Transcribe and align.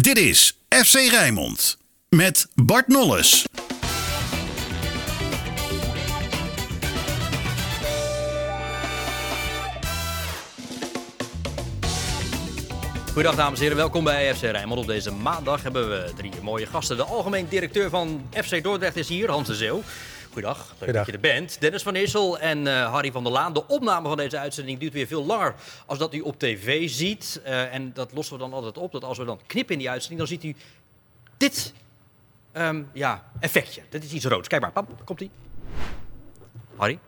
Dit 0.00 0.18
is 0.18 0.58
FC 0.68 0.94
Rijnmond 0.94 1.78
met 2.08 2.48
Bart 2.54 2.88
Nolles. 2.88 3.46
Goedendag 13.12 13.36
dames 13.36 13.58
en 13.58 13.62
heren, 13.62 13.76
welkom 13.76 14.04
bij 14.04 14.34
FC 14.34 14.42
Rijnmond. 14.42 14.80
Op 14.80 14.86
deze 14.86 15.12
maandag 15.12 15.62
hebben 15.62 15.88
we 15.88 16.12
drie 16.16 16.32
mooie 16.42 16.66
gasten. 16.66 16.96
De 16.96 17.04
algemeen 17.04 17.46
directeur 17.48 17.90
van 17.90 18.28
FC 18.44 18.62
Dordrecht 18.62 18.96
is 18.96 19.08
hier, 19.08 19.30
Hans 19.30 19.46
de 19.46 19.54
Zeeuw. 19.54 19.82
Goedendag, 20.32 20.74
leuk 20.78 20.92
dat 20.92 21.06
je 21.06 21.12
er 21.12 21.20
bent. 21.20 21.60
Dennis 21.60 21.82
van 21.82 21.96
Issel 21.96 22.38
en 22.38 22.66
eh, 22.66 22.92
Harry 22.92 23.12
van 23.12 23.22
der 23.22 23.32
Laan. 23.32 23.52
De 23.52 23.66
opname 23.66 24.08
van 24.08 24.16
deze 24.16 24.38
uitzending 24.38 24.78
duurt 24.78 24.92
weer 24.92 25.06
veel 25.06 25.24
langer 25.24 25.54
als 25.86 25.98
dat 25.98 26.14
u 26.14 26.20
op 26.20 26.38
tv 26.38 26.88
ziet. 26.88 27.40
Eh, 27.44 27.74
en 27.74 27.92
dat 27.92 28.12
lossen 28.12 28.34
we 28.34 28.40
dan 28.40 28.52
altijd 28.52 28.78
op, 28.78 28.92
dat 28.92 29.04
als 29.04 29.18
we 29.18 29.24
dan 29.24 29.40
knippen 29.46 29.72
in 29.72 29.80
die 29.80 29.90
uitzending, 29.90 30.20
dan 30.20 30.28
ziet 30.28 30.44
u 30.44 30.56
dit 31.36 31.72
ehm, 32.52 32.82
ja, 32.92 33.24
effectje. 33.40 33.82
Dit 33.88 34.04
is 34.04 34.12
iets 34.12 34.24
roods. 34.24 34.48
Kijk 34.48 34.62
maar, 34.62 34.72
pam, 34.72 34.86
daar 34.96 35.04
komt 35.04 35.20
ie. 35.20 35.30
Harry? 36.76 36.98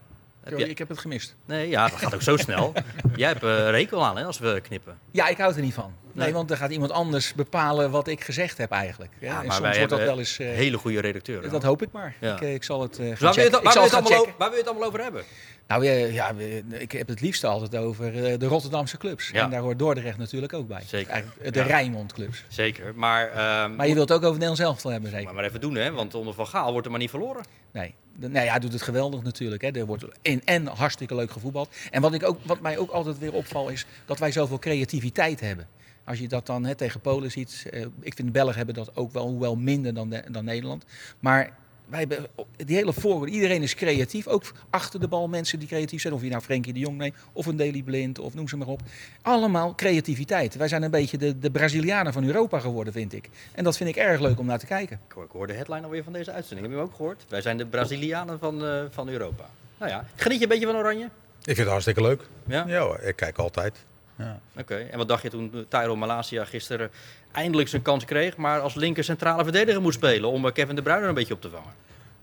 Heb 0.42 0.50
Sorry, 0.50 0.60
jij- 0.62 0.72
ik 0.72 0.78
heb 0.78 0.88
het 0.88 0.98
gemist. 0.98 1.34
Nee, 1.44 1.68
ja, 1.68 1.88
dat 1.88 1.98
gaat 1.98 2.14
ook 2.14 2.22
zo 2.22 2.36
snel. 2.36 2.72
Jij 3.16 3.28
hebt 3.28 3.42
eh 3.42 3.70
rekel 3.70 4.04
aan 4.04 4.16
hè, 4.16 4.24
als 4.24 4.38
we 4.38 4.60
knippen. 4.62 4.98
Ja, 5.10 5.28
ik 5.28 5.36
hou 5.38 5.54
er 5.54 5.60
niet 5.60 5.74
van. 5.74 5.92
Nee, 6.12 6.24
Nee. 6.24 6.34
want 6.34 6.48
dan 6.48 6.56
gaat 6.56 6.70
iemand 6.70 6.90
anders 6.90 7.34
bepalen 7.34 7.90
wat 7.90 8.08
ik 8.08 8.24
gezegd 8.24 8.58
heb 8.58 8.70
eigenlijk. 8.70 9.10
Ja, 9.18 9.42
en 9.44 9.52
soms 9.52 9.76
wordt 9.76 9.90
dat 9.90 9.98
wel 9.98 10.18
eens... 10.18 10.38
eh, 10.38 10.46
hele 10.46 10.78
goede 10.78 11.00
redacteuren. 11.00 11.50
dat 11.50 11.62
hoop 11.62 11.82
ik 11.82 11.88
maar. 11.92 12.14
Ja. 12.20 12.34
Ik, 12.34 12.40
eh, 12.40 12.54
ik 12.54 12.64
zal 12.64 12.82
het 12.82 12.96
gaan 12.96 13.04
Dus 13.08 13.18
waar 13.20 13.34
wil 13.34 13.44
je 13.44 13.50
checken. 13.50 13.64
het, 13.68 13.74
waar 13.74 13.84
Ik 13.84 13.90
wil 13.90 14.00
het 14.00 14.08
het 14.08 14.12
allemaal 14.12 14.20
over, 14.20 14.34
waar 14.38 14.48
wil 14.48 14.56
je 14.58 14.62
het 14.64 14.70
allemaal 14.72 14.88
over 14.88 15.02
hebben? 15.02 15.22
Nou, 15.66 15.84
ja, 15.84 15.92
ja, 15.92 16.32
ik 16.78 16.92
heb 16.92 17.08
het 17.08 17.20
liefst 17.20 17.44
altijd 17.44 17.76
over 17.76 18.12
de 18.38 18.46
Rotterdamse 18.46 18.96
clubs. 18.98 19.28
Ja. 19.28 19.44
En 19.44 19.50
daar 19.50 19.60
hoort 19.60 19.78
Dordrecht 19.78 20.18
natuurlijk 20.18 20.52
ook 20.52 20.68
bij. 20.68 20.82
Zeker. 20.86 21.10
Eigenlijk, 21.12 21.54
de 21.54 21.60
Ja. 21.60 21.66
Rijnmond 21.66 22.12
clubs. 22.12 22.44
Zeker, 22.48 22.94
maar, 22.94 23.28
ehm, 23.30 23.74
Maar 23.76 23.88
je 23.88 23.94
wilt 23.94 24.08
het 24.08 24.18
ook 24.18 24.24
over 24.24 24.38
Nederland 24.40 24.58
zelf 24.58 24.82
hebben, 24.92 25.10
zeker? 25.10 25.24
maar, 25.24 25.34
maar 25.34 25.44
even 25.44 25.60
doen, 25.60 25.74
hè? 25.74 25.92
want 25.92 26.14
onder 26.14 26.34
Van 26.34 26.46
Gaal 26.46 26.70
wordt 26.70 26.84
er 26.84 26.90
maar 26.92 27.00
niet 27.00 27.10
verloren. 27.10 27.44
Nee. 27.72 27.94
Nee, 28.16 28.48
hij 28.48 28.58
doet 28.58 28.72
het 28.72 28.82
geweldig 28.82 29.22
natuurlijk. 29.22 29.62
Hè. 29.62 29.70
Er 29.70 29.86
wordt 29.86 30.04
in 30.22 30.44
en 30.44 30.66
hartstikke 30.66 31.14
leuk 31.14 31.30
gevoetbald. 31.30 31.74
En 31.90 32.02
wat, 32.02 32.14
ik 32.14 32.22
ook, 32.22 32.38
wat 32.44 32.60
mij 32.60 32.78
ook 32.78 32.90
altijd 32.90 33.18
weer 33.18 33.32
opvalt 33.32 33.70
is 33.70 33.86
dat 34.06 34.18
wij 34.18 34.32
zoveel 34.32 34.58
creativiteit 34.58 35.40
hebben. 35.40 35.68
Als 36.04 36.18
je 36.18 36.28
dat 36.28 36.46
dan 36.46 36.64
hè, 36.64 36.74
tegen 36.74 37.00
Polen 37.00 37.30
ziet. 37.30 37.66
eh, 37.70 37.80
ik 38.00 38.14
vind 38.14 38.26
de 38.26 38.32
Belgen 38.32 38.56
hebben 38.56 38.74
dat 38.74 38.96
ook 38.96 39.12
wel, 39.12 39.26
hoewel 39.26 39.56
minder 39.56 39.94
dan, 39.94 40.14
dan 40.30 40.44
Nederland. 40.44 40.84
Maar 41.20 41.56
wij 41.92 42.00
hebben 42.00 42.26
die 42.56 42.76
hele 42.76 42.92
voorwoord. 42.92 43.30
Iedereen 43.30 43.62
is 43.62 43.74
creatief. 43.74 44.26
Ook 44.26 44.52
achter 44.70 45.00
de 45.00 45.08
bal 45.08 45.28
mensen 45.28 45.58
die 45.58 45.68
creatief 45.68 46.00
zijn. 46.00 46.14
Of 46.14 46.22
je 46.22 46.28
nou 46.28 46.42
Frenkie 46.42 46.72
de 46.72 46.78
Jong 46.78 46.98
neemt. 46.98 47.14
Of 47.32 47.46
een 47.46 47.56
Daily 47.56 47.82
Blind. 47.82 48.18
Of 48.18 48.34
noem 48.34 48.48
ze 48.48 48.56
maar 48.56 48.66
op. 48.66 48.80
Allemaal 49.22 49.74
creativiteit. 49.74 50.56
Wij 50.56 50.68
zijn 50.68 50.82
een 50.82 50.90
beetje 50.90 51.18
de, 51.18 51.38
de 51.38 51.50
Brazilianen 51.50 52.12
van 52.12 52.24
Europa 52.24 52.58
geworden, 52.58 52.92
vind 52.92 53.12
ik. 53.12 53.28
En 53.52 53.64
dat 53.64 53.76
vind 53.76 53.88
ik 53.88 53.96
erg 53.96 54.20
leuk 54.20 54.38
om 54.38 54.46
naar 54.46 54.58
te 54.58 54.66
kijken. 54.66 55.00
Ik 55.06 55.12
hoor, 55.12 55.24
ik 55.24 55.30
hoor 55.30 55.46
de 55.46 55.52
headline 55.52 55.82
alweer 55.82 56.04
van 56.04 56.12
deze 56.12 56.30
uitzending. 56.30 56.66
Heb 56.66 56.76
je 56.76 56.82
hem 56.82 56.90
ook 56.90 56.96
gehoord? 56.96 57.24
Wij 57.28 57.40
zijn 57.40 57.56
de 57.56 57.66
Brazilianen 57.66 58.38
van, 58.38 58.64
eh, 58.64 58.82
van 58.90 59.08
Europa. 59.08 59.50
Nou 59.78 59.90
ja, 59.90 60.04
geniet 60.14 60.38
je 60.38 60.42
een 60.42 60.48
beetje 60.48 60.66
van 60.66 60.76
Oranje? 60.76 61.04
Ik 61.04 61.10
vind 61.44 61.58
het 61.58 61.68
hartstikke 61.68 62.02
leuk. 62.02 62.22
Ja? 62.46 62.64
Ja, 62.66 62.80
hoor, 62.80 63.00
ik 63.00 63.16
kijk 63.16 63.38
altijd. 63.38 63.84
Ja. 64.16 64.40
Oké, 64.56 64.76
en 64.76 64.98
wat 64.98 65.08
dacht 65.08 65.22
je 65.22 65.30
toen 65.30 65.50
eh, 65.54 65.60
Tyro 65.68 65.96
Malasia 65.96 66.44
gisteren 66.44 66.90
eindelijk 67.32 67.68
zijn 67.68 67.82
kans 67.82 68.04
kreeg, 68.04 68.36
maar 68.36 68.60
als 68.60 68.74
linker 68.74 69.04
centrale 69.04 69.42
verdediger 69.42 69.82
moest 69.82 69.96
spelen 69.96 70.30
om 70.30 70.46
eh, 70.46 70.52
Kevin 70.52 70.74
De 70.74 70.82
Bruyne 70.82 71.06
een 71.06 71.14
beetje 71.14 71.34
op 71.34 71.40
te 71.40 71.50
vangen? 71.50 71.72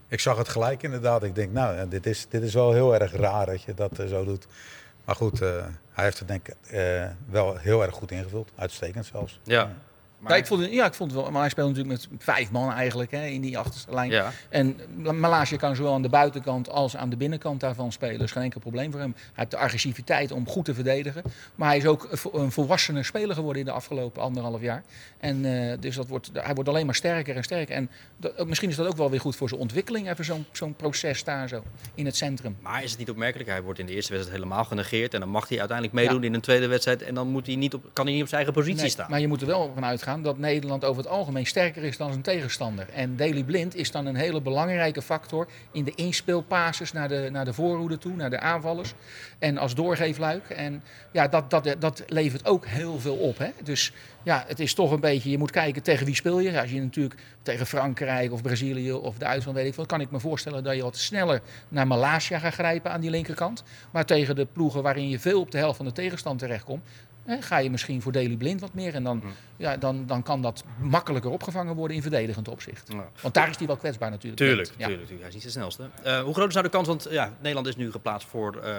Ik 0.08 0.20
zag 0.20 0.38
het 0.38 0.50
gelijk 0.50 0.84
inderdaad. 0.84 1.23
Ik 1.23 1.36
denk, 1.36 1.52
nou, 1.52 1.88
dit 1.90 2.06
is, 2.06 2.28
dit 2.30 2.42
is 2.42 2.54
wel 2.54 2.72
heel 2.72 3.00
erg 3.00 3.12
raar 3.12 3.45
dat 3.45 3.62
je 3.62 3.73
dat 3.73 4.00
eh, 4.00 4.08
zo 4.08 4.26
doet. 4.26 4.48
Maar 5.06 5.16
goed, 5.16 5.42
eh, 5.42 5.66
hij 5.92 6.04
heeft 6.04 6.20
het 6.20 6.28
denk 6.28 6.48
ik 6.48 6.56
wel 7.30 7.58
heel 7.58 7.84
erg 7.84 7.94
goed 7.94 8.12
ingevuld. 8.12 8.52
Uitstekend 8.56 9.06
zelfs. 9.06 9.40
Ja. 9.44 9.73
Maar, 10.20 10.31
Ja, 10.31 10.38
ik 10.38 10.45
vond 10.45 10.62
het, 10.62 10.72
ja, 10.72 10.86
ik 10.86 10.94
vond 10.94 11.12
het 11.12 11.22
wel. 11.22 11.31
Maar 11.31 11.42
hij 11.42 11.50
speelt 11.50 11.67
natuurlijk 11.75 12.00
met 12.09 12.22
vijf 12.23 12.52
man 12.52 12.72
eigenlijk 12.72 13.12
hè, 13.12 13.25
in 13.25 13.42
die 13.42 13.58
achterste 13.58 13.92
lijn. 13.94 14.09
ja. 14.12 14.31
En 14.50 14.80
Malaysia 15.20 15.58
kan 15.58 15.76
zowel 15.76 15.94
aan 15.94 16.02
de 16.02 16.09
buitenkant 16.09 16.70
als 16.70 16.95
aan 16.98 17.09
de 17.09 17.16
binnenkant 17.17 17.59
daarvan 17.59 17.92
spelen. 17.92 18.20
Dus 18.20 18.31
geen 18.31 18.44
enkel 18.44 18.60
probleem 18.60 18.92
voor 18.92 18.99
hem. 18.99 19.14
Hij 19.16 19.23
heeft 19.33 19.52
de 19.52 19.58
agressiviteit 19.58 20.32
om 20.32 20.48
goed 20.48 20.66
te 20.66 20.73
verdedigen. 20.73 21.23
Maar 21.55 21.67
hij 21.67 21.77
is 21.77 21.86
ook 21.86 22.08
een 22.11 22.17
vo- 22.17 22.32
een 22.33 22.52
volwassene 22.52 23.04
speler 23.04 23.36
geworden 23.36 23.60
in 23.61 23.66
de 23.67 23.73
afgelopen 23.73 24.21
anderhalf 24.21 24.61
jaar. 24.61 24.83
En 25.20 25.45
eh, 25.45 25.77
dus 25.80 25.95
dat 25.95 26.08
wordt, 26.08 26.30
hij 26.33 26.54
wordt 26.54 26.70
alleen 26.70 26.86
maar 26.86 26.95
sterker 26.95 27.36
en 27.36 27.43
sterker. 27.43 27.76
En 27.76 27.89
dat- 28.17 28.48
misschien 28.48 28.70
is 28.70 28.76
dat 28.76 28.88
ook 28.88 28.98
wel 28.98 29.10
weer 29.10 29.20
goed 29.20 29.36
voor 29.36 29.49
zijn 29.49 29.61
ontwikkeling. 29.61 30.10
Even 30.10 30.26
zo'n 30.26 30.45
zo'n 30.52 30.76
proces 30.76 31.23
daar 31.23 31.48
zo 31.48 31.64
in 31.95 32.05
het 32.05 32.16
centrum. 32.16 32.58
Maar 32.61 32.83
is 32.83 32.89
het 32.89 32.99
niet 32.99 33.10
opmerkelijk? 33.10 33.49
Hij 33.49 33.61
wordt 33.61 33.80
in 33.80 33.86
de 33.86 33.93
eerste 33.93 34.11
wedstrijd 34.14 34.42
helemaal 34.42 34.64
genegeerd 34.66 35.14
en 35.14 35.20
dan 35.20 35.30
mag 35.30 35.49
hij 35.49 35.60
uiteindelijk 35.60 35.98
meedoen 35.98 36.23
in 36.23 36.33
een 36.33 36.42
tweede 36.42 36.67
wedstrijd 36.67 37.02
en 37.02 37.14
dan 37.16 37.27
moet 37.27 37.45
hij 37.45 37.55
niet 37.55 37.73
op, 37.73 37.83
kan 37.93 38.05
hij 38.05 38.14
niet 38.14 38.23
op 38.23 38.30
zijn 38.30 38.42
eigen 38.43 38.60
positie 38.61 38.82
Nee, 38.82 38.92
staan. 38.92 39.10
maar 39.10 39.20
je 39.20 39.27
moet 39.27 39.42
er 39.42 39.48
wel 39.48 39.72
van 39.73 39.83
dat 40.17 40.37
Nederland 40.37 40.86
over 40.86 41.03
het 41.03 41.11
algemeen 41.11 41.45
sterker 41.45 41.83
is 41.83 41.97
dan 41.97 42.11
zijn 42.11 42.21
tegenstander. 42.21 42.89
En 42.93 43.15
Daley 43.15 43.43
Blind 43.43 43.75
is 43.75 43.92
dan 43.92 44.05
een 44.05 44.15
hele 44.15 44.42
belangrijke 44.42 45.02
factor 45.02 45.47
in 45.71 45.83
de 45.83 45.95
inspeelpases 45.95 46.92
naar 46.92 47.08
de, 47.08 47.30
naar 47.31 47.45
de 47.45 47.53
voorhoede 47.53 47.97
toe, 47.97 48.15
naar 48.15 48.30
de 48.30 48.39
aanvallers. 48.39 48.93
En 49.39 49.58
als 49.58 49.75
doorgeefluik. 49.75 50.49
En 50.49 50.83
ja, 51.11 51.27
dat, 51.27 51.49
dat, 51.49 51.75
dat 51.80 52.03
levert 52.08 52.45
ook 52.45 52.65
heel 52.65 52.99
veel 52.99 53.15
op. 53.15 53.37
Hè? 53.37 53.49
Dus 53.64 53.93
ja, 54.23 54.43
het 54.48 54.59
is 54.59 54.73
toch 54.73 54.92
een 54.92 54.99
beetje, 54.99 55.30
je 55.30 55.37
moet 55.37 55.52
kijken 55.52 55.83
tegen 55.83 56.05
wie 56.05 56.15
speel 56.15 56.39
je. 56.39 56.61
Als 56.61 56.71
je 56.71 56.81
natuurlijk 56.81 57.19
tegen 57.42 57.65
Frankrijk 57.65 58.31
of 58.31 58.42
Brazilië 58.42 58.92
of 58.92 59.17
Duitsland 59.17 59.58
weet 59.58 59.67
ik 59.67 59.73
veel, 59.73 59.86
kan 59.86 60.02
ik 60.02 60.11
me 60.11 60.19
voorstellen 60.19 60.64
dat 60.64 60.75
je 60.75 60.81
wat 60.81 60.98
sneller 60.98 61.42
naar 61.67 61.87
Malaysia 61.87 62.39
gaat 62.39 62.53
grijpen 62.53 62.92
aan 62.92 63.02
die 63.02 63.09
linkerkant. 63.09 63.64
Maar 63.92 64.05
tegen 64.05 64.36
de 64.36 64.45
ploegen 64.45 64.83
waarin 64.83 65.09
je 65.09 65.19
veel 65.19 65.39
op 65.39 65.52
de 65.52 65.58
helft 65.58 65.77
van 65.77 65.86
de 65.86 65.92
tegenstand 65.92 66.39
terechtkomt, 66.39 66.83
hè, 67.30 67.42
ga 67.42 67.58
je 67.58 67.70
misschien 67.70 68.02
voor 68.02 68.12
Daley 68.12 68.36
Blind 68.36 68.62
wat 68.62 68.73
meer. 68.73 68.94
En 68.94 69.04
dan, 69.04 69.23
ja, 69.58 69.78
dan, 69.78 70.06
dan 70.06 70.23
kan 70.23 70.42
dat 70.42 70.64
makkelijker 70.80 71.32
opgevangen 71.32 71.76
worden 71.76 71.95
in 71.95 72.02
verdedigend 72.02 72.48
opzicht. 72.48 72.92
Ja. 72.92 73.10
Want 73.22 73.34
daar 73.34 73.50
is 73.50 73.58
hij 73.58 73.67
wel 73.67 73.78
kwetsbaar 73.78 74.10
natuurlijk. 74.10 74.42
Tuurlijk. 74.42 74.70
Ja. 74.78 74.88
tuurlijk, 74.88 75.08
tuurlijk. 75.08 75.20
Hij 75.20 75.28
is 75.28 75.34
niet 75.34 75.44
de 75.44 75.50
snelste. 75.50 75.90
Eh, 76.04 76.22
hoe 76.22 76.34
groot 76.34 76.48
is 76.48 76.54
nou 76.54 76.66
de 76.66 76.72
kans? 76.72 76.88
Want 76.88 77.08
ja, 77.10 77.34
Nederland 77.38 77.67
is 77.67 77.76
nu 77.76 77.92
geplaatst 77.92 78.28
voor 78.28 78.56
eh, 78.56 78.73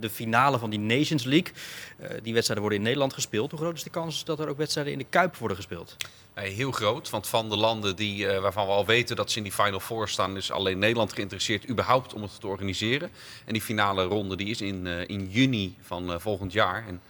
de 0.00 0.10
finale 0.10 0.58
van 0.58 0.70
die 0.70 0.78
Nations 0.78 1.24
League. 1.24 1.52
Eh, 1.98 2.08
die 2.22 2.32
wedstrijden 2.32 2.60
worden 2.60 2.78
in 2.78 2.84
Nederland 2.84 3.12
gespeeld. 3.12 3.50
Hoe 3.50 3.60
groot 3.60 3.76
is 3.76 3.82
de 3.82 3.90
kans 3.90 4.24
dat 4.24 4.40
er 4.40 4.48
ook 4.48 4.58
wedstrijden 4.58 4.92
in 4.92 4.98
de 4.98 5.06
Kuip 5.08 5.36
worden 5.36 5.56
gespeeld? 5.56 5.96
Heel 6.34 6.72
groot, 6.72 7.10
want 7.10 7.26
van 7.26 7.48
de 7.48 7.56
landen 7.56 7.96
die, 7.96 8.28
eh, 8.28 8.40
waarvan 8.40 8.66
we 8.66 8.72
al 8.72 8.86
weten 8.86 9.16
dat 9.16 9.30
ze 9.30 9.36
in 9.36 9.42
die 9.42 9.52
Final 9.52 9.80
Four 9.80 10.08
staan, 10.08 10.36
is 10.36 10.50
alleen 10.50 10.78
Nederland 10.78 11.12
geïnteresseerd 11.12 11.68
überhaupt 11.68 12.14
om 12.14 12.22
het 12.22 12.40
te 12.40 12.46
organiseren. 12.46 13.10
En 13.44 13.52
die 13.52 13.62
finale 13.62 14.04
ronde 14.04 14.36
die 14.36 14.48
is 14.48 14.60
in, 14.60 14.86
eh, 14.86 15.08
in 15.08 15.28
juni 15.30 15.76
van 15.80 16.12
eh, 16.12 16.18
volgend 16.18 16.52
jaar. 16.52 16.84
En, 16.88 17.00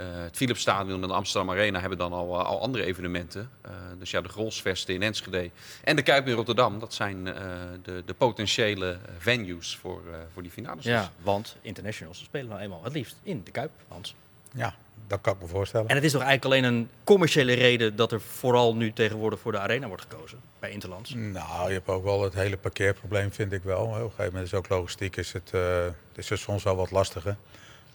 eh, 0.00 0.22
het 0.22 0.36
Philipsstadion 0.36 1.02
en 1.02 1.08
de 1.08 1.14
Amsterdam 1.14 1.50
Arena 1.50 1.80
hebben 1.80 1.98
dan 1.98 2.12
al, 2.12 2.38
eh, 2.38 2.46
al 2.46 2.60
andere 2.60 2.84
evenementen. 2.84 3.50
Eh, 3.62 3.70
dus 3.98 4.10
ja, 4.10 4.20
de 4.20 4.28
Grolsvesten 4.28 4.94
in 4.94 5.02
Enschede 5.02 5.50
en 5.84 5.96
de 5.96 6.02
Kuip 6.02 6.26
in 6.26 6.34
Rotterdam, 6.34 6.78
dat 6.78 6.94
zijn 6.94 7.26
eh, 7.26 7.34
de, 7.82 8.02
de 8.06 8.14
potentiële 8.14 8.98
venues 9.18 9.76
voor, 9.76 10.02
eh, 10.12 10.18
voor 10.32 10.42
die 10.42 10.50
finales. 10.50 10.84
Ja, 10.84 11.12
want 11.22 11.56
internationals 11.60 12.18
spelen 12.18 12.48
nou 12.48 12.60
eenmaal 12.60 12.84
het 12.84 12.92
liefst 12.92 13.16
in 13.22 13.40
de 13.44 13.50
Kuip, 13.50 13.70
Hans. 13.88 14.14
Ja, 14.52 14.74
dat 15.06 15.20
kan 15.20 15.34
ik 15.34 15.40
me 15.40 15.46
voorstellen. 15.46 15.88
En 15.88 15.94
het 15.94 16.04
is 16.04 16.12
toch 16.12 16.22
eigenlijk 16.22 16.54
alleen 16.54 16.74
een 16.74 16.88
commerciële 17.04 17.52
reden 17.52 17.96
dat 17.96 18.12
er 18.12 18.20
vooral 18.20 18.76
nu 18.76 18.92
tegenwoordig 18.92 19.40
voor 19.40 19.52
de 19.52 19.58
Arena 19.58 19.86
wordt 19.86 20.02
gekozen 20.02 20.40
bij 20.58 20.70
Interlands? 20.70 21.14
Nou, 21.14 21.68
je 21.68 21.72
hebt 21.72 21.88
ook 21.88 22.04
wel 22.04 22.22
het 22.22 22.34
hele 22.34 22.56
parkeerprobleem, 22.56 23.32
vind 23.32 23.52
ik 23.52 23.62
wel. 23.62 23.84
Op 23.84 23.94
een 23.94 24.00
gegeven 24.00 24.24
moment 24.24 24.46
is 24.46 24.54
ook 24.54 24.68
logistiek 24.68 25.16
is 25.16 25.32
het, 25.32 25.50
eh, 25.52 25.86
is 26.14 26.28
het 26.28 26.38
soms 26.38 26.62
wel 26.62 26.76
wat 26.76 26.90
lastiger. 26.90 27.36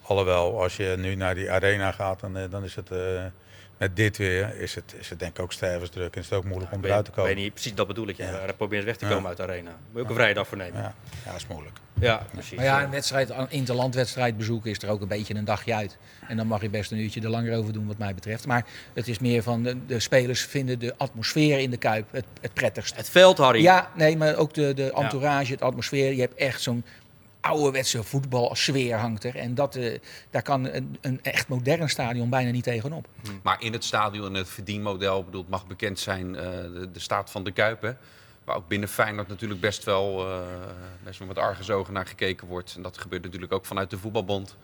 Alhoewel, 0.08 0.62
als 0.62 0.78
je 0.78 0.96
nu 0.98 1.16
naar 1.16 1.36
die 1.36 1.52
arena 1.52 1.92
gaat, 1.92 2.20
dan, 2.20 2.38
eh, 2.38 2.44
dan 2.50 2.64
is 2.64 2.76
het 2.76 2.92
eh, 2.92 3.24
met 3.78 3.96
dit 3.96 4.18
weer, 4.18 4.56
is 4.60 4.76
het, 4.76 4.96
is 5.00 5.10
het 5.10 5.20
denk 5.20 5.38
ik 5.38 5.44
ook 5.44 5.52
stervensdruk 5.52 6.16
en 6.16 6.22
is 6.22 6.30
het 6.30 6.38
ook 6.38 6.44
moeilijk 6.46 6.72
om 6.72 6.80
Ik 6.80 6.86
eruit 6.86 7.06
te 7.06 7.12
komen. 7.12 7.34
weet 7.34 7.44
niet, 7.44 7.54
precies 7.54 7.76
dat 7.76 7.88
bedoel 7.88 8.08
ik. 8.08 8.18
Ja. 8.18 8.30
Ja. 8.46 8.54
Probeer 8.58 8.78
eens 8.78 8.86
weg 8.86 8.98
te 8.98 9.06
Ja. 9.06 9.12
komen 9.12 9.28
uit 9.28 9.38
de 9.38 9.44
Arena. 9.44 9.70
Moet 9.70 9.78
je 9.94 10.00
ook 10.02 10.10
een 10.10 10.16
vrije 10.16 10.34
dag 10.34 10.48
voor 10.48 10.58
nemen. 10.58 10.82
Ja, 10.82 10.94
ja, 11.26 11.32
dat 11.32 11.36
is 11.42 11.48
moeilijk. 11.48 11.78
Ja, 12.00 12.26
precies. 12.32 12.56
Maar 12.56 12.66
ja, 12.66 12.84
een 12.84 12.90
wedstrijd, 12.90 13.30
een 13.30 13.50
interlandwedstrijd 13.50 14.38
bezoeken 14.38 14.72
is 14.72 14.82
er 14.82 14.90
ook 14.90 15.02
een 15.02 15.08
beetje 15.08 15.36
een 15.36 15.46
dagje 15.46 15.74
uit. 15.74 15.98
En 16.28 16.38
dan 16.38 16.48
mag 16.48 16.62
je 16.62 16.70
best 16.70 16.92
een 16.92 16.98
uurtje 17.00 17.22
er 17.22 17.30
langer 17.30 17.58
over 17.58 17.74
doen 17.74 17.88
wat 17.88 17.98
mij 17.98 18.14
betreft. 18.14 18.48
Maar 18.48 18.66
het 18.94 19.08
is 19.08 19.20
meer 19.20 19.44
van, 19.44 19.64
de, 19.64 19.86
de 19.86 20.00
spelers 20.00 20.42
vinden 20.42 20.80
de 20.80 20.94
atmosfeer 20.98 21.60
in 21.60 21.70
de 21.70 21.78
Kuip 21.78 22.06
het, 22.12 22.26
het 22.42 22.54
prettigst. 22.54 22.96
Het 22.96 23.10
veld, 23.10 23.38
Harry. 23.38 23.62
Ja, 23.62 23.90
nee, 23.96 24.18
maar 24.18 24.36
ook 24.36 24.54
de, 24.54 24.74
de 24.74 24.92
entourage, 24.94 25.52
het 25.52 25.62
atmosfeer. 25.62 26.14
Je 26.14 26.22
hebt 26.22 26.36
echt 26.36 26.62
zo'n 26.62 26.86
ouderwetse 27.46 28.04
voetbalsfeer 28.04 28.98
hangt 28.98 29.24
er. 29.24 29.36
En 29.36 29.56
dat, 29.56 29.76
eh, 29.76 30.00
daar 30.30 30.42
kan 30.42 30.66
een, 30.66 30.98
een 31.02 31.20
echt 31.24 31.48
modern 31.48 31.90
stadion 31.90 32.30
bijna 32.30 32.52
niet 32.52 32.64
tegenop. 32.64 33.08
Maar 33.44 33.62
in 33.62 33.74
het 33.74 33.84
stadion 33.84 34.26
en 34.26 34.34
het 34.34 34.50
verdienmodel 34.50 35.24
bedoel, 35.24 35.46
mag 35.50 35.68
bekend 35.68 36.00
zijn 36.00 36.36
eh, 36.36 36.44
de, 36.94 37.00
staat 37.00 37.32
van 37.32 37.44
de 37.44 37.52
Kuip. 37.52 37.82
Hè? 37.82 37.92
Waar 38.44 38.56
ook 38.56 38.68
binnen 38.68 38.90
Feyenoord 38.90 39.28
natuurlijk 39.28 39.62
best 39.62 39.84
wel, 39.84 40.28
eh, 40.28 40.40
best 41.04 41.20
wel 41.20 41.28
met 41.28 41.38
argusogen 41.38 41.94
naar 41.94 42.08
gekeken 42.08 42.48
wordt. 42.48 42.74
En 42.76 42.82
dat 42.82 42.98
gebeurt 42.98 43.24
natuurlijk 43.24 43.54
ook 43.54 43.66
vanuit 43.66 43.90
de 43.90 43.98
voetbalbond. 43.98 44.56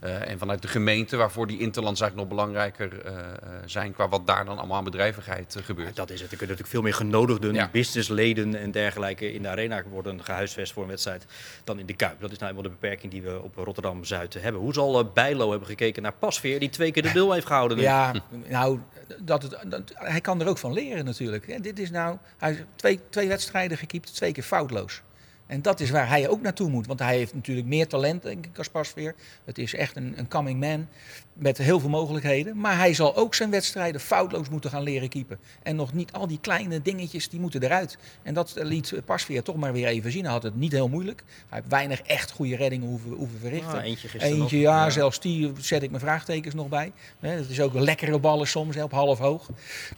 Eh, 0.00 0.28
en 0.28 0.38
vanuit 0.38 0.62
de 0.62 0.68
gemeente, 0.68 1.16
waarvoor 1.16 1.46
die 1.46 1.58
interlands 1.58 2.00
eigenlijk 2.00 2.30
nog 2.30 2.38
belangrijker 2.38 3.04
eh, 3.04 3.18
eh, 3.18 3.28
zijn... 3.64 3.92
qua 3.92 4.08
wat 4.08 4.26
daar 4.26 4.44
dan 4.44 4.58
allemaal 4.58 4.76
aan 4.76 4.84
bedrijvigheid 4.84 5.56
gebeurt. 5.62 5.96
Dat 5.96 6.10
is 6.10 6.20
het. 6.20 6.30
Er 6.30 6.36
kunnen 6.36 6.56
natuurlijk 6.56 6.68
veel 6.68 6.82
meer 6.82 6.94
genodigden, 6.94 7.54
Ja. 7.54 7.68
businessleden 7.72 8.54
en 8.54 8.70
dergelijke 8.70 9.32
in 9.32 9.42
de 9.42 9.48
arena 9.48 9.82
worden 9.90 10.24
gehuisvest 10.24 10.72
voor 10.72 10.82
een 10.82 10.88
wedstrijd 10.88 11.26
dan 11.64 11.78
in 11.78 11.86
de 11.86 11.94
Kuip. 11.94 12.20
Dat 12.20 12.30
is 12.30 12.38
nou 12.38 12.50
eenmaal 12.50 12.64
de 12.64 12.76
beperking 12.78 13.12
die 13.12 13.22
we 13.22 13.42
op 13.42 13.56
Rotterdam-Zuid 13.56 14.34
hebben. 14.34 14.60
Hoe 14.60 14.72
zal 14.72 15.04
Bijlo 15.04 15.50
hebben 15.50 15.68
gekeken 15.68 16.02
naar 16.02 16.12
Pasveer, 16.12 16.60
die 16.60 16.70
twee 16.70 16.92
keer 16.92 17.02
de 17.02 17.10
nul 17.14 17.32
heeft 17.32 17.46
gehouden 17.46 17.76
nu? 17.76 17.82
Ja, 17.82 18.12
nou, 18.48 18.78
dat 19.18 19.42
het, 19.42 19.58
dat, 19.66 19.92
hij 19.94 20.20
kan 20.20 20.40
er 20.40 20.48
ook 20.48 20.58
van 20.58 20.72
leren 20.72 21.04
natuurlijk. 21.04 21.46
hè. 21.46 21.60
dit 21.60 21.78
is 21.78 21.90
nou, 21.90 22.16
hij 22.38 22.48
heeft 22.48 22.64
twee, 22.74 23.00
twee 23.08 23.28
wedstrijden 23.28 23.78
gekiept, 23.78 24.14
twee 24.14 24.32
keer 24.32 24.42
foutloos. 24.42 25.02
En 25.50 25.62
dat 25.62 25.80
is 25.80 25.90
waar 25.90 26.08
hij 26.08 26.28
ook 26.28 26.40
naartoe 26.40 26.70
moet. 26.70 26.86
Want 26.86 26.98
hij 26.98 27.16
heeft 27.16 27.34
natuurlijk 27.34 27.66
meer 27.66 27.86
talent, 27.86 28.22
denk 28.22 28.46
ik, 28.46 28.58
als 28.58 28.68
Pasveer. 28.68 29.14
Het 29.44 29.58
is 29.58 29.74
echt 29.74 29.96
een, 29.96 30.18
een 30.18 30.28
coming 30.28 30.60
man 30.60 30.88
met 31.40 31.58
heel 31.58 31.80
veel 31.80 31.88
mogelijkheden. 31.88 32.56
Maar 32.60 32.76
hij 32.76 32.94
zal 32.94 33.16
ook 33.16 33.34
zijn 33.34 33.50
wedstrijden 33.50 34.00
foutloos 34.00 34.48
moeten 34.48 34.70
gaan 34.70 34.82
leren 34.82 35.08
keepen. 35.08 35.38
En 35.62 35.76
nog 35.76 35.92
niet 35.92 36.12
al 36.12 36.26
die 36.26 36.38
kleine 36.40 36.82
dingetjes, 36.82 37.28
die 37.28 37.40
moeten 37.40 37.62
eruit. 37.62 37.98
En 38.22 38.34
dat 38.34 38.52
liet 38.56 38.92
Pasveer 39.04 39.42
toch 39.42 39.56
maar 39.56 39.72
weer 39.72 39.86
even 39.86 40.12
zien. 40.12 40.22
Hij 40.24 40.32
had 40.32 40.42
het 40.42 40.56
niet 40.56 40.72
heel 40.72 40.88
moeilijk. 40.88 41.22
Hij 41.48 41.58
heeft 41.58 41.70
weinig 41.70 42.00
echt 42.02 42.30
goede 42.30 42.56
reddingen 42.56 42.88
hoeven, 42.88 43.10
hoeven 43.10 43.38
verrichten. 43.40 43.78
Ah, 43.78 43.84
eentje 43.84 44.08
gisteren 44.08 44.36
Eentje, 44.36 44.56
nog. 44.56 44.66
ja, 44.66 44.84
Ja. 44.84 44.90
zelfs 44.90 45.20
die 45.20 45.52
zet 45.58 45.82
ik 45.82 45.90
mijn 45.90 46.02
vraagtekens 46.02 46.54
nog 46.54 46.68
bij. 46.68 46.92
Het 47.20 47.50
is 47.50 47.60
ook 47.60 47.74
een 47.74 47.82
lekkere 47.84 48.18
ballen 48.18 48.46
soms, 48.46 48.76
op 48.76 48.92
half 48.92 49.18
hoog. 49.18 49.48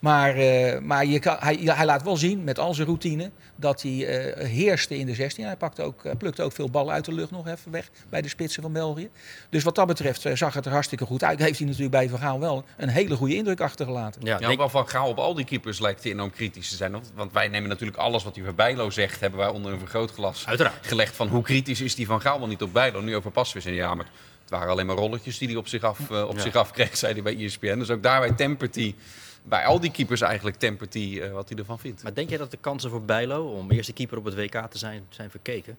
Maar, 0.01 0.37
eh, 0.37 0.81
maar 0.81 1.07
je 1.07 1.19
kan, 1.19 1.37
hij, 1.41 1.55
hij 1.65 1.85
laat 1.87 2.03
wel 2.03 2.17
zien, 2.17 2.45
met 2.45 2.59
al 2.59 2.75
zijn 2.75 2.87
routine, 2.87 3.31
dat 3.57 3.83
hij 3.83 4.07
eh, 4.07 4.47
heerste 4.49 4.99
in 4.99 5.07
de 5.07 5.15
16. 5.15 5.45
Hij 5.45 5.57
pakte 5.57 5.83
ook, 5.83 6.05
eh, 6.05 6.13
plukte 6.19 6.43
ook 6.43 6.53
veel 6.53 6.71
ballen 6.71 6.95
uit 6.95 7.05
de 7.05 7.13
lucht 7.13 7.31
nog 7.31 7.47
even 7.49 7.71
weg 7.71 7.91
bij 8.09 8.23
de 8.23 8.29
spitsen 8.29 8.63
van 8.63 8.73
België. 8.73 9.11
Dus 9.51 9.63
wat 9.63 9.75
dat 9.75 9.87
betreft 9.87 10.25
eh, 10.25 10.35
zag 10.37 10.55
het 10.55 10.67
er 10.67 10.73
hartstikke 10.73 11.05
goed 11.05 11.25
uit. 11.25 11.32
Heeft 11.41 11.59
hij 11.59 11.67
natuurlijk 11.67 11.91
bij 11.95 12.09
Van 12.09 12.19
Gaal 12.19 12.41
wel 12.41 12.65
een 12.77 12.89
hele 12.89 13.17
goede 13.17 13.35
indruk 13.35 13.61
achtergelaten. 13.61 14.21
Ja, 14.25 14.39
Ja, 14.41 14.47
denk- 14.47 14.59
wel 14.59 14.69
van 14.69 14.89
Gaal 14.89 15.09
op 15.09 15.19
al 15.19 15.35
die 15.35 15.45
keepers 15.45 15.79
lijkt 15.79 16.03
hij 16.03 16.13
enorm 16.13 16.31
kritisch 16.31 16.69
te 16.69 16.77
zijn. 16.77 16.93
Want- 17.15 17.33
wij 17.33 17.49
nemen 17.49 17.69
natuurlijk 17.69 17.99
alles 17.99 18.25
wat 18.25 18.35
hij 18.35 18.43
over 18.43 18.55
Bijlo 18.55 18.91
zegt, 18.91 19.21
hebben 19.21 19.39
wij 19.41 19.49
onder 19.49 19.73
een 19.73 19.79
vergrootglas 19.79 20.47
Uiteraard. 20.47 20.87
gelegd 20.87 21.17
van 21.17 21.29
hoe 21.29 21.43
kritisch 21.43 21.81
is 21.81 21.95
die 21.95 22.07
van 22.07 22.21
Gaal 22.21 22.39
wel 22.39 22.49
niet 22.49 22.63
op 22.63 22.73
Bijlo. 22.73 23.01
Nu 23.01 23.17
over 23.17 23.31
Pasveer 23.31 23.63
zijn 23.63 23.75
ja, 23.75 23.95
maar 23.95 24.07
het 24.41 24.51
waren 24.51 24.69
alleen 24.69 24.87
maar 24.87 24.97
rolletjes 24.97 25.39
die 25.39 25.49
hij 25.49 25.57
op 25.57 25.67
zich 25.69 25.83
af, 25.83 26.11
eh, 26.11 26.29
op 26.29 26.37
Ja. 26.37 26.41
zich 26.43 26.55
af 26.55 26.71
kreeg, 26.71 26.97
zei 26.97 27.13
hij 27.13 27.23
bij 27.23 27.37
ESPN. 27.37 27.79
Dus 27.79 27.91
ook 27.91 28.03
daarbij 28.03 28.33
tempert 28.33 28.75
hij, 28.75 28.95
bij 29.43 29.65
al 29.65 29.81
die 29.81 29.91
keepers 29.91 30.21
eigenlijk 30.21 30.57
tempert 30.57 30.95
hij 30.95 31.21
eh, 31.23 31.33
wat 31.33 31.49
hij 31.49 31.59
ervan 31.59 31.79
vindt. 31.79 32.03
Maar 32.03 32.15
denk 32.15 32.29
jij 32.29 32.39
dat 32.39 32.51
de 32.51 32.59
kansen 32.61 32.91
voor 32.91 33.03
Bijlo 33.03 33.45
om 33.53 33.71
eerste 33.71 33.93
keeper 33.93 34.19
op 34.19 34.25
het 34.25 34.35
WK 34.35 34.67
te 34.71 34.79
zijn, 34.79 35.07
zijn 35.09 35.31
verkeken? 35.31 35.77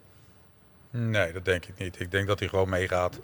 Nee, 0.90 1.32
dat 1.34 1.46
denk 1.46 1.66
ik 1.66 1.78
niet. 1.78 2.00
Ik 2.00 2.12
denk 2.12 2.28
dat 2.28 2.40
hij 2.40 2.48
gewoon 2.48 2.70
meegaat. 2.70 3.20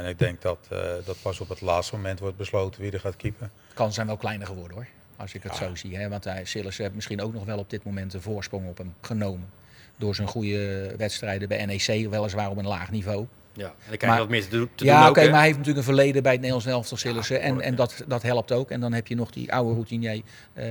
En 0.00 0.08
ik 0.08 0.18
denk 0.18 0.42
dat, 0.42 0.58
eh, 0.70 0.78
dat 1.04 1.16
pas 1.22 1.40
op 1.40 1.48
het 1.48 1.60
laatste 1.60 1.96
moment 1.96 2.18
wordt 2.20 2.36
besloten 2.36 2.80
wie 2.82 2.92
er 2.92 3.00
gaat 3.00 3.16
keepen. 3.16 3.50
De 3.68 3.74
kansen 3.74 3.94
zijn 3.94 4.06
wel 4.06 4.16
kleiner 4.16 4.46
geworden 4.46 4.76
hoor. 4.76 4.86
Als 5.16 5.34
ik 5.34 5.42
het 5.42 5.54
zo 5.54 5.74
zie. 5.74 5.96
Hè? 5.96 6.08
Want 6.08 6.24
hij, 6.24 6.44
Sillissen 6.44 6.82
heeft 6.82 6.94
misschien 6.94 7.20
ook 7.22 7.32
nog 7.32 7.44
wel 7.44 7.58
op 7.58 7.70
dit 7.70 7.84
moment 7.84 8.14
een 8.14 8.22
voorsprong 8.22 8.68
op 8.68 8.78
hem 8.78 8.94
genomen. 9.00 9.50
Door 9.96 10.14
zijn 10.14 10.28
goede 10.28 10.94
wedstrijden 10.96 11.48
bij 11.48 11.66
NEC, 11.66 12.10
weliswaar 12.10 12.50
op 12.50 12.56
een 12.56 12.66
laag 12.66 12.90
niveau. 12.90 13.26
Ja, 13.60 13.66
en 13.66 13.72
dan 13.88 13.96
krijg 13.96 14.00
je 14.00 14.06
Maar- 14.06 14.18
wat 14.18 14.28
meer 14.28 14.42
te, 14.42 14.48
doen- 14.48 14.68
te 14.74 14.84
ja, 14.84 15.00
doen 15.00 15.08
oké, 15.08 15.20
maar 15.20 15.30
hij 15.32 15.42
heeft 15.44 15.58
natuurlijk 15.58 15.86
een 15.86 15.94
verleden 15.94 16.22
bij 16.22 16.32
het 16.32 16.40
Nederlands 16.40 16.70
elftal 16.72 16.96
Sillissen. 16.96 17.40
en 17.40 17.60
en 17.60 17.74
dat, 17.74 18.04
dat 18.06 18.22
helpt 18.22 18.52
ook. 18.52 18.70
En 18.70 18.80
dan 18.80 18.92
heb 18.92 19.06
je 19.06 19.14
nog 19.14 19.30
die 19.30 19.52
oude 19.52 19.72
routinier 19.72 20.22
eh 20.54 20.66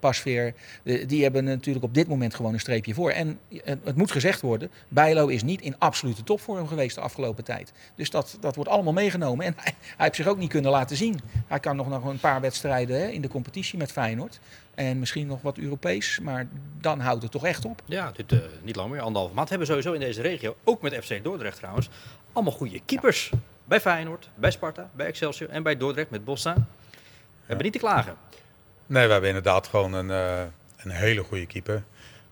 Pasveer. 0.00 0.54
Eh, 0.82 1.08
die 1.08 1.22
hebben 1.22 1.44
natuurlijk 1.44 1.84
op 1.84 1.94
dit 1.94 2.08
moment 2.08 2.34
gewoon 2.34 2.52
een 2.52 2.60
streepje 2.60 2.94
voor. 2.94 3.10
En 3.10 3.38
het, 3.64 3.78
het 3.84 3.96
moet 3.96 4.10
gezegd 4.10 4.40
worden, 4.40 4.70
Bijlo 4.88 5.26
is 5.26 5.42
niet 5.42 5.60
in 5.60 5.78
absolute 5.78 6.22
topvorm 6.22 6.68
geweest 6.68 6.94
de 6.94 7.00
afgelopen 7.00 7.44
tijd. 7.44 7.72
Dus 7.94 8.10
dat, 8.10 8.36
dat 8.40 8.54
wordt 8.54 8.70
allemaal 8.70 8.92
meegenomen. 8.92 9.46
En 9.46 9.54
hij, 9.56 9.72
hij 9.80 9.94
heeft 10.04 10.16
zich 10.16 10.26
ook 10.26 10.38
niet 10.38 10.50
kunnen 10.50 10.70
laten 10.70 10.96
zien. 10.96 11.20
Hij 11.46 11.60
kan 11.60 11.76
nog, 11.76 11.88
nog 11.88 12.04
een 12.04 12.18
paar 12.20 12.40
wedstrijden 12.40 13.00
hè, 13.00 13.06
in 13.06 13.20
de 13.20 13.28
competitie 13.28 13.78
met 13.78 13.92
Feyenoord. 13.92 14.40
En 14.76 14.98
misschien 14.98 15.26
nog 15.26 15.42
wat 15.42 15.58
Europees. 15.58 16.18
Maar 16.20 16.46
dan 16.80 17.00
houdt 17.00 17.22
het 17.22 17.32
toch 17.32 17.44
echt 17.44 17.64
op. 17.64 17.82
Ja, 17.84 18.12
dit, 18.16 18.32
eh, 18.32 18.38
niet 18.62 18.76
lang 18.76 18.90
meer, 18.90 19.00
anderhalf 19.00 19.32
maand. 19.32 19.48
Hebben 19.48 19.66
we 19.66 19.72
sowieso 19.72 19.92
in 19.94 20.06
deze 20.06 20.22
regio, 20.22 20.56
ook 20.64 20.82
met 20.82 20.94
FC 21.04 21.24
Dordrecht 21.24 21.56
trouwens, 21.56 21.88
allemaal 22.32 22.52
goede 22.52 22.80
keepers. 22.86 23.30
Bij 23.64 23.80
Feyenoord, 23.80 24.28
bij 24.34 24.50
Sparta, 24.50 24.90
bij 24.92 25.06
Excelsior 25.06 25.50
en 25.50 25.62
bij 25.62 25.76
Dordrecht 25.76 26.10
met 26.10 26.24
Bossa. 26.24 26.54
We 26.54 26.62
hebben 27.46 27.64
niet 27.64 27.72
te 27.74 27.78
klagen. 27.78 28.16
Nee, 28.86 29.06
we 29.06 29.12
hebben 29.12 29.28
inderdaad 29.30 29.66
gewoon 29.66 29.92
een, 29.92 30.10
eh, 30.10 30.42
een 30.76 30.90
hele 30.90 31.22
goede 31.22 31.46
keeper. 31.46 31.82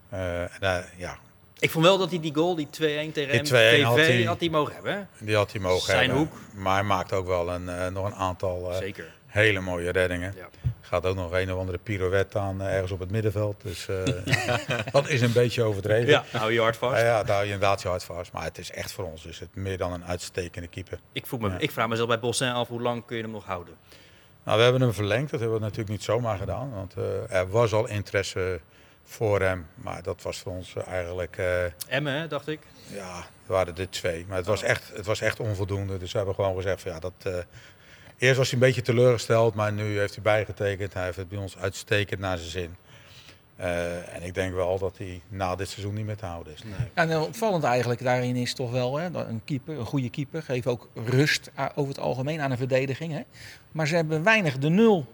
Eh, 0.09 0.63
en, 0.63 0.85
ja, 0.97 1.19
Ik 1.59 1.71
vond 1.71 1.85
wel 1.85 1.99
dat 1.99 2.11
hij 2.11 2.21
die 2.21 2.35
goal, 2.35 2.55
die 2.55 2.71
2-1 2.71 3.13
tegen 3.13 3.33
Die 3.33 3.41
MVV, 3.41 3.49
2-1 3.49 3.85
had 3.85 4.25
had 4.27 4.41
hij, 4.41 4.49
mogen 4.49 4.75
hebben. 4.75 4.93
Hè? 4.93 5.25
die 5.27 5.37
had 5.37 5.53
hij 5.53 5.61
mogen 5.61 5.83
Zijn 5.83 5.99
hebben. 5.99 6.17
hoek. 6.17 6.33
Maar 6.55 6.75
hij 6.75 6.83
maakt 6.83 7.13
ook 7.13 7.27
wel 7.27 7.51
een, 7.51 7.69
eh, 7.69 7.89
nog 7.89 8.07
een 8.07 8.15
aantal 8.15 8.71
eh, 8.71 8.77
Zeker. 8.77 9.15
hele 9.27 9.61
mooie 9.61 9.91
reddingen. 9.91 10.35
Ja. 10.37 10.49
Gaat 10.95 11.07
ook 11.07 11.17
nog 11.17 11.33
een 11.33 11.53
of 11.53 11.59
andere 11.59 11.79
pirouette 11.79 12.39
aan 12.39 12.61
eh, 12.61 12.75
ergens 12.75 12.93
op 12.93 12.99
het 12.99 13.11
middenveld. 13.11 13.63
Dus 13.63 13.89
eh, 13.89 13.97
dat 14.93 15.09
is 15.09 15.21
een 15.21 15.33
beetje 15.33 15.63
overdreven. 15.63 16.09
Ja, 16.09 16.25
hou 16.33 16.53
je 16.53 16.61
hard 16.61 16.77
vast. 16.77 17.01
Ja, 17.01 17.05
ja, 17.07 17.23
daar 17.23 17.35
hou 17.35 17.47
je 17.47 17.53
inderdaad 17.53 17.83
je 17.83 17.89
hard 17.89 18.05
vast. 18.05 18.33
Maar 18.33 18.45
het 18.45 18.59
is 18.59 18.71
echt 18.71 18.93
voor 18.93 19.05
ons 19.05 19.27
is 19.27 19.39
het 19.41 19.55
meer 19.55 19.79
dan 19.79 19.93
een 19.93 20.05
uitstekende 20.05 20.69
keeper. 20.69 20.99
Ik, 21.13 21.27
vroeg 21.27 21.41
me, 21.41 21.55
ik 21.59 21.71
vraag 21.71 21.89
mezelf 21.89 22.09
bij 22.09 22.19
Bossin 22.19 22.53
af, 22.53 22.69
hoe 22.69 22.81
lang 22.81 23.05
kun 23.07 23.17
je 23.17 23.23
hem 23.23 23.31
nog 23.31 23.45
houden? 23.45 23.75
Nou, 24.45 24.57
we 24.57 24.63
hebben 24.63 24.81
hem 24.83 24.93
verlengd. 24.93 25.31
Dat 25.31 25.41
hebben 25.41 25.59
we 25.59 25.65
natuurlijk 25.65 25.91
niet 25.91 26.03
zomaar 26.03 26.39
gedaan. 26.39 26.71
Want 26.75 26.95
eh, 26.97 27.33
er 27.37 27.49
was 27.49 27.73
al 27.73 27.89
interesse 27.89 28.61
voor 29.05 29.41
hem. 29.41 29.67
Maar 29.75 30.03
dat 30.03 30.23
was 30.23 30.39
voor 30.39 30.53
ons 30.53 30.75
eigenlijk... 30.87 31.37
eh, 31.37 31.65
Emmen, 31.89 32.13
hè, 32.13 32.27
dacht 32.29 32.49
ik. 32.49 32.61
ja, 32.87 33.25
waren 33.47 33.77
er 33.77 33.91
twee. 33.91 34.25
Maar 34.29 34.37
het 34.37 34.47
was, 34.47 34.63
echt, 34.63 34.93
het 34.95 35.07
was 35.07 35.21
echt 35.21 35.41
onvoldoende. 35.41 35.99
Dus 35.99 36.11
we 36.13 36.17
hebben 36.17 36.35
gewoon 36.35 36.57
gezegd 36.57 36.83
van 36.83 36.93
ja, 36.93 36.99
dat... 36.99 37.45
eerst 38.19 38.37
was 38.37 38.51
hij 38.51 38.61
een 38.61 38.67
beetje 38.67 38.83
teleurgesteld. 38.83 39.55
Maar 39.55 39.73
nu 39.73 39.99
heeft 39.99 40.15
hij 40.15 40.23
bijgetekend. 40.23 40.95
Hij 40.95 41.05
heeft 41.05 41.17
het 41.17 41.29
bij 41.29 41.39
ons 41.39 41.57
uitstekend 41.59 42.21
naar 42.21 42.39
zijn 42.39 42.51
zin. 42.51 42.77
Eh, 43.57 44.15
en 44.15 44.23
ik 44.23 44.35
denk 44.35 44.55
wel 44.55 44.79
dat 44.79 44.99
hij 44.99 45.21
na 45.29 45.55
dit 45.57 45.69
seizoen 45.69 45.95
niet 45.95 46.07
meer 46.07 46.17
te 46.17 46.27
houden 46.27 46.53
is. 46.53 46.61
En 46.95 47.11
eh, 47.11 47.23
opvallend 47.23 47.65
eigenlijk 47.65 48.03
daarin 48.03 48.37
is 48.37 48.55
toch 48.55 48.71
wel 48.71 48.97
hè, 48.99 49.09
een 49.15 49.41
keeper, 49.45 49.79
een 49.79 49.85
goede 49.85 50.11
keeper, 50.11 50.43
geeft 50.43 50.67
ook 50.67 50.89
rust 50.95 51.51
a- 51.59 51.73
over 51.75 51.89
het 51.95 52.03
algemeen 52.03 52.41
aan 52.41 52.51
een 52.51 52.57
verdediging. 52.57 53.13
Hè. 53.13 53.21
Maar 53.73 53.87
ze 53.87 53.95
hebben 53.95 54.23
weinig 54.23 54.59
de 54.59 54.69
nul 54.69 55.07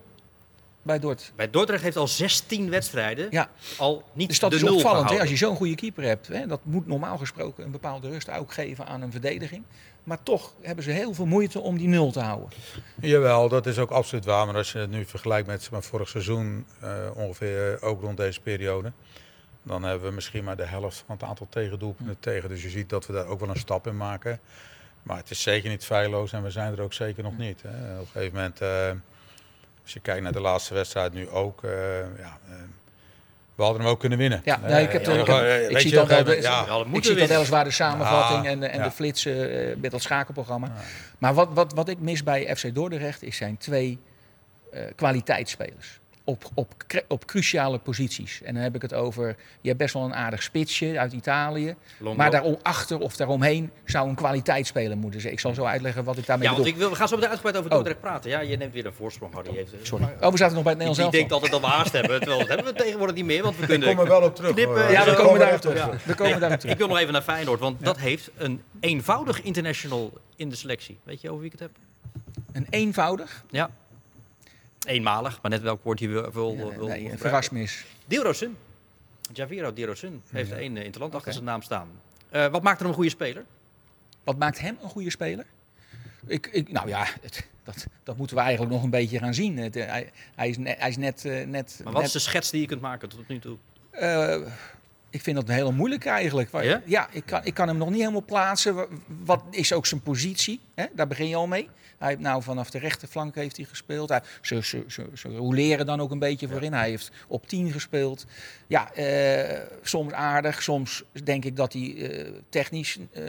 bij 0.90 0.98
Dort. 0.98 1.32
Bij 1.36 1.50
Dordrecht 1.50 1.82
heeft 1.82 1.96
al 1.96 2.08
16 2.08 2.70
wedstrijden 2.70 3.26
Ja, 3.30 3.48
al 3.78 4.02
niet 4.12 4.28
dus 4.28 4.38
dat 4.38 4.50
de 4.50 4.56
is 4.56 4.62
nul 4.62 4.74
opvallend. 4.74 5.10
Hè, 5.10 5.20
als 5.20 5.30
je 5.30 5.36
zo'n 5.36 5.56
goede 5.56 5.74
keeper 5.74 6.04
hebt, 6.04 6.28
hè, 6.28 6.46
dat 6.46 6.60
moet 6.62 6.86
normaal 6.86 7.18
gesproken 7.18 7.64
een 7.64 7.70
bepaalde 7.70 8.08
rust 8.08 8.30
ook 8.30 8.52
geven 8.52 8.86
aan 8.86 9.02
een 9.02 9.10
verdediging. 9.10 9.64
Maar 10.04 10.22
toch 10.22 10.54
hebben 10.60 10.84
ze 10.84 10.90
heel 10.90 11.14
veel 11.14 11.26
moeite 11.26 11.60
om 11.60 11.78
die 11.78 11.88
nul 11.88 12.10
te 12.10 12.20
houden. 12.20 12.48
Jawel, 13.00 13.48
dat 13.48 13.66
is 13.66 13.78
ook 13.78 13.90
absoluut 13.90 14.24
waar. 14.24 14.46
Maar 14.46 14.56
als 14.56 14.72
je 14.72 14.78
het 14.78 14.90
nu 14.90 15.04
vergelijkt 15.04 15.46
met 15.46 15.70
maar, 15.70 15.82
vorig 15.82 16.08
seizoen, 16.08 16.66
eh, 16.80 16.90
ongeveer 17.14 17.74
eh, 17.74 17.88
ook 17.88 18.00
rond 18.00 18.16
deze 18.16 18.40
periode, 18.40 18.92
dan 19.62 19.82
hebben 19.82 20.08
we 20.08 20.14
misschien 20.14 20.44
maar 20.44 20.56
de 20.56 20.66
helft 20.66 21.04
van 21.06 21.16
het 21.16 21.24
aantal 21.28 21.46
tegendoelpunten 21.50 22.16
tegen. 22.20 22.48
Dus 22.48 22.62
je 22.62 22.70
ziet 22.70 22.88
dat 22.88 23.06
we 23.06 23.12
daar 23.12 23.26
ook 23.26 23.40
wel 23.40 23.48
een 23.48 23.56
stap 23.56 23.86
in 23.86 23.96
maken. 23.96 24.40
Maar 25.02 25.16
het 25.16 25.30
is 25.30 25.42
zeker 25.42 25.70
niet 25.70 25.84
feilloos 25.84 26.32
en 26.32 26.42
we 26.42 26.50
zijn 26.50 26.72
er 26.72 26.80
ook 26.80 26.92
zeker 26.92 27.22
nog 27.22 27.38
niet. 27.38 27.62
Hè. 27.62 27.94
Op 27.94 28.00
een 28.00 28.06
gegeven 28.12 28.34
moment, 28.34 28.60
eh, 28.60 28.90
als 29.82 29.92
je 29.92 30.00
kijkt 30.00 30.22
naar 30.22 30.32
de 30.32 30.40
laatste 30.40 30.74
wedstrijd 30.74 31.12
nu 31.12 31.28
ook, 31.28 31.64
eh, 31.64 31.70
ja, 32.18 32.38
eh, 32.48 32.54
we 33.54 33.62
hadden 33.62 33.82
hem 33.82 33.90
ook 33.90 34.00
kunnen 34.00 34.18
winnen. 34.18 34.40
Ja, 34.44 34.60
Eh, 34.62 34.70
nee, 34.70 34.84
ik, 34.84 34.92
heb, 34.92 35.04
ja, 35.04 35.12
ik, 35.12 35.26
heb- 35.26 35.36
eh, 35.42 35.70
ik 35.70 35.78
zie 35.78 35.90
je, 35.90 35.96
dan 35.96 36.06
wel 36.06 36.24
de, 36.24 36.36
Ja, 36.40 36.64
dat 36.66 36.86
ik 36.92 37.04
zie 37.04 37.26
dan 37.26 37.64
de 37.64 37.70
samenvatting 37.70 38.44
Ja, 38.44 38.50
en 38.50 38.60
de, 38.60 38.66
en 38.66 38.78
ja. 38.78 38.84
de 38.84 38.90
flitsen 38.90 39.68
eh, 39.70 39.76
met 39.76 39.90
dat 39.90 40.02
schakelprogramma. 40.02 40.72
Maar 41.18 41.34
wat, 41.34 41.48
wat, 41.52 41.72
wat 41.72 41.88
ik 41.88 41.98
mis 41.98 42.22
bij 42.22 42.56
FC 42.56 42.74
Dordrecht 42.74 43.22
is 43.22 43.36
zijn 43.36 43.56
twee 43.56 43.98
eh, 44.72 44.82
kwaliteitsspelers. 44.96 45.99
Op, 46.30 46.44
op, 46.54 46.72
op 47.08 47.26
cruciale 47.26 47.78
posities. 47.78 48.42
En 48.42 48.54
dan 48.54 48.62
heb 48.62 48.74
ik 48.74 48.82
het 48.82 48.94
over, 48.94 49.36
je 49.60 49.68
hebt 49.68 49.78
best 49.80 49.94
wel 49.94 50.04
een 50.04 50.14
aardig 50.14 50.42
spitsje 50.42 50.98
uit 50.98 51.12
Italië. 51.12 51.74
Longo. 51.98 52.16
Maar 52.16 52.30
daarachter 52.30 52.98
of 52.98 53.16
daaromheen 53.16 53.70
zou 53.84 54.08
een 54.08 54.14
kwaliteitsspeler 54.14 54.96
moeten 54.96 55.20
zijn. 55.20 55.32
Ik 55.32 55.40
zal 55.40 55.54
zo 55.54 55.64
uitleggen 55.64 56.04
wat 56.04 56.18
ik 56.18 56.26
daarmee 56.26 56.48
Ja, 56.48 56.54
want 56.54 56.66
ik 56.66 56.76
wil, 56.76 56.90
we 56.90 56.94
gaan 56.96 57.08
zo 57.08 57.14
meteen 57.14 57.30
uitgebreid 57.30 57.58
over 57.58 57.70
Oh. 57.70 57.76
Dordrecht 57.76 58.00
praten. 58.00 58.30
Ja, 58.30 58.40
je 58.40 58.56
neemt 58.56 58.72
weer 58.72 58.86
een 58.86 58.92
voorsprong, 58.92 59.34
Harry. 59.34 59.54
Heeft, 59.54 59.72
Sorry. 59.82 60.04
Oh, 60.20 60.30
we 60.30 60.36
zaten 60.36 60.54
nog 60.54 60.64
bij 60.64 60.72
het 60.72 60.82
Nederlands 60.82 60.98
elftal. 60.98 61.10
denkt 61.18 61.32
altijd 61.32 61.52
dat 61.52 61.60
we 61.60 61.66
haast 61.66 61.92
hebben, 61.92 62.18
terwijl 62.18 62.38
dat 62.38 62.48
hebben 62.48 62.66
we 62.66 62.72
tegenwoordig 62.82 63.16
niet 63.16 63.24
meer, 63.24 63.42
want 63.42 63.56
we 63.56 63.62
Ik 63.62 63.68
kunnen... 63.68 63.88
kom 63.88 63.98
er 63.98 64.10
wel 64.10 64.22
op 64.22 64.34
terug. 64.36 64.52
knippen. 64.52 64.90
Ja, 64.90 65.04
we 65.04 65.14
komen 65.14 65.38
daar 65.38 65.48
er 65.48 65.54
op 65.54 65.60
terug. 65.60 66.04
We 66.04 66.14
komen 66.14 66.40
daar 66.40 66.52
op 66.52 66.58
terug. 66.58 66.72
Ik 66.72 66.78
wil 66.78 66.88
nog 66.88 66.98
even 66.98 67.12
naar 67.12 67.22
Feyenoord, 67.22 67.60
want 67.60 67.84
dat 67.84 67.98
heeft 67.98 68.30
een 68.36 68.62
eenvoudig 68.80 69.42
international 69.42 70.12
in 70.36 70.48
de 70.48 70.56
selectie. 70.56 70.98
Weet 71.02 71.20
je 71.20 71.28
over 71.28 71.42
wie 71.42 71.52
ik 71.52 71.58
het 71.60 71.68
heb? 71.68 71.76
Een 72.52 72.66
eenvoudig, 72.70 73.44
Ja. 73.50 73.70
Eenmalig, 74.86 75.38
maar 75.42 75.50
net 75.50 75.60
welk 75.62 75.84
woord 75.84 75.98
je 75.98 76.08
wil, 76.08 76.30
wil, 76.32 76.56
wil, 76.56 76.74
wil 76.74 76.86
nee, 76.86 77.12
verrasmis. 77.16 77.84
Dirosun. 78.06 78.56
Javiro 79.32 79.72
Dirosun 79.72 80.22
heeft 80.30 80.52
één 80.52 80.76
uh, 80.76 80.84
interland 80.84 81.14
achter 81.14 81.28
Oké. 81.28 81.36
zijn 81.38 81.44
naam 81.50 81.62
staan. 81.62 81.88
Eh, 82.28 82.46
wat 82.46 82.62
maakt 82.62 82.80
er 82.80 82.86
een 82.86 82.94
goede 82.94 83.10
speler? 83.10 83.44
Wat 84.24 84.38
maakt 84.38 84.58
hem 84.60 84.78
een 84.82 84.88
goede 84.88 85.10
speler? 85.10 85.44
Ik, 86.26 86.46
ik, 86.46 86.72
nou 86.72 86.88
ja, 86.88 87.06
het- 87.20 87.48
dat, 87.64 87.86
dat 88.02 88.16
moeten 88.16 88.36
we 88.36 88.42
eigenlijk 88.42 88.72
nog 88.72 88.82
een 88.82 88.90
beetje 88.90 89.18
gaan 89.18 89.34
zien. 89.34 89.58
Het, 89.58 89.76
eh, 89.76 89.86
hij, 89.86 90.10
hij 90.34 90.48
is 90.48 90.58
net, 90.58 90.78
hij 90.78 90.88
is 90.88 90.96
net, 90.96 91.22
net, 91.46 91.80
Maar 91.84 91.92
wat 91.92 92.02
is 92.02 92.12
de 92.12 92.18
schets 92.18 92.50
die 92.50 92.60
je 92.60 92.66
kunt 92.66 92.80
maken 92.80 93.08
tot 93.08 93.28
nu 93.28 93.38
toe? 93.38 93.56
Ik 95.10 95.22
vind 95.22 95.36
dat 95.36 95.48
een 95.48 95.54
hele 95.54 95.72
moeilijke 95.72 96.08
eigenlijk. 96.08 96.50
Ja? 96.86 97.08
ik, 97.12 97.22
kan, 97.26 97.40
ik 97.44 97.54
kan 97.54 97.68
hem 97.68 97.76
nog 97.76 97.90
niet 97.90 97.98
helemaal 98.00 98.24
plaatsen. 98.24 98.74
Wa- 98.74 98.86
Wat 99.06 99.42
is 99.50 99.72
ook 99.72 99.86
zijn 99.86 100.00
positie? 100.02 100.60
Hè? 100.74 100.84
Daar 100.94 101.06
begin 101.06 101.28
je 101.28 101.36
al 101.36 101.46
mee. 101.46 101.68
Hij 101.98 102.08
heeft 102.08 102.20
nou 102.20 102.42
vanaf 102.42 102.70
de 102.70 102.78
rechterflank 102.78 103.34
heeft 103.34 103.56
hij 103.56 103.66
gespeeld. 103.66 104.08
Hij, 104.08 104.20
ze, 104.40 104.62
ze, 104.64 104.84
ze, 104.88 105.06
ze 105.14 105.28
roleren 105.28 105.86
dan 105.86 106.00
ook 106.00 106.10
een 106.10 106.18
beetje 106.18 106.48
voorin. 106.48 106.72
Hij 106.72 106.88
heeft 106.88 107.10
op 107.28 107.46
10 107.48 107.72
gespeeld. 107.72 108.26
Ja, 108.66 108.92
eh, 108.94 109.60
soms 109.82 110.12
aardig. 110.12 110.62
Soms 110.62 111.02
denk 111.24 111.44
ik 111.44 111.56
dat 111.56 111.72
hij 111.72 111.94
eh, 111.96 112.30
technisch 112.48 112.98
eh, 113.12 113.24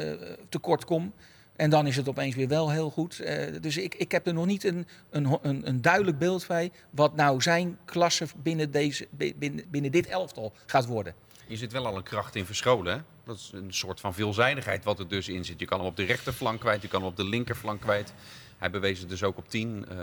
tekort 0.49 0.85
komt. 0.85 1.13
En 1.55 1.69
dan 1.69 1.87
is 1.87 1.95
het 1.95 2.09
opeens 2.09 2.35
weer 2.35 2.47
wel 2.47 2.71
heel 2.71 2.89
goed. 2.89 3.23
Dus 3.61 3.77
ik, 3.77 3.95
ik 3.95 4.11
heb 4.11 4.27
er 4.27 4.33
nog 4.33 4.45
niet 4.45 4.63
een, 4.63 4.87
een, 5.09 5.37
een, 5.41 5.67
een 5.67 5.81
duidelijk 5.81 6.17
beeld 6.17 6.47
bij 6.47 6.71
wat 6.89 7.15
nou 7.15 7.41
zijn 7.41 7.77
klasse 7.85 8.25
binnen, 8.43 8.71
deze, 8.71 9.07
bi- 9.09 9.33
binnen, 9.37 9.65
binnen 9.69 9.91
dit 9.91 10.07
elftal 10.07 10.53
gaat 10.65 10.85
worden. 10.85 11.13
Je 11.51 11.57
zit 11.57 11.71
wel 11.71 11.85
al 11.85 11.95
een 11.95 12.03
kracht 12.03 12.35
in 12.35 12.45
verscholen. 12.45 12.93
Hè? 12.93 13.01
Dat 13.23 13.35
is 13.35 13.51
een 13.53 13.73
soort 13.73 13.99
van 13.99 14.13
veelzijdigheid 14.13 14.83
wat 14.83 14.99
er 14.99 15.07
dus 15.07 15.27
in 15.27 15.45
zit. 15.45 15.59
Je 15.59 15.65
kan 15.65 15.79
hem 15.79 15.87
op 15.87 15.95
de 15.95 16.03
rechterflank 16.03 16.59
kwijt, 16.59 16.81
je 16.81 16.87
kan 16.87 16.99
hem 16.99 17.09
op 17.09 17.15
de 17.15 17.23
linkerflank 17.23 17.81
kwijt. 17.81 18.13
Hij 18.57 18.69
bewees 18.69 18.99
het 18.99 19.09
dus 19.09 19.23
ook 19.23 19.37
op 19.37 19.49
10 19.49 19.85
eh, 19.89 19.97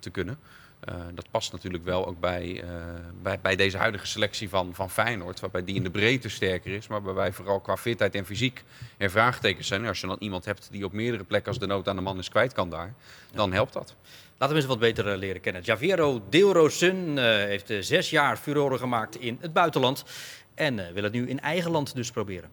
te 0.00 0.10
kunnen. 0.10 0.38
Eh, 0.80 0.94
dat 1.14 1.30
past 1.30 1.52
natuurlijk 1.52 1.84
wel 1.84 2.06
ook 2.06 2.20
bij, 2.20 2.62
eh, 2.62 2.68
bij, 3.22 3.40
bij 3.40 3.56
deze 3.56 3.76
huidige 3.76 4.06
selectie 4.06 4.48
van, 4.48 4.74
van 4.74 4.90
Feyenoord. 4.90 5.40
Waarbij 5.40 5.64
die 5.64 5.74
in 5.74 5.82
de 5.82 5.90
breedte 5.90 6.28
sterker 6.28 6.72
is. 6.72 6.86
Maar 6.86 7.02
waarbij 7.02 7.32
vooral 7.32 7.60
qua 7.60 7.76
fitheid 7.76 8.14
en 8.14 8.26
fysiek 8.26 8.64
er 8.96 9.10
vraagtekens 9.10 9.66
zijn. 9.66 9.86
Als 9.86 10.00
je 10.00 10.06
dan 10.06 10.16
iemand 10.20 10.44
hebt 10.44 10.68
die 10.70 10.84
op 10.84 10.92
meerdere 10.92 11.24
plekken 11.24 11.48
als 11.48 11.58
de 11.60 11.66
nood 11.66 11.88
aan 11.88 11.96
de 11.96 12.02
man 12.02 12.18
is 12.18 12.28
kwijt 12.28 12.52
kan 12.52 12.70
daar. 12.70 12.94
Dan 13.32 13.52
helpt 13.52 13.72
dat. 13.72 13.94
Laten 14.38 14.56
we 14.56 14.62
eens 14.62 14.70
wat 14.70 14.78
beter 14.78 15.16
leren 15.16 15.40
kennen. 15.40 15.62
Javiero 15.62 16.22
Deelrosun 16.28 17.18
eh, 17.18 17.24
heeft 17.24 17.72
zes 17.80 18.10
jaar 18.10 18.36
furoren 18.36 18.78
gemaakt 18.78 19.16
in 19.16 19.38
het 19.40 19.52
buitenland. 19.52 20.04
En 20.54 20.86
eh, 20.86 20.92
wil 20.92 21.02
het 21.02 21.12
nu 21.12 21.28
in 21.28 21.40
eigen 21.40 21.70
land 21.70 21.94
dus 21.94 22.10
proberen. 22.10 22.50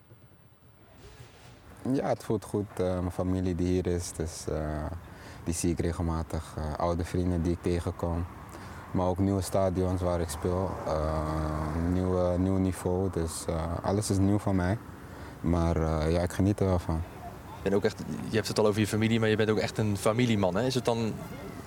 Ja, 1.94 2.08
het 2.08 2.24
voelt 2.24 2.44
goed. 2.44 2.80
Eh, 2.80 3.00
mijn 3.00 3.12
familie 3.12 3.56
die 3.56 3.68
hier 3.68 3.88
is, 3.88 4.12
dus 4.12 4.48
eh, 4.48 4.86
die 5.44 5.54
zie 5.54 5.72
ik 5.72 5.80
regelmatig. 5.80 6.56
Oude 6.78 7.06
vrienden 7.06 7.42
die 7.42 7.52
ik 7.52 7.62
tegenkom. 7.62 8.26
Maar 8.92 9.08
ook 9.08 9.18
nieuwe 9.18 9.42
stadions 9.42 10.02
waar 10.02 10.22
ik 10.22 10.30
speel. 10.30 10.72
Eh, 10.86 11.94
nieuwe, 11.94 12.38
nieuw 12.38 12.58
niveau, 12.58 13.10
dus 13.12 13.46
eh, 13.48 13.56
alles 13.82 14.10
is 14.10 14.18
nieuw 14.18 14.40
van 14.40 14.56
mij. 14.56 14.78
Maar 15.42 15.76
eh, 15.76 16.12
ja, 16.12 16.22
ik 16.22 16.32
geniet 16.32 16.60
er 16.60 16.66
wel 16.66 16.80
van. 16.80 17.02
Je, 17.56 17.70
bent 17.70 17.76
ook 17.76 17.84
echt, 17.84 18.04
je 18.30 18.36
hebt 18.36 18.48
het 18.48 18.60
al 18.60 18.68
over 18.68 18.80
je 18.80 18.88
familie, 18.88 19.20
maar 19.20 19.30
je 19.30 19.36
bent 19.36 19.50
ook 19.50 19.58
echt 19.58 19.78
een 19.78 19.98
familieman. 19.98 20.56
Hè? 20.56 20.66
Is 20.66 20.76
het 20.76 20.86
dan 20.86 21.14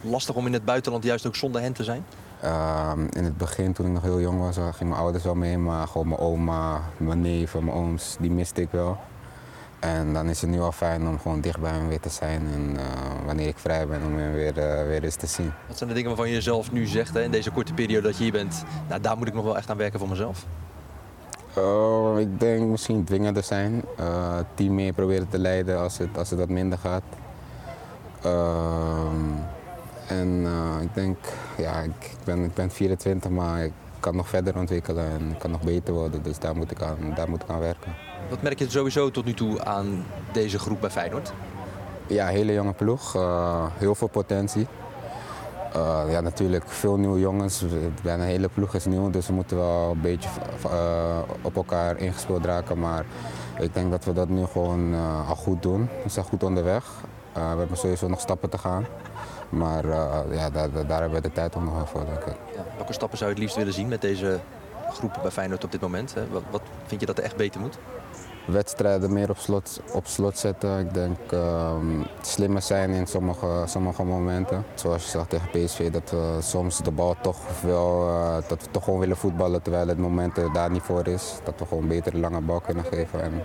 lastig 0.01 0.35
om 0.35 0.47
in 0.47 0.53
het 0.53 0.65
buitenland 0.65 1.05
juist 1.05 1.27
ook 1.27 1.37
zonder 1.37 1.61
hen 1.61 1.73
te 1.73 1.85
zijn? 1.85 2.05
Ehm, 2.45 3.07
in 3.11 3.25
het 3.25 3.37
begin, 3.37 3.73
toen 3.73 3.87
ik 3.87 3.93
nog 3.93 4.03
heel 4.03 4.21
jong 4.21 4.41
was, 4.41 4.57
gingen 4.57 4.89
mijn 4.89 5.01
ouders 5.01 5.25
wel 5.25 5.35
mee. 5.35 5.59
Maar 5.59 5.87
gewoon 5.87 6.09
mijn 6.09 6.21
oma, 6.21 6.81
mijn 6.97 7.21
neven, 7.21 7.65
mijn 7.65 7.77
ooms, 7.77 8.17
die 8.21 8.31
miste 8.31 8.61
ik 8.61 8.69
wel. 8.71 8.99
En 9.79 10.13
dan 10.13 10.29
is 10.29 10.41
het 10.41 10.51
nu 10.51 10.61
al 10.61 10.73
fijn 10.73 11.09
om 11.09 11.19
gewoon 11.19 11.41
dicht 11.41 11.61
bij 11.61 11.71
hen 11.71 11.89
weer 11.89 12.01
te 12.01 12.09
zijn. 12.09 12.43
En 12.55 12.77
eh, 12.77 12.85
wanneer 13.27 13.47
ik 13.47 13.59
vrij 13.59 13.87
ben, 13.87 14.01
om 14.07 14.17
hen 14.17 14.35
weer, 14.35 14.59
eh, 14.59 14.87
weer 14.87 15.05
eens 15.05 15.15
te 15.15 15.27
zien. 15.27 15.53
Wat 15.67 15.77
zijn 15.77 15.89
de 15.89 15.95
dingen 15.95 16.11
waarvan 16.11 16.31
je 16.31 16.41
zelf 16.41 16.73
nu 16.73 16.87
zegt 16.87 17.15
hè, 17.15 17.23
in 17.23 17.31
deze 17.31 17.51
korte 17.51 17.75
periode 17.75 18.07
dat 18.07 18.17
je 18.17 18.23
hier 18.23 18.33
bent? 18.33 18.65
Nou, 18.89 19.01
daar 19.01 19.19
moet 19.19 19.29
ik 19.29 19.35
nog 19.35 19.45
wel 19.45 19.57
echt 19.57 19.71
aan 19.71 19.77
werken 19.77 19.99
voor 19.99 20.09
mezelf. 20.09 20.47
Oh, 21.57 22.21
ik 22.21 22.41
denk 22.41 22.69
misschien 22.69 23.05
dwingender 23.05 23.43
zijn. 23.43 23.83
Eh, 23.97 24.37
het 24.37 24.47
team 24.55 24.75
mee 24.75 24.93
proberen 24.93 25.29
te 25.29 25.39
leiden 25.39 25.79
als 25.79 25.99
het, 25.99 26.19
als 26.19 26.31
het 26.31 26.39
wat 26.39 26.49
minder 26.49 26.79
gaat. 26.79 27.03
Ehm, 28.23 29.54
en 30.07 30.43
eh, 30.45 30.83
ik 30.83 30.95
denk, 30.95 31.17
ja, 31.57 31.81
ik, 31.81 31.91
ik 32.01 32.25
ben, 32.25 32.45
ik 32.45 32.55
ben 32.55 32.71
24, 32.71 33.31
maar 33.31 33.65
ik 33.65 33.73
kan 34.01 34.17
nog 34.17 34.29
verder 34.29 34.57
ontwikkelen 34.57 35.11
en 35.11 35.31
ik 35.31 35.39
kan 35.39 35.51
nog 35.51 35.63
beter 35.63 35.95
worden. 35.95 36.23
Dus 36.23 36.39
daar 36.39 36.57
moet 36.57 36.71
ik 36.71 36.83
aan, 36.83 37.13
daar 37.15 37.29
moet 37.29 37.43
ik 37.43 37.49
aan 37.49 37.61
werken. 37.61 37.95
Wat 38.29 38.43
merk 38.43 38.59
je 38.59 38.71
sowieso 38.71 39.11
tot 39.11 39.25
nu 39.25 39.35
toe 39.35 39.65
aan 39.65 40.05
deze 40.33 40.59
groep 40.59 40.81
bij 40.81 40.91
Feyenoord? 40.91 41.33
Ja, 42.07 42.27
hele 42.27 42.53
jonge 42.53 42.73
ploeg, 42.73 43.15
eh, 43.15 43.67
heel 43.77 43.95
veel 43.95 44.09
potentie. 44.09 44.67
Eh, 45.73 46.03
ja, 46.09 46.21
natuurlijk 46.21 46.65
veel 46.69 46.97
nieuwe 46.97 47.19
jongens. 47.21 47.65
Bijna 48.03 48.25
de 48.25 48.31
hele 48.31 48.49
ploeg 48.49 48.75
is 48.75 48.85
nieuw, 48.85 49.11
dus 49.11 49.27
we 49.27 49.33
moeten 49.33 49.57
wel 49.57 49.91
een 49.91 50.01
beetje 50.01 50.29
op 51.43 51.57
elkaar 51.57 51.99
ingespeeld 51.99 52.45
raken. 52.45 52.79
Maar 52.79 53.05
ik 53.59 53.75
denk 53.75 53.91
dat 53.91 54.05
we 54.05 54.13
dat 54.13 54.29
nu 54.29 54.45
gewoon 54.45 54.95
al 55.29 55.37
goed 55.37 55.63
doen. 55.63 55.89
We 56.03 56.09
zijn 56.09 56.25
goed 56.25 56.43
onderweg. 56.43 56.85
We 57.33 57.41
hebben 57.41 57.77
sowieso 57.77 58.09
nog 58.09 58.21
stappen 58.21 58.51
te 58.51 58.59
gaan. 58.59 58.87
Maar 59.57 59.85
eh, 59.85 60.21
ja, 60.31 60.51
daar, 60.51 60.71
daar 60.87 61.01
hebben 61.01 61.23
we 61.23 61.29
de 61.29 61.33
tijd 61.33 61.57
ook 61.57 61.65
nog 61.65 61.75
wel 61.75 61.87
voor, 61.87 62.05
denk 62.05 62.25
ik. 62.25 62.37
Ja, 62.55 62.65
welke 62.77 62.93
stappen 62.93 63.19
zou 63.19 63.31
je 63.31 63.35
het 63.37 63.45
liefst 63.45 63.59
willen 63.59 63.73
zien 63.73 63.89
met 63.89 64.01
deze 64.01 64.41
groep 64.93 65.19
bij 65.23 65.31
Feyenoord 65.31 65.65
op 65.65 65.73
dit 65.73 65.81
moment? 65.81 66.15
Hè? 66.15 66.29
Wat, 66.29 66.43
wat 66.51 66.63
vind 66.87 67.01
je 67.01 67.07
dat 67.07 67.19
er 67.19 67.25
echt 67.25 67.37
beter 67.37 67.61
moet? 67.61 67.79
wedstrijden 68.47 69.13
meer 69.13 69.31
op 69.31 69.37
slot, 69.37 69.81
op 69.93 70.07
slot 70.07 70.39
zetten. 70.39 70.79
Ik 70.79 70.95
denk 70.95 71.19
ehm, 71.31 72.03
slimmer 72.21 72.63
zijn 72.63 72.91
in 72.91 73.07
sommige, 73.07 73.63
sommige 73.67 74.05
momenten. 74.05 74.65
Zoals 74.75 75.05
je 75.05 75.11
zag 75.11 75.27
tegen 75.27 75.49
PSV, 75.51 75.91
dat 75.91 76.11
we 76.11 76.39
soms 76.41 76.79
de 76.79 76.91
bal 76.91 77.17
toch 77.23 77.61
wel, 77.61 78.09
eh, 78.09 78.49
dat 78.49 78.63
we 78.63 78.71
toch 78.71 78.85
gewoon 78.85 79.01
willen 79.01 79.17
voetballen 79.17 79.63
terwijl 79.63 79.89
het 79.89 79.99
moment 79.99 80.37
er 80.37 80.53
daar 80.53 80.71
niet 80.71 80.83
voor 80.83 81.07
is. 81.07 81.35
Dat 81.45 81.55
we 81.59 81.67
gewoon 81.67 81.89
beter 81.89 82.19
lange 82.19 82.41
bal 82.41 82.61
kunnen 82.61 82.85
geven 82.85 83.23
en 83.23 83.43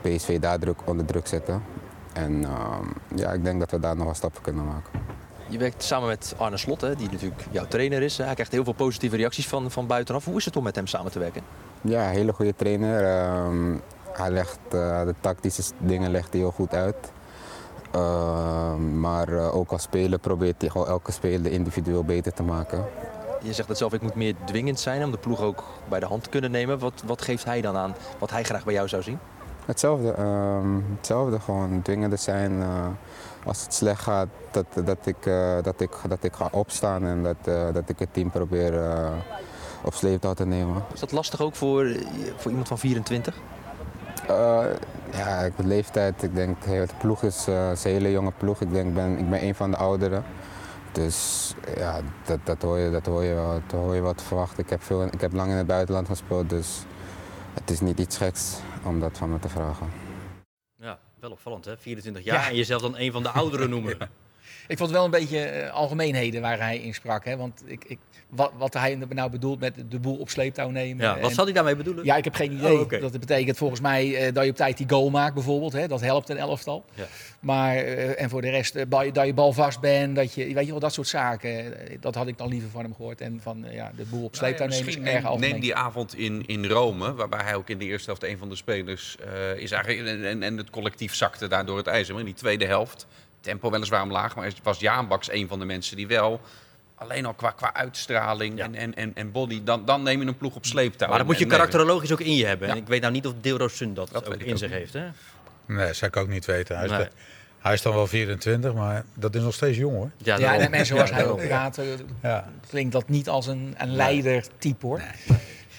PSV 0.00 0.38
daar 0.38 0.58
druk, 0.58 0.80
onder 0.84 1.06
druk 1.06 1.26
zetten. 1.26 1.62
En 2.18 2.44
ehm, 2.44 2.84
ja, 3.14 3.32
ik 3.32 3.44
denk 3.44 3.60
dat 3.60 3.70
we 3.70 3.80
daar 3.80 3.96
nog 3.96 4.06
wat 4.06 4.16
stappen 4.16 4.42
kunnen 4.42 4.64
maken. 4.64 5.00
Je 5.48 5.58
werkt 5.58 5.82
samen 5.82 6.08
met 6.08 6.34
Arne 6.38 6.56
Slot, 6.56 6.80
hè, 6.80 6.96
die 6.96 7.10
natuurlijk 7.10 7.46
jouw 7.50 7.66
trainer 7.66 8.02
is. 8.02 8.18
Hij 8.18 8.34
krijgt 8.34 8.52
heel 8.52 8.64
veel 8.64 8.72
positieve 8.72 9.16
reacties 9.16 9.48
van, 9.48 9.70
van 9.70 9.86
buitenaf. 9.86 10.24
Hoe 10.24 10.36
is 10.36 10.44
het 10.44 10.56
om 10.56 10.64
met 10.64 10.76
hem 10.76 10.86
samen 10.86 11.12
te 11.12 11.18
werken? 11.18 11.42
Ja, 11.80 12.08
een 12.08 12.14
hele 12.14 12.32
goede 12.32 12.54
trainer. 12.54 13.04
Ehm, 13.04 13.76
hij 14.12 14.30
legt 14.30 14.58
eh, 14.64 15.04
de 15.04 15.14
tactische 15.20 15.62
dingen 15.78 16.10
legt 16.10 16.32
hij 16.32 16.40
heel 16.40 16.50
goed 16.50 16.74
uit. 16.74 17.12
Ehm, 17.90 19.00
maar 19.00 19.28
eh, 19.28 19.56
ook 19.56 19.70
als 19.70 19.82
speler 19.82 20.18
probeert 20.18 20.60
hij 20.60 20.70
gewoon 20.70 20.86
elke 20.86 21.12
speler 21.12 21.52
individueel 21.52 22.04
beter 22.04 22.32
te 22.32 22.42
maken. 22.42 22.84
Je 23.42 23.52
zegt 23.52 23.68
het 23.68 23.78
zelf, 23.78 23.92
ik 23.92 24.02
moet 24.02 24.14
meer 24.14 24.34
dwingend 24.44 24.80
zijn 24.80 25.04
om 25.04 25.10
de 25.10 25.18
ploeg 25.18 25.40
ook 25.40 25.64
bij 25.88 26.00
de 26.00 26.06
hand 26.06 26.22
te 26.22 26.28
kunnen 26.28 26.50
nemen. 26.50 26.78
Wat, 26.78 27.02
wat 27.06 27.22
geeft 27.22 27.44
hij 27.44 27.60
dan 27.60 27.76
aan 27.76 27.94
wat 28.18 28.30
hij 28.30 28.42
graag 28.42 28.64
bij 28.64 28.74
jou 28.74 28.88
zou 28.88 29.02
zien? 29.02 29.18
Hetzelfde, 29.68 30.12
ehm, 30.12 30.74
hetzelfde 30.96 31.40
gewoon 31.40 31.82
dwingender 31.82 32.18
zijn. 32.18 32.62
eh, 32.62 32.86
als 33.44 33.62
het 33.62 33.74
slecht 33.74 34.02
gaat, 34.02 34.28
dat, 34.50 34.66
dat, 34.84 34.98
ik, 35.04 35.26
eh, 35.26 35.56
dat, 35.62 35.80
ik, 35.80 35.90
dat 36.08 36.24
ik 36.24 36.34
ga 36.34 36.48
opstaan 36.52 37.04
en 37.04 37.22
dat, 37.22 37.36
eh, 37.44 37.64
dat 37.72 37.88
ik 37.88 37.98
het 37.98 38.08
team 38.12 38.30
probeer 38.30 38.80
op 39.82 39.94
sleeptouw 39.94 40.34
te 40.34 40.46
nemen. 40.46 40.82
Is 40.94 41.00
dat 41.00 41.12
lastig 41.12 41.40
ook 41.40 41.54
voor, 41.54 41.86
voor 42.36 42.50
iemand 42.50 42.68
van 42.68 42.78
24? 42.78 43.34
Eh, 44.28 44.64
ja, 45.12 45.38
ik- 45.38 45.52
leeftijd, 45.56 46.22
ik 46.22 46.34
denk, 46.34 46.64
heel- 46.64 46.86
de 46.86 46.92
ploeg 46.98 47.22
is, 47.22 47.46
een 47.46 47.76
hele 47.82 48.10
jonge 48.10 48.32
ploeg. 48.38 48.60
Ik 48.60 48.72
denk, 48.72 48.94
ben, 48.94 49.18
ik 49.18 49.30
ben 49.30 49.42
een 49.44 49.54
van 49.54 49.70
de 49.70 49.76
ouderen. 49.76 50.24
Dus 50.92 51.54
ja, 51.76 52.00
dat, 52.24 52.38
dat, 52.44 52.62
hoor 52.62 52.78
je, 52.78 52.90
dat, 52.90 53.06
hoor 53.06 53.24
je 53.24 53.34
wel, 53.34 53.60
dat 53.66 53.80
hoor 53.80 53.94
je 53.94 54.14
te 54.14 54.24
verwachten. 54.24 54.64
Ik 54.64 54.70
heb, 54.70 54.82
veel, 54.82 55.02
ik 55.04 55.20
heb 55.20 55.32
lang 55.32 55.50
in 55.50 55.56
het 55.56 55.66
buitenland 55.66 56.06
gespeeld, 56.06 56.50
dus 56.50 56.84
het 57.60 57.70
is 57.70 57.80
niet 57.80 57.98
iets 57.98 58.16
geks 58.16 58.56
om 58.84 59.00
dat 59.00 59.18
van 59.18 59.30
me 59.30 59.38
te 59.38 59.48
vragen. 59.48 59.90
Ja, 60.76 60.98
wel 61.20 61.30
opvallend 61.30 61.64
hè, 61.64 61.78
24 61.78 62.24
jaar 62.24 62.42
Ja. 62.42 62.48
en 62.48 62.56
jezelf 62.56 62.82
dan 62.82 62.96
een 62.98 63.12
van 63.12 63.22
de 63.22 63.28
ouderen 63.30 63.70
noemen. 63.70 63.96
Ik 64.68 64.78
vond 64.78 64.90
wel 64.90 65.04
een 65.04 65.10
beetje 65.10 65.38
eh, 65.40 65.72
algemeenheden 65.72 66.40
waar 66.40 66.58
hij 66.58 66.78
in 66.78 66.94
sprak. 66.94 67.24
Hè? 67.24 67.36
Want 67.36 67.62
ik, 67.66 67.84
ik, 67.86 67.98
wat, 68.28 68.52
wat 68.56 68.74
hij 68.74 68.94
nou 69.08 69.30
bedoelt 69.30 69.60
met 69.60 69.74
de 69.88 69.98
boel 69.98 70.16
op 70.16 70.30
sleeptouw 70.30 70.70
nemen. 70.70 71.04
Ja, 71.04 71.18
wat 71.20 71.28
en- 71.28 71.34
zal 71.34 71.44
hij 71.44 71.52
daarmee 71.52 71.76
bedoelen? 71.76 72.04
Ja, 72.04 72.16
ik 72.16 72.24
heb 72.24 72.34
geen 72.34 72.52
idee. 72.52 72.72
Oh, 72.74 72.80
oké. 72.80 72.98
Dat 72.98 73.12
betekent 73.20 73.56
volgens 73.56 73.80
mij 73.80 74.16
eh, 74.26 74.34
dat 74.34 74.44
je 74.44 74.50
op 74.50 74.56
tijd 74.56 74.76
die 74.76 74.88
goal 74.88 75.10
maakt 75.10 75.34
bijvoorbeeld. 75.34 75.72
Hè? 75.72 75.88
Dat 75.88 76.00
helpt 76.00 76.28
een 76.28 76.36
elftal. 76.36 76.84
Ja. 76.94 77.04
Maar, 77.40 77.76
eh, 77.76 78.22
en 78.22 78.30
voor 78.30 78.40
de 78.40 78.50
rest, 78.50 78.90
dat 78.90 79.26
je 79.26 79.34
bal 79.34 79.52
vast 79.52 79.80
bent, 79.80 80.16
dat 80.16 80.34
je, 80.34 80.54
weet 80.54 80.64
je 80.64 80.70
wel, 80.70 80.80
dat 80.80 80.92
soort 80.92 81.08
zaken. 81.08 81.74
Dat 82.00 82.14
had 82.14 82.26
ik 82.26 82.38
dan 82.38 82.48
liever 82.48 82.70
van 82.70 82.82
hem 82.82 82.94
gehoord. 82.94 83.20
En 83.20 83.40
van, 83.42 83.64
ja, 83.70 83.90
de 83.96 84.04
boel 84.04 84.24
op 84.24 84.34
sleeptouw 84.36 84.66
Nou 84.66 84.78
ja, 84.78 84.84
nemen 84.86 85.00
is 85.02 85.08
erg 85.08 85.14
neem, 85.22 85.26
algemeen. 85.30 85.50
neem 85.50 85.60
die 85.60 85.74
avond 85.74 86.14
in, 86.16 86.42
in 86.46 86.66
Rome, 86.66 87.14
waarbij 87.14 87.42
hij 87.42 87.54
ook 87.54 87.68
in 87.68 87.78
de 87.78 87.84
eerste 87.84 88.06
helft 88.06 88.22
een 88.24 88.38
van 88.38 88.48
de 88.48 88.56
spelers 88.56 89.16
eh, 89.16 89.62
is 89.62 89.70
eigenlijk. 89.70 90.06
En, 90.08 90.24
en, 90.24 90.42
en 90.42 90.56
het 90.56 90.70
collectief 90.70 91.14
zakte 91.14 91.46
daardoor 91.48 91.76
het 91.76 91.86
ijzer. 91.86 92.12
Maar 92.14 92.22
in 92.22 92.28
die 92.28 92.38
tweede 92.38 92.66
helft, 92.66 93.06
tempo 93.40 93.70
weliswaar 93.70 94.02
omlaag, 94.02 94.36
maar 94.36 94.52
was 94.62 94.78
Jaan 94.80 95.08
Baks 95.08 95.30
een 95.32 95.48
van 95.48 95.58
de 95.58 95.64
mensen 95.64 95.96
die 95.96 96.06
wel. 96.06 96.40
Alleen 96.94 97.26
al 97.26 97.34
qua, 97.34 97.50
qua 97.50 97.74
uitstraling 97.74 98.58
Ja. 98.58 98.64
en, 98.64 98.74
en, 98.74 98.94
en, 98.94 99.10
en 99.14 99.32
body, 99.32 99.60
dan, 99.64 99.84
dan 99.84 100.02
neem 100.02 100.20
je 100.20 100.26
een 100.26 100.36
ploeg 100.36 100.54
op 100.54 100.64
sleeptouw. 100.66 101.08
Maar 101.08 101.18
dat 101.18 101.26
moet 101.26 101.38
je 101.38 101.44
En- 101.44 101.50
en- 101.50 101.56
karakterologisch 101.56 102.12
ook 102.12 102.20
in 102.20 102.34
je 102.34 102.46
hebben. 102.46 102.68
Ja. 102.68 102.74
En 102.74 102.80
ik 102.80 102.86
weet 102.86 103.00
nou 103.00 103.12
niet 103.12 103.26
of 103.26 103.32
Deelrosun 103.40 103.94
dat, 103.94 104.08
Dat 104.12 104.26
ook 104.28 104.34
in 104.34 104.50
ook 104.52 104.58
zich 104.58 104.68
niet. 104.68 104.78
heeft. 104.78 104.92
Hè? 104.92 105.06
Nee, 105.66 105.92
zou 105.92 106.10
ik 106.10 106.16
ook 106.16 106.28
niet 106.28 106.44
weten. 106.44 106.76
Hij 106.76 106.84
is, 106.84 106.90
Nee. 106.90 107.00
de- 107.00 107.10
hij 107.58 107.72
is 107.72 107.82
dan 107.82 107.94
wel 107.94 108.06
24, 108.06 108.74
maar 108.74 109.04
dat 109.14 109.34
is 109.34 109.42
nog 109.42 109.54
steeds 109.54 109.78
jong 109.78 109.96
hoor. 109.96 110.10
Ja, 110.16 110.38
en 110.58 110.70
mensen 110.70 110.86
zoals 110.96 111.10
Ja, 111.10 111.14
hij 111.16 111.26
ook 111.26 111.46
praat, 111.46 111.78
Ja. 112.22 112.48
klinkt 112.68 112.92
dat 112.92 113.08
niet 113.08 113.28
als 113.28 113.46
een, 113.46 113.74
een 113.78 113.94
leider-type 113.94 114.86
hoor. 114.86 115.02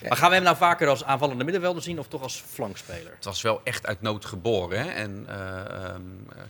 Maar 0.07 0.17
gaan 0.17 0.29
we 0.29 0.35
hem 0.35 0.43
nou 0.43 0.57
vaker 0.57 0.87
als 0.87 1.03
aanvallende 1.03 1.43
middenvelder 1.43 1.83
zien 1.83 1.99
of 1.99 2.07
toch 2.07 2.21
als 2.21 2.43
flankspeler? 2.47 3.13
Het 3.15 3.25
was 3.25 3.41
wel 3.41 3.61
echt 3.63 3.85
uit 3.85 4.01
nood 4.01 4.25
geboren. 4.25 4.79
Hè? 4.79 4.89
En 4.89 5.25
eh, 5.27 5.59
ehm, 5.59 6.01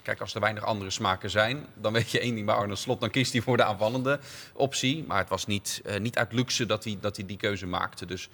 kijk, 0.01 0.21
als 0.21 0.33
er 0.33 0.41
weinig 0.41 0.63
andere 0.63 0.89
smaken 0.89 1.29
zijn, 1.29 1.65
dan 1.73 1.93
weet 1.93 2.11
je 2.11 2.19
één 2.19 2.33
ding 2.35 2.45
bij 2.45 2.55
Arne 2.55 2.75
Slot. 2.75 2.99
Dan 2.99 3.09
kiest 3.09 3.31
hij 3.31 3.41
voor 3.41 3.57
de 3.57 3.63
aanvallende 3.63 4.19
optie. 4.53 5.03
Maar 5.07 5.17
het 5.17 5.29
was 5.29 5.45
niet, 5.45 5.81
eh, 5.85 5.99
niet 5.99 6.17
uit 6.17 6.33
luxe 6.33 6.65
dat 6.65 6.83
hij, 6.83 6.97
dat 7.01 7.15
hij 7.15 7.25
die 7.25 7.37
keuze 7.37 7.67
maakte. 7.67 8.05
Dus 8.05 8.29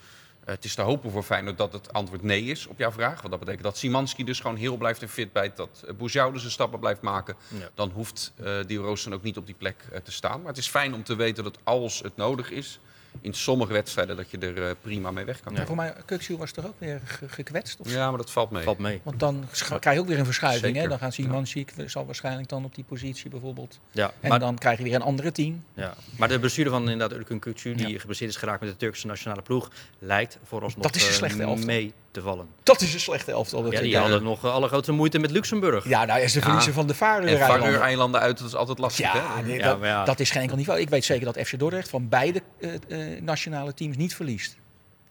Eh, 0.46 0.54
het 0.54 0.64
is 0.64 0.76
te 0.76 0.82
hopen 0.82 1.12
voor 1.12 1.24
Feyenoord 1.24 1.58
dat 1.58 1.74
het 1.74 1.94
antwoord 1.94 2.24
nee 2.24 2.44
is 2.44 2.68
op 2.68 2.80
jouw 2.80 2.92
vraag. 2.92 3.18
Want 3.18 3.30
dat 3.30 3.40
betekent 3.40 3.64
dat 3.64 3.78
Simanski 3.78 4.24
dus 4.24 4.40
gewoon 4.40 4.56
heel 4.56 4.78
blijft 4.78 5.02
en 5.02 5.10
fit 5.10 5.32
bijt. 5.32 5.56
Dat 5.56 5.86
Bouzou 5.98 6.32
dus 6.32 6.42
zijn 6.42 6.54
stappen 6.54 6.80
blijft 6.80 7.02
maken. 7.02 7.36
Ja. 7.48 7.70
Dan 7.76 7.90
hoeft 7.90 8.34
uh, 8.40 8.60
Dio 8.68 8.84
Roosen 8.84 9.14
ook 9.14 9.24
niet 9.24 9.38
op 9.38 9.46
die 9.46 9.56
plek 9.56 9.76
uh, 9.92 10.00
te 10.00 10.12
staan. 10.12 10.40
Maar 10.40 10.50
het 10.50 10.58
is 10.58 10.68
fijn 10.68 10.94
om 10.94 11.04
te 11.04 11.16
weten 11.16 11.44
dat 11.44 11.58
als 11.64 12.00
het 12.00 12.16
nodig 12.16 12.52
is... 12.52 12.80
in 13.22 13.34
sommige 13.34 13.74
wedstrijden 13.74 14.16
dat 14.16 14.32
je 14.32 14.38
er 14.38 14.58
uh, 14.58 14.72
prima 14.82 15.12
mee 15.12 15.26
weg 15.26 15.40
kan. 15.40 15.56
Ja. 15.56 15.66
Voor 15.66 15.76
mij, 15.76 15.94
Kukshu 16.06 16.38
was 16.38 16.52
toch 16.52 16.66
ook 16.66 16.74
weer 16.78 17.02
ge 17.06 17.30
gekwetst? 17.30 17.80
Of? 17.80 17.92
Ja, 17.92 18.10
maar 18.10 18.18
dat 18.18 18.32
valt 18.32 18.50
mee. 18.52 18.64
Valt 18.64 18.78
mee. 18.78 19.00
Want 19.04 19.20
dan 19.20 19.46
krijg 19.80 19.96
je 19.96 20.02
ook 20.02 20.08
weer 20.08 20.20
een 20.20 20.26
verschuiving. 20.26 20.64
Zeker. 20.66 20.82
Hè? 20.82 20.88
Dan 20.88 21.00
gaat 21.00 21.14
Simanski, 21.14 21.66
zal 21.86 22.06
waarschijnlijk 22.06 22.50
dan 22.50 22.66
op 22.66 22.76
die 22.76 22.84
positie 22.84 23.30
bijvoorbeeld. 23.30 23.80
Ja, 23.92 24.14
En 24.20 24.30
maar, 24.30 24.40
dan 24.40 24.58
krijg 24.58 24.78
je 24.78 24.84
weer 24.84 24.96
een 24.96 25.02
andere 25.02 25.32
team. 25.32 25.64
ja. 25.74 25.94
maar 26.18 26.28
de 26.28 26.40
bestuurder 26.40 26.74
van 26.74 26.90
inderdaad 26.90 27.18
Urkun 27.18 27.40
Kutsu, 27.40 27.76
die 27.76 27.88
Ja. 27.88 28.00
geblesseerd 28.00 28.30
is 28.30 28.36
geraakt 28.38 28.62
met 28.62 28.70
de 28.70 28.78
Turkse 28.78 29.08
nationale 29.08 29.42
ploeg, 29.42 29.70
lijkt 30.00 30.38
vooralsnog 30.44 30.84
Dat 30.84 30.96
is 30.96 31.02
een 31.04 31.10
eh, 31.10 31.16
slechte 31.16 31.66
mee 31.66 31.94
te 32.16 32.22
vallen. 32.22 32.48
Dat 32.64 32.82
is 32.82 32.94
een 32.94 33.00
slechte 33.00 33.32
elftal. 33.32 33.72
Ja, 33.72 33.82
die 33.82 33.98
hadden 33.98 34.24
nog 34.24 34.44
eh, 34.46 34.54
allergrootste 34.54 34.92
moeite 34.92 35.20
met 35.20 35.32
Luxemburg. 35.32 35.88
Ja, 35.88 36.06
nou 36.06 36.20
is 36.22 36.34
de 36.34 36.42
verliezer 36.42 36.74
van 36.74 36.88
de 36.88 36.92
En 36.94 36.98
Faroe-eilanden. 36.98 37.60
Faroe-eilanden 37.62 38.22
uit, 38.22 38.38
dat 38.38 38.48
is 38.48 38.56
altijd 38.56 38.78
lastig. 38.80 39.14
Ja, 39.14 39.36
hè? 39.36 39.42
nee, 39.44 39.58
Ja, 39.58 39.68
dat, 39.70 39.78
ja. 39.82 40.04
dat 40.06 40.20
is 40.20 40.32
geen 40.32 40.42
enkel 40.42 40.58
niveau. 40.58 40.80
Ik 40.80 40.90
weet 40.90 41.06
zeker 41.06 41.26
dat 41.34 41.48
FC 41.48 41.60
Dordrecht 41.60 41.90
van 41.90 42.10
beide 42.10 42.42
eh, 42.60 42.74
eh, 42.88 43.22
nationale 43.22 43.74
teams 43.74 43.98
niet 43.98 44.16
verliest. 44.16 44.56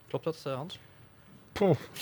Klopt 0.09 0.25
dat, 0.25 0.37
eh, 0.47 0.55
Hans? 0.55 0.79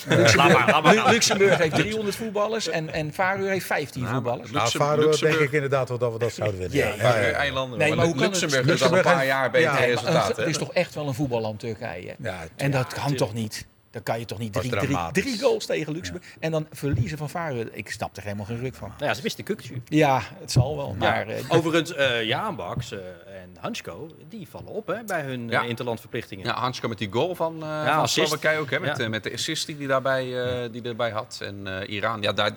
Luxemburg, 0.07 0.35
maar, 0.35 0.69
laat 0.69 0.83
maar. 0.83 0.93
Lu- 0.95 1.09
Luxemburg 1.11 1.57
heeft 1.57 1.75
300 1.75 2.15
voetballers 2.15 2.67
en, 2.69 2.93
en 2.93 3.13
Faroe 3.13 3.47
heeft 3.47 3.65
15 3.65 4.01
Ja, 4.01 4.05
maar 4.07 4.15
voetballers. 4.15 4.51
Nou, 4.51 4.69
Faroe 4.69 4.95
denk 4.95 5.05
Luxemburg- 5.07 5.41
ik 5.43 5.51
inderdaad 5.51 5.89
wel 5.89 5.97
dat 5.97 6.13
we 6.13 6.19
dat 6.19 6.33
zouden 6.33 6.59
winnen. 6.59 6.77
Ja, 6.77 6.85
Ja, 6.87 6.91
ja, 6.95 7.01
ja, 7.03 7.03
ja. 7.03 7.11
Faroe-eilanden. 7.21 7.77
Nee, 7.79 7.87
maar 7.87 7.97
maar 7.97 8.05
hoe 8.05 8.15
kan 8.15 8.23
het- 8.23 8.31
Luxemburg 8.41 8.65
heeft 8.65 8.81
al 8.81 8.87
een 8.87 8.93
Luxemburg 8.93 9.17
paar 9.17 9.25
jaar 9.25 9.51
beter 9.51 9.69
een- 9.81 9.85
resultaten. 9.85 10.35
het 10.43 10.49
is 10.51 10.57
toch 10.57 10.73
echt 10.73 10.95
wel 10.95 11.07
een 11.07 11.13
voetballand 11.13 11.59
Turkije. 11.59 12.15
Ja, 12.19 12.39
En 12.55 12.71
dat 12.71 12.93
kan 12.93 13.15
toch 13.15 13.33
niet? 13.33 13.65
Dan 13.93 14.03
kan 14.03 14.19
je 14.19 14.25
toch 14.25 14.37
niet 14.39 14.53
drie, 14.53 14.69
drie, 14.69 14.97
drie 15.11 15.39
goals 15.39 15.65
tegen 15.65 15.93
Luxemburg 15.93 16.25
en 16.39 16.51
dan 16.51 16.67
verliezen 16.71 17.17
van 17.17 17.29
Faroe. 17.29 17.69
Ik 17.71 17.91
snap 17.91 18.17
er 18.17 18.23
helemaal 18.23 18.45
geen 18.45 18.59
ruk 18.59 18.75
van. 18.75 18.87
Nou 18.97 19.05
ja, 19.05 19.13
ze 19.13 19.21
wisten 19.21 19.43
Kutsu. 19.43 19.81
Ja, 19.85 20.21
het 20.39 20.51
zal 20.51 20.75
wel. 20.77 20.95
Maar 20.99 21.27
eh, 21.27 21.43
Overigens, 21.49 21.93
eh 21.93 22.23
Jaan 22.23 22.55
Baks 22.55 22.91
eh, 22.91 22.99
en 23.41 23.55
Hansko, 23.59 24.09
die 24.29 24.47
vallen 24.49 24.67
op 24.67 24.87
hè, 24.87 25.03
bij 25.03 25.21
hun 25.21 25.49
Ja. 25.49 25.61
interlandverplichtingen. 25.63 26.45
Ja, 26.45 26.53
Hansko 26.59 26.87
met 26.87 26.97
die 26.97 27.11
goal 27.11 27.35
van, 27.35 27.63
eh 27.63 27.95
van. 27.95 28.07
Slowakije 28.07 28.59
ook, 28.59 28.69
hè, 28.71 28.79
met, 28.79 28.97
Ja. 28.97 29.09
met 29.09 29.23
de 29.23 29.33
assist 29.33 29.65
die 29.65 29.75
hij 29.77 29.87
daarbij, 29.87 30.43
eh, 30.63 30.71
die 30.71 30.81
erbij 30.81 31.09
had. 31.11 31.39
En 31.43 31.81
eh, 31.81 31.93
Iran, 31.95 32.21
ja, 32.21 32.33
daar, 32.33 32.51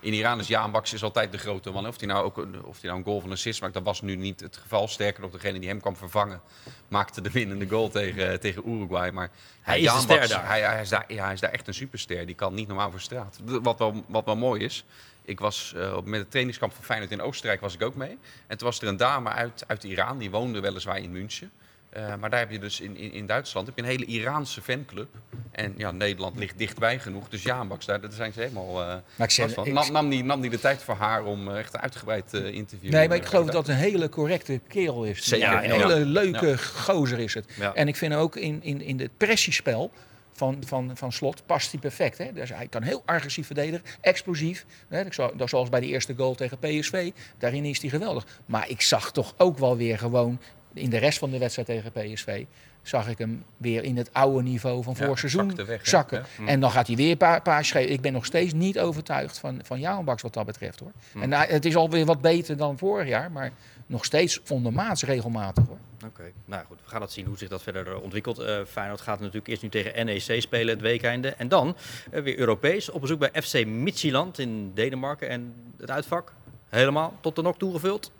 in 0.00 0.12
Iran 0.12 0.38
is 0.40 0.46
Jaan 0.46 0.70
Baks 0.70 0.92
is 0.92 1.02
altijd 1.02 1.32
de 1.32 1.38
grote 1.38 1.70
man. 1.70 1.86
Of 1.86 1.98
hij 1.98 2.08
nou 2.08 2.24
ook 2.24 2.36
een- 2.36 2.64
of 2.64 2.80
hij 2.80 2.88
nou 2.90 2.98
een 2.98 3.04
goal 3.06 3.20
van 3.20 3.28
een 3.28 3.34
assist 3.36 3.60
maakt, 3.60 3.74
dat 3.74 3.82
was 3.82 4.00
nu 4.02 4.16
niet 4.16 4.40
het 4.40 4.56
geval. 4.56 4.88
Sterker 4.88 5.22
nog, 5.22 5.30
degene 5.30 5.58
die 5.58 5.68
hem 5.68 5.80
kwam 5.80 5.96
vervangen, 5.96 6.40
maakte 6.88 7.20
de 7.20 7.30
winnende 7.30 7.68
goal 7.68 7.88
tegen, 7.88 8.40
tegen 8.40 8.68
Uruguay. 8.68 9.10
Maar 9.10 9.30
Hij 9.60 9.76
is 9.78 9.82
de 9.84 9.88
Jaan 9.90 10.00
ster 10.00 10.16
Baks, 10.16 10.28
daar. 10.30 10.46
Hij, 10.48 10.62
hij, 10.74 10.82
is 10.82 10.88
daar. 10.88 11.04
Ja, 11.08 11.24
hij 11.24 11.32
is 11.32 11.40
daar 11.40 11.50
echt 11.52 11.68
een 11.68 11.74
superster. 11.74 12.26
Die 12.26 12.34
kan 12.34 12.54
niet 12.54 12.68
normaal 12.68 12.90
voor 12.90 13.00
straat. 13.00 13.38
Wat 13.44 13.78
wel, 13.78 14.04
wat 14.08 14.24
wel 14.24 14.36
mooi 14.36 14.64
is, 14.64 14.84
ik 15.24 15.40
was 15.40 15.72
eh, 15.76 15.98
met 16.04 16.20
het 16.20 16.30
trainingskamp 16.30 16.72
van 16.74 16.84
Feyenoord 16.84 17.10
in 17.12 17.20
Oostenrijk 17.22 17.60
was 17.60 17.74
ik 17.74 17.82
ook 17.82 17.94
mee. 17.94 18.18
En 18.46 18.58
toen 18.58 18.66
was 18.68 18.80
er 18.80 18.88
een 18.88 18.96
dame 18.96 19.28
uit, 19.28 19.64
uit 19.66 19.84
Iran, 19.84 20.18
die 20.18 20.30
woonde 20.30 20.60
weliswaar 20.60 20.98
in 20.98 21.10
München. 21.12 21.50
Eh, 21.90 22.14
maar 22.20 22.30
daar 22.30 22.38
heb 22.38 22.50
je 22.50 22.58
dus 22.58 22.80
in, 22.80 22.96
in, 22.96 23.12
in 23.12 23.26
Duitsland 23.26 23.66
heb 23.66 23.76
je 23.76 23.82
een 23.82 23.88
hele 23.88 24.04
Iraanse 24.04 24.62
fanclub. 24.62 25.08
En 25.50 25.74
ja, 25.76 25.90
Nederland 25.90 26.38
ligt 26.38 26.58
dichtbij 26.58 26.98
genoeg. 26.98 27.28
Dus 27.28 27.42
ja, 27.42 27.64
Max, 27.64 27.86
daar, 27.86 28.00
daar 28.00 28.12
zijn 28.12 28.32
ze 28.32 28.40
helemaal. 28.40 28.80
eh 28.80 28.86
Maar 29.16 29.26
ik 29.26 29.30
zeg- 29.30 29.56
ik- 29.56 29.72
nam, 29.72 29.92
nam, 29.92 30.08
die, 30.08 30.24
nam 30.24 30.40
die 30.40 30.50
de 30.50 30.60
tijd 30.60 30.82
voor 30.82 30.94
haar 30.94 31.24
om 31.24 31.54
echt 31.54 31.76
uitgebreid 31.76 32.34
eh, 32.34 32.46
interview 32.46 32.90
Nee, 32.92 33.08
maar 33.08 33.16
ik 33.16 33.24
geloof 33.26 33.46
te- 33.46 33.52
dat 33.52 33.66
het 33.66 33.76
een 33.76 33.82
hele 33.82 34.08
correcte 34.08 34.60
kerel 34.68 35.04
is. 35.04 35.24
Zeker, 35.24 35.46
Ja, 35.50 35.64
een 35.64 35.68
ja. 35.78 35.88
hele 35.88 36.04
leuke 36.06 36.58
gozer 36.58 37.18
is 37.18 37.34
het. 37.34 37.46
En 37.74 37.88
ik 37.88 37.96
vind 37.96 38.12
hem 38.12 38.20
ook 38.20 38.36
in, 38.36 38.62
in, 38.62 38.80
in 38.80 39.00
het 39.00 39.16
pressiespel 39.16 39.92
van, 40.34 40.62
van, 40.66 40.96
van 40.96 41.12
Slot 41.12 41.46
past 41.46 41.70
hij 41.70 41.80
perfect. 41.80 42.18
Hè? 42.18 42.32
Dus 42.32 42.50
hij 42.50 42.66
kan 42.66 42.82
heel 42.82 43.02
agressief 43.04 43.46
verdedigen, 43.46 43.86
explosief. 44.00 44.66
Hè? 44.88 45.04
Zoals 45.44 45.68
bij 45.68 45.80
de 45.80 45.86
eerste 45.86 46.14
goal 46.16 46.34
tegen 46.34 46.58
PSV. 46.58 47.10
Daarin 47.38 47.64
is 47.64 47.80
hij 47.80 47.90
geweldig. 47.90 48.26
Maar 48.46 48.68
ik 48.68 48.80
zag 48.80 49.12
toch 49.12 49.34
ook 49.36 49.58
wel 49.58 49.76
weer 49.76 49.98
gewoon 49.98 50.40
in 50.72 50.90
de 50.90 50.98
rest 50.98 51.18
van 51.18 51.30
de 51.30 51.38
wedstrijd 51.38 51.68
tegen 51.68 51.92
PSV... 51.92 52.44
zag 52.84 53.08
ik 53.08 53.18
hem 53.18 53.44
weer 53.56 53.84
in 53.84 53.96
het 53.96 54.12
oude 54.12 54.42
niveau 54.42 54.82
van 54.82 54.94
Ja, 54.98 55.04
vorig 55.04 55.18
seizoen 55.18 55.54
weg, 55.66 55.86
zakken. 55.88 56.24
Ja. 56.38 56.46
En 56.46 56.60
dan 56.60 56.70
gaat 56.70 56.86
hij 56.86 56.96
weer 56.96 57.10
een 57.10 57.16
paar 57.16 57.42
paasjes 57.42 57.70
geven. 57.72 57.92
Ik 57.92 58.00
ben 58.00 58.12
nog 58.12 58.24
steeds 58.24 58.52
niet 58.52 58.78
overtuigd 58.78 59.38
van, 59.38 59.60
van 59.64 59.80
Jaan 59.80 60.04
Baks 60.04 60.22
wat 60.22 60.32
dat 60.34 60.46
betreft. 60.46 60.80
hoor. 60.80 60.92
En 61.22 61.32
hij- 61.32 61.46
het 61.50 61.64
is 61.64 61.76
alweer 61.76 62.04
wat 62.04 62.20
beter 62.20 62.56
dan 62.56 62.78
vorig 62.78 63.08
jaar, 63.08 63.30
maar 63.32 63.52
nog 63.86 64.04
steeds 64.04 64.40
ondermaats 64.48 65.02
regelmatig. 65.02 65.66
hoor. 65.66 65.78
Oké, 66.06 66.22
nou 66.44 66.64
goed, 66.66 66.78
we 66.84 66.90
gaan 66.90 67.00
dat 67.00 67.12
zien 67.12 67.26
hoe 67.26 67.38
zich 67.38 67.48
dat 67.48 67.62
verder 67.62 67.88
eh, 67.88 68.02
ontwikkelt. 68.02 68.38
Eh 68.38 68.58
Feyenoord 68.68 69.00
gaat 69.00 69.18
natuurlijk 69.18 69.46
eerst 69.46 69.62
nu 69.62 69.68
tegen 69.68 70.06
NEC 70.06 70.40
spelen 70.42 70.68
het 70.74 70.80
weekende. 70.82 71.28
En 71.28 71.48
dan 71.48 71.76
eh, 72.10 72.22
weer 72.22 72.38
Europees 72.38 72.90
op 72.90 73.00
bezoek 73.00 73.18
bij 73.18 73.42
FC 73.42 73.66
Midtjylland 73.66 74.38
in 74.38 74.70
Denemarken. 74.74 75.28
En 75.28 75.54
het 75.80 75.90
uitvak 75.90 76.32
helemaal 76.68 77.14
tot 77.20 77.36
de 77.36 77.42
nok 77.42 77.58
toegevuld. 77.58 78.10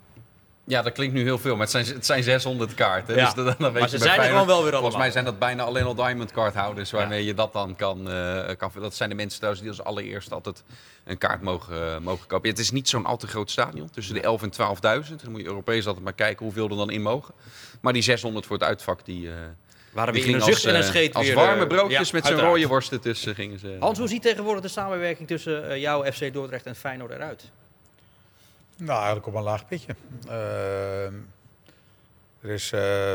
Ja, 0.67 0.81
dat 0.81 0.93
klinkt 0.93 1.13
nu 1.13 1.23
heel 1.23 1.37
veel, 1.37 1.51
maar 1.51 1.61
het 1.61 1.71
zijn, 1.71 1.85
het 1.85 2.05
zijn 2.05 2.23
600 2.23 2.73
kaarten. 2.73 3.15
Ja. 3.15 3.25
Dus 3.25 3.33
dan, 3.33 3.45
dan 3.57 3.71
weet 3.71 3.79
Maar 3.79 3.89
ze 3.89 3.97
zijn 3.97 4.19
er 4.19 4.25
gewoon 4.25 4.47
wel 4.47 4.61
weer 4.63 4.71
Volgens 4.71 4.81
allemaal. 4.81 4.99
mij 4.99 5.11
zijn 5.11 5.25
dat 5.25 5.39
bijna 5.39 5.63
alleen 5.63 5.83
al 5.83 5.95
Diamond 5.95 6.31
Card 6.31 6.53
houders 6.53 6.91
waarmee 6.91 7.25
je 7.25 7.33
dat 7.33 7.53
dan 7.53 7.75
kan, 7.75 8.09
eh 8.11 8.55
kan... 8.57 8.71
Dat 8.79 8.95
zijn 8.95 9.09
de 9.09 9.15
mensen 9.15 9.37
trouwens 9.39 9.63
die 9.65 9.71
als 9.75 9.83
allereerst 9.83 10.31
altijd 10.33 10.63
een 11.03 11.17
kaart 11.17 11.41
mogen, 11.41 11.93
eh, 11.95 11.97
mogen 11.99 12.27
kopen. 12.27 12.49
Het 12.49 12.59
is 12.59 12.71
niet 12.71 12.89
zo'n 12.89 13.05
al 13.05 13.17
te 13.17 13.27
groot 13.27 13.51
stadion, 13.51 13.89
tussen 13.89 14.13
de 14.13 14.21
11 14.21 14.41
en 14.41 14.51
12.000. 15.07 15.21
Dan 15.21 15.31
moet 15.31 15.41
je 15.41 15.47
Europees 15.47 15.85
altijd 15.87 16.03
maar 16.03 16.13
kijken 16.13 16.45
hoeveel 16.45 16.69
er 16.69 16.75
dan 16.77 16.89
in 16.89 17.01
mogen. 17.01 17.33
Maar 17.81 17.93
die 17.93 18.01
600 18.01 18.45
voor 18.45 18.55
het 18.57 18.65
uitvak, 18.65 19.05
die... 19.05 19.27
eh, 19.29 19.33
Waren 19.91 20.13
die 20.13 20.23
gingen 20.23 20.41
zucht 20.41 20.65
en 20.65 20.75
een 20.75 20.83
scheet 20.83 21.13
Als 21.13 21.25
weer, 21.25 21.35
warme 21.35 21.67
broodjes 21.67 21.91
ja, 21.91 21.97
met 21.99 22.09
zo'n 22.09 22.21
uiteraard. 22.31 22.55
rode 22.55 22.67
worsten 22.67 23.01
tussen 23.01 23.35
gingen 23.35 23.59
ze... 23.59 23.75
Hans, 23.79 23.97
hoe 23.99 24.07
ziet 24.07 24.21
tegenwoordig 24.21 24.61
de 24.63 24.67
samenwerking 24.67 25.27
tussen 25.27 25.69
eh, 25.69 25.81
jou, 25.81 26.11
FC 26.11 26.33
Dordrecht 26.33 26.65
en 26.65 26.75
Feyenoord 26.75 27.11
eruit? 27.11 27.43
Nou, 28.77 28.97
eigenlijk 28.97 29.27
op 29.27 29.33
een 29.33 29.43
laag 29.43 29.67
pitje. 29.67 29.95
Ehm, 30.27 31.13
er 32.41 32.49
is, 32.49 32.71
eh 32.71 33.13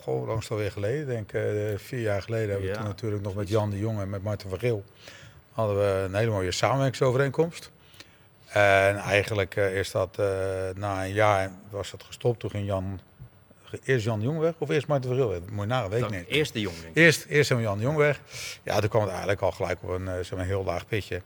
goh, 0.00 0.16
hoe 0.18 0.26
lang 0.26 0.36
is 0.38 0.42
het 0.44 0.52
alweer 0.52 0.72
geleden? 0.72 1.00
Ik 1.00 1.06
denk 1.06 1.32
eh, 1.32 1.78
vier 1.78 2.00
jaar 2.00 2.22
geleden 2.22 2.50
hebben 2.50 2.68
we 2.68 2.74
toen 2.76 2.84
natuurlijk 2.84 3.22
nog 3.22 3.34
met 3.34 3.48
Jan 3.48 3.70
de 3.70 3.78
Jong 3.78 4.00
en 4.00 4.10
met 4.10 4.22
Martin 4.22 4.50
van 4.50 4.58
Geel 4.58 4.84
hadden 5.52 5.76
we 5.76 6.02
een 6.04 6.14
hele 6.14 6.30
mooie 6.30 6.52
samenwerkingsovereenkomst. 6.52 7.70
En 8.46 8.96
eigenlijk 8.96 9.56
eh, 9.56 9.78
is 9.78 9.90
dat 9.90 10.18
eh, 10.18 10.26
na 10.74 11.04
een 11.04 11.12
jaar 11.12 11.50
was 11.70 11.90
dat 11.90 12.02
gestopt. 12.02 12.40
Toen 12.40 12.50
ging 12.50 12.66
Jan, 12.66 13.00
eerst 13.84 14.04
Jan 14.04 14.18
de 14.18 14.24
Jong 14.24 14.38
weg 14.38 14.52
of 14.58 14.68
eerst 14.68 14.86
Martin 14.86 15.08
van 15.08 15.18
Geel 15.18 15.28
weg? 15.28 15.38
Moet 15.50 15.60
je 15.60 15.66
nagaan, 15.66 15.90
weet 15.90 16.02
ik 16.02 16.08
Dat 16.08 16.18
niet. 16.18 16.26
eerste 16.28 16.60
jong, 16.60 16.76
denk 16.76 16.88
ik. 16.88 16.96
Eerst, 16.96 17.24
eerst 17.24 17.50
Jan 17.50 17.76
de 17.78 17.84
Jong 17.84 17.96
weg. 17.96 18.20
Ja, 18.62 18.80
toen 18.80 18.88
kwam 18.88 19.00
het 19.02 19.10
eigenlijk 19.10 19.40
al 19.40 19.52
gelijk 19.52 19.78
op 19.82 19.88
een, 19.88 20.08
eh, 20.08 20.14
zeg 20.14 20.30
maar, 20.30 20.44
heel 20.46 20.64
laag 20.64 20.86
pitje. 20.86 21.22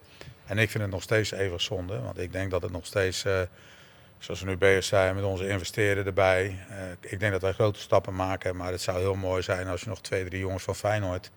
En 0.47 0.59
ik 0.59 0.71
vind 0.71 0.83
het 0.83 0.93
nog 0.93 1.03
steeds 1.03 1.31
even 1.31 1.61
zonde. 1.61 2.01
Want 2.01 2.19
ik 2.19 2.33
denk 2.33 2.51
dat 2.51 2.63
het 2.63 2.73
nog 2.73 2.87
steeds, 2.87 3.25
eh, 3.25 3.41
zoals 4.21 4.41
we 4.41 4.47
nu 4.47 4.57
bezig 4.57 4.85
zijn 4.85 5.15
met 5.15 5.25
onze 5.25 5.49
investeren 5.49 6.07
erbij. 6.07 6.59
eh, 6.69 6.77
ik 7.13 7.21
denk 7.21 7.33
dat 7.33 7.43
wij 7.43 7.53
grote 7.53 7.81
stappen 7.81 8.15
maken. 8.15 8.57
Maar 8.57 8.73
het 8.73 8.81
zou 8.81 8.99
heel 8.99 9.15
mooi 9.15 9.43
zijn 9.43 9.69
als 9.69 9.81
je 9.81 9.89
nog 9.89 10.01
twee, 10.01 10.25
drie 10.25 10.41
jongens 10.41 10.63
van 10.63 10.75
Feyenoord. 10.77 11.31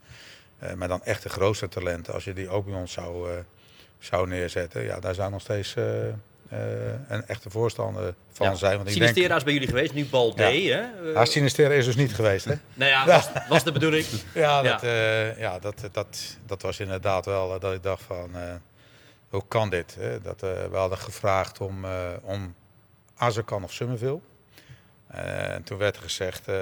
eh 0.60 0.74
maar 0.74 0.88
dan 0.88 1.04
echt 1.04 1.24
de 1.24 1.30
grootste 1.30 1.68
talenten. 1.68 2.14
Als 2.14 2.24
je 2.24 2.34
die 2.34 2.50
ook 2.50 2.66
bij 2.66 2.76
ons 2.76 2.92
zou, 2.92 3.30
eh, 3.32 3.38
zou 4.00 4.28
neerzetten. 4.28 4.84
Ja, 4.84 5.00
daar 5.00 5.14
zou 5.16 5.32
nog 5.32 5.42
steeds 5.42 5.76
een 7.08 7.28
echte 7.28 7.50
voorstander 7.50 8.14
van 8.32 8.48
Ja. 8.48 8.56
zijn. 8.56 8.76
Want 8.78 8.90
ik 8.90 8.94
denk, 8.94 9.06
Sinistera 9.08 9.36
is 9.36 9.44
bij 9.44 9.54
jullie 9.54 9.68
geweest, 9.68 9.94
nu 9.94 10.06
Balde. 10.06 10.44
Ja. 10.44 10.78
Hè? 10.78 11.12
Eh, 11.12 11.16
Ah, 11.16 11.26
Sinistera 11.26 11.74
is 11.74 11.86
dus 11.86 11.96
niet 11.96 12.16
geweest, 12.16 12.46
hè? 12.46 12.54
nou 12.74 12.92
ja, 12.92 13.06
was, 13.16 13.30
was 13.50 13.64
de 13.64 13.72
bedoeling. 13.72 14.06
Ja, 14.34 14.64
Ja. 14.64 14.72
dat, 14.72 14.82
ja 15.38 15.60
dat, 15.60 15.76
dat, 15.92 16.38
dat 16.46 16.62
was 16.62 16.80
inderdaad 16.80 17.26
wel 17.26 17.60
dat 17.60 17.74
ik 17.74 17.84
dacht 17.84 18.04
van, 18.04 18.32
hoe 19.30 19.44
kan 19.48 19.70
dit? 19.70 19.96
Hè? 20.00 20.22
Dat, 20.22 20.40
we 20.42 20.70
hadden 20.72 20.98
gevraagd 20.98 21.62
om, 21.62 21.86
om 22.22 22.56
Azarkan 23.24 23.64
of 23.64 23.74
Summerville. 23.74 24.20
Eh, 25.08 25.54
en 25.54 25.64
toen 25.64 25.78
werd 25.78 25.98
gezegd 25.98 26.48
eh, 26.48 26.56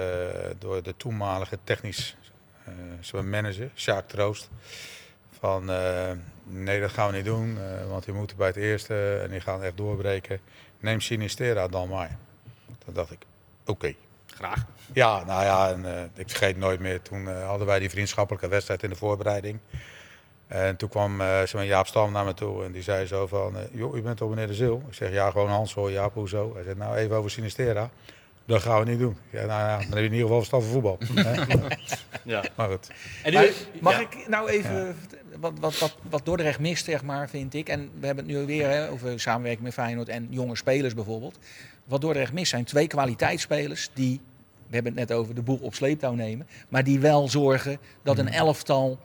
door 0.58 0.82
de 0.82 0.96
toenmalige 0.96 1.58
technisch 1.64 2.16
eh, 3.12 3.20
manager, 3.20 3.70
Sjaak 3.74 4.08
Troost, 4.08 4.48
van 5.38 5.64
nee, 6.44 6.80
dat 6.80 6.90
gaan 6.90 7.10
we 7.10 7.16
niet 7.16 7.24
doen, 7.24 7.58
want 7.88 8.04
die 8.04 8.14
moeten 8.14 8.36
bij 8.36 8.46
het 8.46 8.56
eerste 8.56 9.20
en 9.22 9.30
die 9.30 9.40
gaan 9.40 9.62
echt 9.62 9.76
doorbreken. 9.76 10.40
Neem 10.80 11.00
Sinistera 11.00 11.68
dan 11.68 11.88
maar. 11.88 12.18
Toen 12.84 12.94
dacht 12.94 13.10
ik, 13.10 13.22
oké. 13.66 13.94
Graag. 14.26 14.66
Ja, 14.92 15.24
nou 15.24 15.44
ja, 15.44 15.70
en, 15.70 16.10
ik 16.14 16.28
vergeet 16.28 16.56
nooit 16.56 16.80
meer. 16.80 17.02
Toen 17.02 17.42
hadden 17.42 17.66
wij 17.66 17.78
die 17.78 17.90
vriendschappelijke 17.90 18.48
wedstrijd 18.48 18.82
in 18.82 18.90
de 18.90 18.96
voorbereiding. 18.96 19.58
En 20.52 20.76
toen 20.76 20.88
kwam 20.88 21.20
eh, 21.20 21.26
zeg 21.26 21.52
maar, 21.54 21.64
Jaap 21.64 21.86
Stam 21.86 22.12
naar 22.12 22.24
me 22.24 22.34
toe 22.34 22.64
en 22.64 22.72
die 22.72 22.82
zei 22.82 23.06
zo 23.06 23.26
van... 23.26 23.56
eh, 23.56 23.62
joh, 23.72 23.96
u 23.96 24.02
bent 24.02 24.16
toch 24.16 24.28
meneer 24.28 24.46
De 24.46 24.54
Zil? 24.54 24.82
Ik 24.88 24.94
zeg, 24.94 25.12
ja, 25.12 25.30
gewoon 25.30 25.48
Hans 25.48 25.74
hoor, 25.74 25.90
Jaap, 25.90 26.14
hoezo? 26.14 26.50
Hij 26.54 26.62
zei, 26.62 26.74
nou, 26.74 26.96
even 26.96 27.16
over 27.16 27.30
Sinistera. 27.30 27.90
Dat 28.44 28.62
gaan 28.62 28.84
we 28.84 28.90
niet 28.90 28.98
doen. 28.98 29.16
Ja, 29.30 29.46
nou 29.46 29.60
ja, 29.60 29.76
dan 29.76 29.88
heb 29.88 29.98
je 29.98 30.04
in 30.04 30.12
ieder 30.12 30.20
geval 30.20 30.36
verstand 30.36 30.64
van 30.64 30.72
voetbal. 30.72 30.98
Ja. 32.24 32.44
maar 32.54 32.68
goed. 32.68 32.90
En 33.22 33.32
nu, 33.32 33.50
mag 33.80 33.92
ja. 33.92 34.00
ik 34.00 34.28
nou 34.28 34.48
even, 34.48 34.96
wat, 35.40 35.52
wat, 35.60 35.78
wat, 35.78 35.96
wat 36.10 36.24
Dordrecht 36.24 36.58
mist, 36.58 36.84
zeg 36.84 37.02
maar, 37.02 37.28
vind 37.28 37.54
ik. 37.54 37.68
En 37.68 37.90
we 38.00 38.06
hebben 38.06 38.24
het 38.24 38.34
nu 38.34 38.46
weer 38.46 38.68
hè, 38.68 38.90
over 38.90 39.20
samenwerking 39.20 39.64
met 39.64 39.72
Feyenoord 39.72 40.08
en 40.08 40.26
jonge 40.30 40.56
spelers 40.56 40.94
bijvoorbeeld. 40.94 41.38
Wat 41.84 42.00
Dordrecht 42.00 42.32
mist 42.32 42.50
zijn 42.50 42.64
twee 42.64 42.86
kwaliteitsspelers 42.86 43.90
die 43.94 44.20
we 44.66 44.74
hebben 44.74 44.98
het 44.98 45.08
net 45.08 45.18
over 45.18 45.34
de 45.34 45.42
boel 45.42 45.58
op 45.62 45.74
sleeptouw 45.74 46.14
nemen. 46.14 46.46
Maar 46.68 46.84
die 46.84 47.00
wel 47.00 47.28
zorgen 47.28 47.78
dat 48.02 48.18
een 48.18 48.28
elftal 48.28 48.98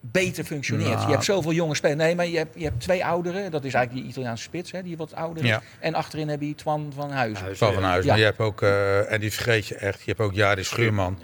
beter 0.00 0.44
functioneert. 0.44 0.90
Nou. 0.94 1.06
Je 1.06 1.12
hebt 1.12 1.24
zoveel 1.24 1.52
jonge 1.52 1.74
spelers. 1.74 1.98
Nee, 1.98 2.14
maar 2.14 2.26
je 2.26 2.36
hebt, 2.36 2.58
je 2.58 2.64
hebt 2.64 2.80
twee 2.80 3.04
ouderen. 3.04 3.50
Dat 3.50 3.64
is 3.64 3.74
eigenlijk 3.74 4.04
die 4.04 4.12
Italiaanse 4.14 4.42
spits, 4.42 4.70
hè, 4.70 4.82
die 4.82 4.96
wat 4.96 5.14
ouder 5.14 5.42
is. 5.42 5.48
Ja. 5.48 5.62
En 5.80 5.94
achterin 5.94 6.28
heb 6.28 6.40
je 6.40 6.54
Twan 6.54 6.92
van 6.94 7.10
Huizen. 7.10 7.44
Huis, 7.44 7.58
Van. 7.58 7.72
Ja. 7.72 7.80
Maar 7.80 8.02
je 8.18 8.24
hebt 8.24 8.38
ook, 8.38 8.62
eh, 8.62 9.12
en 9.12 9.20
die 9.20 9.32
vergeet 9.32 9.66
je 9.66 9.74
echt, 9.74 9.98
je 9.98 10.04
hebt 10.06 10.20
ook 10.20 10.34
Jari 10.34 10.64
Schuurman. 10.64 11.18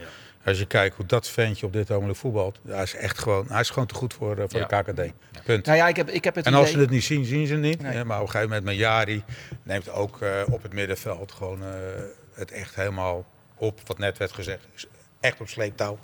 Als 0.45 0.59
je 0.59 0.67
kijkt 0.67 0.97
hoe 0.97 1.07
dat 1.07 1.29
ventje 1.29 1.67
op 1.67 1.73
dit 1.73 1.89
moment 1.89 2.19
voetbalt, 2.19 2.59
hij 2.67 2.83
is 2.83 2.95
echt 2.95 3.19
gewoon, 3.19 3.47
hij 3.49 3.61
is 3.61 3.71
gewoon 3.71 3.87
te 3.87 3.95
goed 3.95 4.15
voor, 4.15 4.39
eh, 4.39 4.45
voor 4.49 4.61
Ja. 4.61 4.67
de 4.67 4.83
KKD. 4.93 5.13
Punt. 5.45 5.67
Nou 5.67 5.79
ja, 5.79 5.89
ik 5.89 5.97
heb, 5.97 6.11
ik 6.11 6.25
heb 6.25 6.35
het 6.35 6.47
En 6.47 6.55
als 6.55 6.71
ze 6.71 6.79
het 6.79 6.91
niet 6.91 7.05
zien, 7.05 7.25
zien 7.25 7.47
ze 7.47 7.53
het 7.53 7.63
niet. 7.63 7.83
Nee. 7.83 7.93
Ja, 7.93 8.05
maar 8.05 8.17
op 8.17 8.23
een 8.25 8.31
gegeven 8.31 8.49
moment 8.49 8.67
met 8.67 8.77
Jari 8.77 9.23
neemt 9.63 9.91
ook 9.91 10.21
eh, 10.23 10.31
op 10.51 10.63
het 10.63 10.73
middenveld 10.73 11.33
gewoon 11.33 11.63
eh, 11.63 11.69
het 12.35 12.51
echt 12.53 12.75
helemaal 12.75 13.25
op. 13.57 13.81
Wat 13.87 13.99
net 13.99 14.19
werd 14.19 14.33
gezegd, 14.33 14.67
is 14.75 14.87
echt 15.21 15.41
op 15.41 15.49
sleeptouw. 15.49 15.99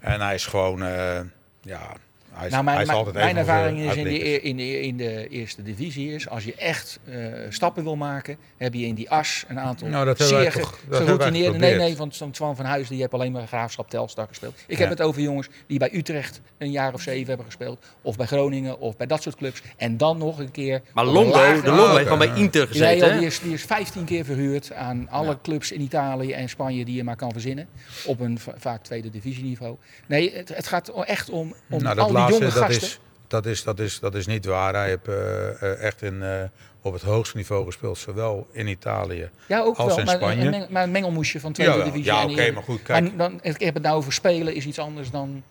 En 0.00 0.20
hij 0.20 0.34
is 0.34 0.46
gewoon, 0.46 0.82
eh, 0.82 1.20
ja, 1.64 1.96
hij 2.32 2.46
is, 2.46 2.52
Nou, 2.52 2.64
mijn, 2.64 2.76
hij 2.76 2.84
is 2.84 2.90
mijn- 2.92 3.04
altijd 3.04 3.26
van 3.28 3.36
ervaring 3.36 3.78
is 3.90 3.96
in 3.96 4.04
de, 4.04 4.24
eer- 4.24 4.42
in, 4.44 4.56
de, 4.56 4.80
in 4.80 4.96
de 4.96 5.28
eerste 5.28 5.62
divisie 5.62 6.14
is, 6.14 6.28
als 6.28 6.44
je 6.44 6.54
echt 6.54 6.98
eh, 7.04 7.16
stappen 7.48 7.82
wil 7.84 7.96
maken, 7.96 8.36
heb 8.56 8.74
je 8.74 8.86
in 8.86 8.94
die 8.94 9.10
as 9.10 9.44
een 9.48 9.58
aantal 9.60 9.88
Nou, 9.88 10.04
dat 10.04 10.18
hebben 10.18 10.36
wij 10.36 10.50
zeer 10.50 10.62
toch- 10.62 10.78
geroutineerde... 10.90 11.58
Nee, 11.58 11.74
nee, 11.76 11.96
van 11.96 12.12
zo'n 12.12 12.30
Twan 12.30 12.56
van 12.56 12.64
Huis, 12.64 12.88
die 12.88 13.00
heeft 13.00 13.12
alleen 13.14 13.32
maar 13.32 13.46
Graafschap 13.46 13.90
Telstar 13.90 14.26
gespeeld. 14.28 14.54
Ik 14.66 14.76
Ja. 14.76 14.80
heb 14.80 14.90
het 14.90 15.02
over 15.02 15.20
jongens 15.22 15.48
die 15.66 15.78
bij 15.78 15.90
Utrecht 15.94 16.40
een 16.58 16.70
jaar 16.70 16.94
of 16.94 17.00
zeven 17.00 17.26
hebben 17.28 17.46
gespeeld. 17.46 17.84
Of 18.02 18.16
bij 18.16 18.26
Groningen, 18.26 18.78
of 18.80 18.96
bij 18.96 19.06
dat 19.06 19.22
soort 19.22 19.36
clubs. 19.36 19.62
En 19.76 19.96
dan 19.96 20.18
nog 20.18 20.38
een 20.38 20.50
keer... 20.50 20.82
Maar 20.94 21.04
Longo, 21.04 21.60
de 21.62 21.70
Longo 21.70 21.92
heeft 21.94 22.02
gewoon 22.02 22.18
bij 22.18 22.32
Inter 22.36 22.60
Nee, 22.60 22.68
gezeten. 22.68 23.12
hè? 23.12 23.18
die, 23.18 23.26
is, 23.26 23.40
die 23.40 23.52
is 23.52 23.62
15 23.62 24.04
keer 24.04 24.24
verhuurd 24.24 24.72
aan 24.72 25.08
alle 25.10 25.38
clubs 25.42 25.72
in 25.72 25.80
Italië 25.80 26.32
en 26.32 26.48
Spanje 26.48 26.84
die 26.84 26.96
je 26.96 27.04
maar 27.04 27.16
kan 27.16 27.32
verzinnen. 27.32 27.68
Op 28.06 28.20
een 28.20 28.38
va- 28.38 28.54
vaak 28.56 28.82
tweede 28.82 29.10
divisieniveau. 29.10 29.76
Nee, 30.06 30.32
het, 30.36 30.54
het 30.54 30.66
gaat 30.66 30.88
echt 31.04 31.30
om, 31.30 31.54
om 31.70 31.82
nou, 31.82 31.98
al 31.98 32.12
jonge 32.30 32.44
dat 32.44 32.52
gasten. 32.52 32.82
is, 32.82 32.98
dat, 33.28 33.46
is, 33.46 33.62
dat, 33.64 33.78
is, 33.78 34.00
dat 34.00 34.14
is 34.14 34.26
niet 34.26 34.44
waar. 34.44 34.74
Hij 34.74 34.88
heeft 34.88 35.08
eh, 35.08 35.48
eh, 35.62 35.82
echt 35.82 36.02
in, 36.02 36.22
eh, 36.22 36.42
op 36.82 36.92
het 36.92 37.02
hoogste 37.02 37.36
niveau 37.36 37.64
gespeeld, 37.64 37.98
zowel 37.98 38.46
in 38.52 38.66
Italië 38.66 39.30
Ja, 39.46 39.60
ook 39.60 39.76
als 39.76 39.88
wel. 39.88 39.98
in 39.98 40.04
Maar 40.04 40.14
Spanje. 40.14 40.44
een, 40.44 40.50
meng- 40.50 40.68
maar 40.68 40.82
een 40.82 40.90
mengelmoesje 40.90 41.40
van 41.40 41.52
tweede 41.52 41.72
Jawel. 41.72 41.86
divisie. 41.92 42.12
Ja, 42.12 42.24
oké, 42.24 42.50
maar 42.50 42.62
goed, 42.62 42.82
kijk. 42.82 43.02
Maar 43.04 43.16
dan, 43.30 43.38
ik 43.42 43.60
heb 43.60 43.74
het 43.74 43.82
nou 43.82 43.96
over 43.96 44.12
spelen 44.12 44.54
is 44.54 44.66
iets 44.66 44.78
anders 44.78 45.10
dan 45.10 45.42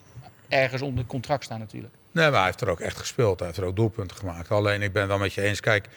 ergens 0.49 0.81
onder 0.81 1.05
contract 1.05 1.43
staan 1.43 1.59
natuurlijk. 1.59 1.93
Nee, 2.11 2.25
maar 2.29 2.35
hij 2.37 2.45
heeft 2.45 2.61
er 2.61 2.69
ook 2.69 2.79
echt 2.79 2.97
gespeeld. 2.97 3.37
Hij 3.39 3.47
heeft 3.47 3.59
er 3.59 3.65
ook 3.65 3.75
doelpunten 3.75 4.17
gemaakt. 4.17 4.51
Alleen 4.51 4.81
ik 4.81 4.93
ben 4.93 5.07
wel 5.07 5.17
met 5.17 5.33
je 5.33 5.41
eens. 5.41 5.59
Kijk, 5.59 5.87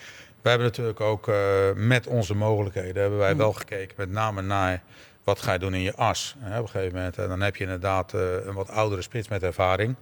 we 0.43 0.49
hebben 0.49 0.67
natuurlijk 0.67 1.01
ook 1.01 1.29
eh, 1.29 1.37
met 1.75 2.07
onze 2.07 2.35
mogelijkheden 2.35 3.01
hebben 3.03 3.19
wij 3.19 3.37
wel 3.37 3.53
gekeken. 3.53 3.95
Met 3.97 4.11
name 4.11 4.43
naar 4.43 4.83
wat 5.25 5.41
ga 5.41 5.53
je 5.53 5.59
doen 5.59 5.75
in 5.75 5.81
je 5.81 5.95
as. 5.97 6.35
Hè, 6.39 6.59
op 6.59 6.65
een 6.65 6.71
gegeven 6.71 6.95
moment. 6.97 7.19
En 7.19 7.29
dan 7.29 7.41
heb 7.41 7.57
je 7.57 7.65
inderdaad 7.65 8.15
eh, 8.15 8.21
een 8.45 8.55
wat 8.55 8.71
oudere 8.71 9.03
spits 9.03 9.29
met 9.29 9.43
ervaring. 9.43 9.95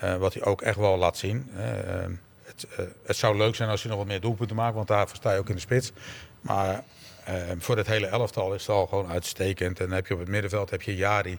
Eh, 0.00 0.16
wat 0.16 0.34
hij 0.34 0.44
ook 0.44 0.62
echt 0.62 0.76
wel 0.76 0.96
laat 0.96 1.16
zien. 1.16 1.50
Eh, 1.56 1.64
het, 2.42 2.66
eh, 2.76 2.84
het 3.06 3.16
zou 3.16 3.36
leuk 3.36 3.54
zijn 3.54 3.68
als 3.68 3.80
hij 3.80 3.90
nog 3.90 3.98
wat 3.98 4.08
meer 4.08 4.20
doelpunten 4.20 4.56
maakt. 4.56 4.74
Want 4.74 4.88
daarvoor 4.88 5.16
sta 5.16 5.32
je 5.32 5.38
ook 5.38 5.48
in 5.48 5.54
de 5.54 5.60
spits. 5.60 5.92
Maar 6.40 6.82
eh, 7.24 7.34
voor 7.58 7.76
het 7.76 7.86
hele 7.86 8.06
elftal 8.06 8.54
is 8.54 8.60
het 8.66 8.76
al 8.76 8.86
gewoon 8.86 9.08
uitstekend. 9.08 9.80
En 9.80 9.86
dan 9.86 9.94
heb 9.94 10.06
je 10.06 10.14
op 10.14 10.20
het 10.20 10.28
middenveld 10.28 10.70
heb 10.70 10.82
je 10.82 10.96
Jari. 10.96 11.38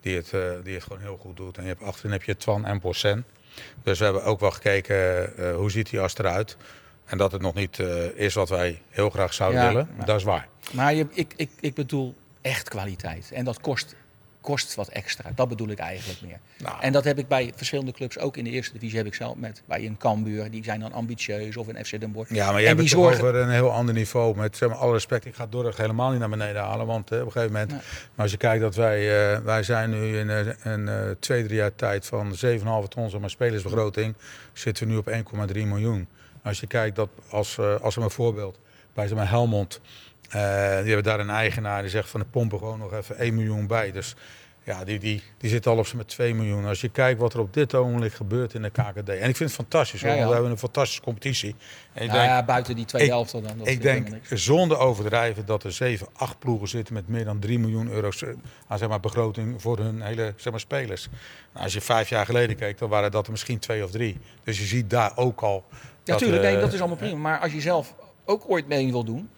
Die 0.00 0.16
het, 0.16 0.30
die 0.64 0.74
het 0.74 0.82
gewoon 0.82 1.02
heel 1.02 1.16
goed 1.20 1.36
doet. 1.36 1.56
En 1.56 1.62
je 1.62 1.68
hebt 1.68 1.82
achterin 1.82 2.12
heb 2.12 2.22
je 2.22 2.36
Twan 2.36 2.64
en 2.64 2.80
Bossen. 2.80 3.24
Dus 3.82 3.98
we 3.98 4.04
hebben 4.04 4.24
ook 4.24 4.40
wel 4.40 4.50
gekeken 4.50 5.32
hoe 5.54 5.70
ziet 5.70 5.90
die 5.90 6.00
as 6.00 6.18
eruit. 6.18 6.56
En 7.04 7.18
dat 7.18 7.32
het 7.32 7.40
nog 7.40 7.54
niet 7.54 7.78
is 8.14 8.34
wat 8.34 8.48
wij 8.48 8.82
heel 8.88 9.10
graag 9.10 9.34
zouden 9.34 9.60
Ja, 9.60 9.68
willen. 9.68 9.88
Dat 10.04 10.16
is 10.16 10.22
waar. 10.22 10.48
Maar 10.72 10.94
je, 10.94 11.06
ik, 11.10 11.32
ik, 11.36 11.50
ik 11.60 11.74
bedoel 11.74 12.14
echt 12.40 12.68
kwaliteit. 12.68 13.30
En 13.32 13.44
dat 13.44 13.60
kost, 13.60 13.94
kost 14.42 14.74
wat 14.74 14.88
extra. 14.88 15.32
Dat 15.34 15.48
bedoel 15.48 15.68
ik 15.68 15.78
eigenlijk 15.78 16.20
meer. 16.20 16.38
Nou. 16.58 16.80
En 16.80 16.92
dat 16.92 17.04
heb 17.04 17.18
ik 17.18 17.28
bij 17.28 17.52
verschillende 17.56 17.92
clubs, 17.92 18.18
ook 18.18 18.36
in 18.36 18.44
de 18.44 18.50
eerste 18.50 18.72
divisie 18.72 18.96
heb 18.96 19.06
ik 19.06 19.14
zelf 19.14 19.36
met 19.36 19.62
bij 19.66 19.86
een 19.86 19.96
Cambuur, 19.96 20.50
die 20.50 20.64
zijn 20.64 20.80
dan 20.80 20.92
ambitieus 20.92 21.56
of 21.56 21.68
een 21.68 21.84
FC 21.84 22.00
Den 22.00 22.12
Bosch. 22.12 22.30
Ja, 22.30 22.50
maar 22.50 22.60
en 22.60 22.66
hebt 22.66 22.78
die 22.78 22.88
het 22.88 22.98
zorgen, 22.98 23.24
over 23.24 23.34
een 23.34 23.50
heel 23.50 23.72
ander 23.72 23.94
niveau. 23.94 24.36
Met 24.36 24.56
zeg 24.56 24.68
maar, 24.68 24.78
alle 24.78 24.92
respect, 24.92 25.24
ik 25.24 25.34
ga 25.34 25.46
Dordrecht 25.46 25.78
helemaal 25.78 26.10
niet 26.10 26.20
naar 26.20 26.28
beneden 26.28 26.62
halen. 26.62 26.86
Want 26.86 27.12
op 27.12 27.18
een 27.18 27.32
gegeven 27.32 27.52
moment, 27.52 27.70
maar 27.70 27.80
als 28.16 28.30
je 28.30 28.36
kijkt 28.36 28.62
dat 28.62 28.74
wij, 28.74 29.32
eh, 29.34 29.40
wij 29.40 29.62
zijn 29.62 29.90
nu 29.90 30.18
in 30.18 30.30
eh, 30.30 30.46
een 30.62 30.88
eh, 30.88 31.10
twee, 31.18 31.44
drie 31.44 31.56
jaar 31.56 31.74
tijd 31.74 32.06
van 32.06 32.34
7,5 32.34 32.88
ton 32.88 33.10
zeg 33.10 33.20
maar, 33.20 33.30
spelersbegroting, 33.30 34.14
zitten 34.52 34.86
we 34.86 34.92
nu 34.92 34.98
op 34.98 35.08
1,3 35.08 35.66
miljoen. 35.66 36.08
Als 36.42 36.60
je 36.60 36.66
kijkt 36.66 36.96
dat 36.96 37.08
als, 37.28 37.58
eh, 37.58 37.80
als 37.80 37.96
een 37.96 38.10
voorbeeld, 38.10 38.58
bij 38.94 39.08
zeg 39.08 39.16
maar, 39.16 39.28
Helmond, 39.28 39.80
die 40.38 40.40
hebben 40.92 41.02
daar 41.02 41.20
een 41.20 41.30
eigenaar 41.30 41.80
die 41.82 41.90
zegt 41.90 42.08
van 42.08 42.20
de 42.20 42.26
pompen 42.26 42.58
gewoon 42.58 42.78
nog 42.78 42.92
even 42.92 43.16
1 43.18 43.34
miljoen 43.34 43.66
bij. 43.66 43.92
Dus 43.92 44.14
ja, 44.64 44.84
die, 44.84 44.98
die, 44.98 45.22
die 45.38 45.50
zit 45.50 45.66
al 45.66 45.78
op 45.78 45.86
z'n 45.86 45.96
met 45.96 46.08
2 46.08 46.34
miljoen. 46.34 46.64
Als 46.64 46.80
je 46.80 46.88
kijkt 46.88 47.20
wat 47.20 47.34
er 47.34 47.40
op 47.40 47.54
dit 47.54 47.74
ogenblik 47.74 48.12
gebeurt 48.12 48.54
in 48.54 48.62
de 48.62 48.70
KKD. 48.70 49.08
En 49.08 49.28
ik 49.28 49.36
vind 49.36 49.38
het 49.38 49.52
fantastisch, 49.52 50.00
hoor, 50.02 50.10
Ja, 50.10 50.14
ja. 50.16 50.18
want 50.18 50.28
we 50.28 50.34
hebben 50.34 50.52
een 50.52 50.58
fantastische 50.58 51.02
competitie. 51.02 51.54
En 51.92 52.02
ik 52.02 52.08
nou 52.08 52.20
denk, 52.20 52.30
ja, 52.32 52.44
buiten 52.44 52.76
die 52.76 52.84
tweede 52.84 53.06
ik- 53.06 53.12
helft 53.12 53.32
dan. 53.32 53.42
Dat 53.58 53.66
ik 53.66 53.82
denk 53.82 54.08
zonder 54.30 54.78
overdrijven 54.78 55.46
dat 55.46 55.64
er 55.64 55.72
7, 55.72 56.06
8 56.12 56.38
ploegen 56.38 56.68
zitten 56.68 56.94
met 56.94 57.08
meer 57.08 57.24
dan 57.24 57.38
3 57.38 57.58
miljoen 57.58 57.90
euro 57.90 58.10
aan 58.68 58.78
zeg 58.78 58.88
maar, 58.88 59.00
begroting 59.00 59.62
voor 59.62 59.78
hun 59.78 60.02
hele 60.02 60.34
zeg 60.36 60.50
maar, 60.52 60.60
spelers. 60.60 61.08
Nou, 61.52 61.64
als 61.64 61.72
je 61.72 61.80
vijf 61.80 62.08
jaar 62.08 62.26
geleden 62.26 62.56
keek, 62.56 62.78
dan 62.78 62.88
waren 62.88 63.10
dat 63.10 63.24
er 63.24 63.30
misschien 63.32 63.58
twee 63.58 63.84
of 63.84 63.90
drie. 63.90 64.18
Dus 64.44 64.58
je 64.58 64.64
ziet 64.64 64.90
daar 64.90 65.12
ook 65.16 65.40
al. 65.40 65.64
Ja, 66.04 66.16
tuurlijk, 66.16 66.42
eh, 66.42 66.50
nee, 66.50 66.60
dat 66.60 66.72
is 66.72 66.78
allemaal 66.78 66.96
prima. 66.96 67.16
Maar 67.18 67.38
als 67.38 67.52
je 67.52 67.60
zelf 67.60 67.94
ook 68.24 68.44
ooit 68.50 68.66
mee 68.68 68.90
wil 68.90 69.04
doen, 69.04 69.30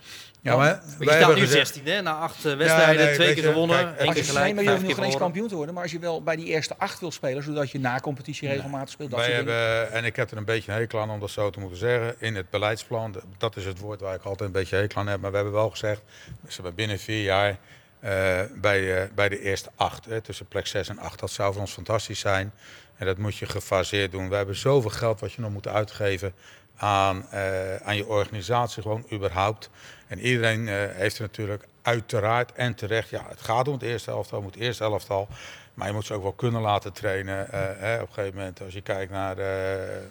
Ja, 0.44 0.56
maar 0.56 0.66
Maar 0.66 0.80
wij 0.80 0.96
je 0.98 1.04
staat 1.04 1.18
hebben 1.18 1.34
nu 1.36 1.40
gezegd- 1.40 1.66
16 1.74 1.92
hè? 1.92 2.02
na 2.02 2.12
acht 2.14 2.44
eh, 2.44 2.56
wedstrijden, 2.56 3.04
nee, 3.04 3.14
twee 3.14 3.34
keer 3.34 3.42
je, 3.42 3.48
gewonnen, 3.48 3.76
kijk, 3.84 3.98
één 3.98 4.12
keer 4.12 4.24
gelijk, 4.24 4.44
nee, 4.44 4.54
maar 4.54 4.64
je 4.64 4.70
hoeft 4.70 4.82
nog 4.82 4.94
geen 4.94 5.04
eens 5.04 5.16
kampioen 5.16 5.48
te 5.48 5.54
worden. 5.54 5.74
Maar 5.74 5.82
als 5.82 5.92
je 5.92 5.98
wel 5.98 6.22
bij 6.22 6.36
die 6.36 6.46
eerste 6.46 6.74
acht 6.78 7.00
wil 7.00 7.10
spelen, 7.12 7.42
zodat 7.42 7.70
je 7.70 7.78
na 7.78 8.00
competitie 8.00 8.48
regelmatig 8.48 8.88
speelt. 8.88 9.10
Dat 9.10 9.18
Wij 9.18 9.32
hebben, 9.32 9.92
en 9.92 10.04
ik 10.04 10.16
heb 10.16 10.30
er 10.30 10.36
een 10.36 10.44
beetje 10.44 10.72
een 10.72 10.78
hekel 10.78 11.00
aan 11.00 11.10
om 11.10 11.20
dat 11.20 11.30
zo 11.30 11.50
te 11.50 11.60
moeten 11.60 11.78
zeggen, 11.78 12.14
in 12.18 12.34
het 12.34 12.50
beleidsplan, 12.50 13.14
dat 13.38 13.56
is 13.56 13.64
het 13.64 13.78
woord 13.78 14.00
waar 14.00 14.14
ik 14.14 14.22
altijd 14.22 14.48
een 14.48 14.54
beetje 14.54 14.76
hekel 14.76 15.00
aan 15.00 15.06
heb, 15.06 15.20
maar 15.20 15.30
we 15.30 15.36
hebben 15.36 15.54
wel 15.54 15.70
gezegd, 15.70 16.02
dus 16.40 16.56
we 16.56 16.72
binnen 16.72 16.98
vier 16.98 17.22
jaar 17.22 17.58
eh, 18.00 18.40
bij, 18.54 19.02
eh, 19.02 19.08
bij 19.14 19.28
de 19.28 19.40
eerste 19.40 19.70
acht, 19.76 20.04
hè, 20.04 20.20
tussen 20.20 20.46
plek 20.46 20.66
6 20.66 20.88
en 20.88 20.98
8, 20.98 21.20
dat 21.20 21.30
zou 21.30 21.52
voor 21.52 21.60
ons 21.62 21.72
fantastisch 21.72 22.20
zijn. 22.20 22.52
En 22.96 23.06
dat 23.06 23.18
moet 23.18 23.36
je 23.36 23.46
gefaseerd 23.46 24.12
doen. 24.12 24.28
We 24.28 24.36
hebben 24.36 24.56
zoveel 24.56 24.90
geld 24.90 25.20
wat 25.20 25.32
je 25.32 25.40
nog 25.40 25.50
moet 25.50 25.68
uitgeven 25.68 26.34
aan, 26.76 27.26
eh, 27.30 27.76
aan 27.76 27.96
je 27.96 28.06
organisatie, 28.06 28.82
gewoon 28.82 29.06
überhaupt. 29.12 29.70
En 30.06 30.18
iedereen 30.20 30.68
eh, 30.68 30.74
heeft 30.90 31.16
er 31.16 31.22
natuurlijk 31.22 31.64
uiteraard 31.82 32.52
en 32.52 32.74
terecht, 32.74 33.08
ja, 33.08 33.24
het 33.28 33.40
gaat 33.40 33.68
om 33.68 33.72
het 33.74 33.82
eerste 33.82 34.10
elftal, 34.10 34.42
moet 34.42 34.54
het 34.54 34.62
eerste 34.62 34.84
elftal. 34.84 35.28
Maar 35.74 35.86
je 35.86 35.92
moet 35.92 36.06
ze 36.06 36.14
ook 36.14 36.22
wel 36.22 36.32
kunnen 36.32 36.60
laten 36.60 36.92
trainen. 36.92 37.52
eh, 37.52 37.60
hè, 37.76 37.94
op 38.00 38.08
een 38.08 38.14
gegeven 38.14 38.38
moment, 38.38 38.60
als 38.62 38.72
je 38.74 38.80
kijkt 38.80 39.12
naar, 39.12 39.36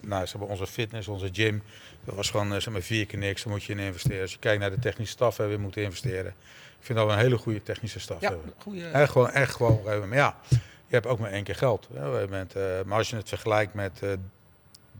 naar 0.01 0.27
zeg 0.27 0.41
maar, 0.41 0.49
onze 0.49 0.67
fitness, 0.67 1.07
onze 1.07 1.29
gym. 1.31 1.63
Dat 2.03 2.15
was 2.15 2.29
gewoon 2.29 2.61
zeg 2.61 2.73
maar, 2.73 2.81
vier 2.81 3.05
keer 3.05 3.19
niks, 3.19 3.43
daar 3.43 3.53
moet 3.53 3.63
je 3.63 3.73
in 3.73 3.79
investeren. 3.79 4.21
Als 4.21 4.31
je 4.31 4.39
kijkt 4.39 4.59
naar 4.61 4.69
de 4.69 4.79
technische 4.79 5.13
staf, 5.13 5.37
hebben 5.37 5.55
we 5.55 5.61
moeten 5.61 5.81
investeren. 5.83 6.33
Ik 6.79 6.85
vind 6.89 6.97
dat 6.97 7.07
we 7.07 7.13
een 7.13 7.19
hele 7.19 7.37
goede 7.37 7.63
technische 7.63 7.99
staf 7.99 8.21
Ja, 8.21 8.29
hebben. 8.29 8.53
goeie. 8.57 8.85
Echt 8.89 9.11
gewoon, 9.11 9.31
echt 9.31 9.55
gewoon. 9.55 9.71
op 9.71 9.77
een 9.77 9.83
gegeven 9.83 10.09
moment. 10.09 10.21
Maar 10.23 10.33
ja, 10.49 10.57
je 10.87 10.93
hebt 10.95 11.05
ook 11.07 11.19
maar 11.19 11.31
één 11.31 11.43
keer 11.43 11.55
geld. 11.55 11.87
Hè, 11.93 12.07
op 12.07 12.13
een 12.13 12.21
moment. 12.29 12.53
Maar 12.85 12.97
als 12.97 13.09
je 13.09 13.15
het 13.15 13.29
vergelijkt 13.29 13.73
met, 13.73 13.99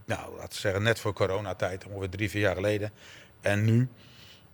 nou, 0.06 0.36
laten 0.36 0.50
we 0.54 0.60
zeggen, 0.60 0.84
net 0.84 1.00
voor 1.00 1.14
coronatijd, 1.14 1.86
ongeveer 1.86 2.10
drie, 2.10 2.30
vier 2.30 2.42
jaar 2.42 2.56
geleden. 2.56 2.92
En 3.42 3.64
nu, 3.66 3.88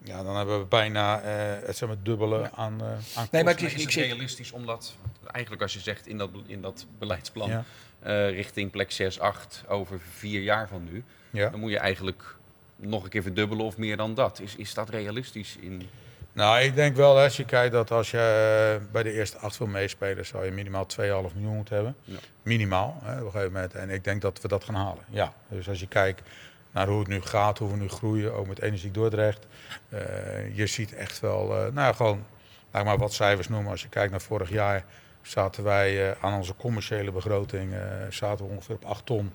ja, 0.04 0.24
dan 0.24 0.36
hebben 0.36 0.60
we 0.60 0.66
bijna 0.66 1.22
eh, 1.22 1.32
het 1.68 1.78
zeg 1.78 1.90
maar, 1.90 1.98
dubbele 2.04 2.50
aan, 2.56 2.82
eh 2.82 2.88
aan 3.20 3.28
Nee, 3.32 3.44
maar 3.44 3.54
ik, 3.54 3.62
is 3.62 3.74
ik, 3.74 3.82
het 3.82 3.94
realistisch 3.94 4.52
omdat, 4.52 4.96
eigenlijk 5.32 5.62
als 5.62 5.74
je 5.74 5.80
zegt 5.80 6.08
in 6.08 6.18
dat, 6.18 6.30
in 6.46 6.62
dat 6.62 6.86
beleidsplan, 7.00 7.50
Ja. 7.50 7.64
eh, 8.00 8.30
richting 8.30 8.72
plek 8.72 8.92
6, 8.92 9.20
8 9.20 9.64
over 9.68 10.00
vier 10.12 10.42
jaar 10.42 10.68
van 10.68 10.84
nu, 10.92 11.04
Ja. 11.30 11.50
dan 11.50 11.60
moet 11.60 11.72
je 11.72 11.80
eigenlijk 11.80 12.36
nog 12.76 13.04
een 13.04 13.10
keer 13.10 13.22
verdubbelen 13.24 13.66
of 13.66 13.78
meer 13.78 13.98
dan 13.98 14.14
dat. 14.14 14.40
Is, 14.40 14.56
is 14.56 14.74
dat 14.74 14.90
realistisch? 14.90 15.56
In... 15.60 15.90
Nou, 16.34 16.60
ik 16.60 16.76
denk 16.76 16.96
wel, 16.96 17.20
als 17.20 17.38
je 17.38 17.46
kijkt 17.46 17.74
dat 17.74 17.92
als 17.92 18.12
je 18.12 18.80
bij 18.92 19.04
de 19.04 19.12
eerste 19.14 19.38
acht 19.38 19.58
wil 19.58 19.68
meespelen, 19.68 20.26
zou 20.26 20.46
je 20.46 20.52
minimaal 20.52 20.86
2,5 20.86 21.34
miljoen 21.34 21.56
moeten 21.56 21.76
hebben. 21.76 21.96
Ja. 22.04 22.18
Minimaal, 22.44 23.00
hè, 23.04 23.20
op 23.20 23.26
een 23.26 23.32
gegeven 23.32 23.54
moment. 23.54 23.74
En 23.74 23.90
ik 23.90 24.04
denk 24.04 24.22
dat 24.22 24.42
we 24.42 24.48
dat 24.48 24.64
gaan 24.64 24.76
halen. 24.76 25.04
Ja. 25.10 25.34
Dus 25.48 25.70
als 25.70 25.80
je 25.80 25.88
kijkt 25.88 26.22
naar 26.72 26.88
hoe 26.88 27.00
het 27.00 27.08
nu 27.08 27.22
gaat, 27.22 27.58
hoe 27.58 27.72
we 27.72 27.78
nu 27.78 27.88
groeien, 27.88 28.34
ook 28.34 28.48
met 28.48 28.62
Energie 28.62 28.92
Dordrecht. 28.92 29.48
eh, 29.90 30.56
je 30.56 30.68
ziet 30.68 30.94
echt 30.94 31.20
wel, 31.20 31.56
eh, 31.56 31.72
nou 31.74 31.96
gewoon, 31.96 32.26
laat 32.72 32.86
maar 32.86 32.98
wat 32.98 33.14
cijfers 33.14 33.48
noemen. 33.48 33.72
Als 33.72 33.82
je 33.82 33.90
kijkt 33.90 34.12
naar 34.12 34.22
vorig 34.22 34.50
jaar, 34.50 34.86
zaten 35.22 35.64
wij 35.64 36.10
eh, 36.10 36.16
aan 36.22 36.34
onze 36.34 36.56
commerciële 36.56 37.12
begroting 37.12 37.74
zaten 38.10 38.46
we 38.46 38.52
ongeveer 38.52 38.76
op 38.76 38.86
8 38.86 39.06
ton. 39.06 39.32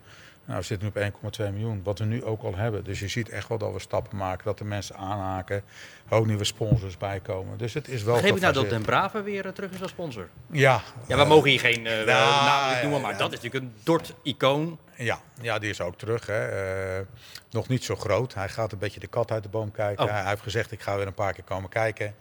Nou, 0.46 0.59
we 0.59 0.64
zitten 0.64 0.92
nu 0.94 1.07
op 1.22 1.37
1,2 1.40 1.52
miljoen, 1.52 1.80
wat 1.83 1.98
we 1.98 2.04
nu 2.04 2.24
ook 2.24 2.42
al 2.42 2.57
hebben. 2.57 2.85
Dus 2.85 3.00
je 3.00 3.09
ziet 3.09 3.28
echt 3.28 3.48
wel 3.48 3.59
dat 3.59 3.72
we 3.72 3.78
stappen 3.78 4.16
maken, 4.16 4.44
dat 4.44 4.59
de 4.59 4.64
mensen 4.64 4.96
aanhaken, 4.96 5.62
ook 6.09 6.26
nieuwe 6.26 6.44
sponsors 6.44 6.96
bijkomen. 6.96 7.59
Dus 7.59 7.74
het 7.74 7.88
is 7.88 8.02
wel 8.02 8.14
Begreep 8.14 8.35
ik 8.35 8.40
nou 8.40 8.54
dat. 8.54 8.68
Den 8.68 8.83
Brave 8.83 9.22
weer 9.22 9.46
eh, 9.46 9.52
terug 9.52 9.70
is 9.70 9.83
als 9.83 9.90
sponsor? 9.90 10.28
Ja, 10.50 10.83
Ja, 11.07 11.16
we 11.16 11.24
mogen 11.24 11.50
hier 11.50 11.61
geen 11.61 11.87
eh 11.87 12.07
ja, 12.07 12.72
niet 12.72 12.83
noemen, 12.83 13.00
maar 13.00 13.18
dat 13.18 13.33
is 13.33 13.40
natuurlijk 13.40 13.64
een 13.64 13.80
Dort-icoon. 13.83 14.78
ja, 14.96 15.20
ja, 15.40 15.59
die 15.59 15.70
is 15.70 15.80
ook 15.80 15.98
terug. 15.98 16.26
Hè. 16.26 16.46
Eh, 16.48 17.04
nog 17.50 17.68
niet 17.68 17.85
zo 17.85 17.96
groot. 17.96 18.35
Hij 18.35 18.48
gaat 18.48 18.72
een 18.72 18.78
beetje 18.78 19.00
de 19.00 19.07
kat 19.07 19.30
uit 19.30 19.42
de 19.42 19.48
boom 19.48 19.70
kijken. 19.70 20.04
Oh. 20.04 20.11
Hij 20.11 20.28
heeft 20.28 20.42
gezegd, 20.42 20.72
ik 20.72 20.80
ga 20.80 20.96
weer 20.96 21.07
een 21.07 21.14
paar 21.14 21.33
keer 21.33 21.44
komen 21.44 21.70
kijken. 21.70 22.14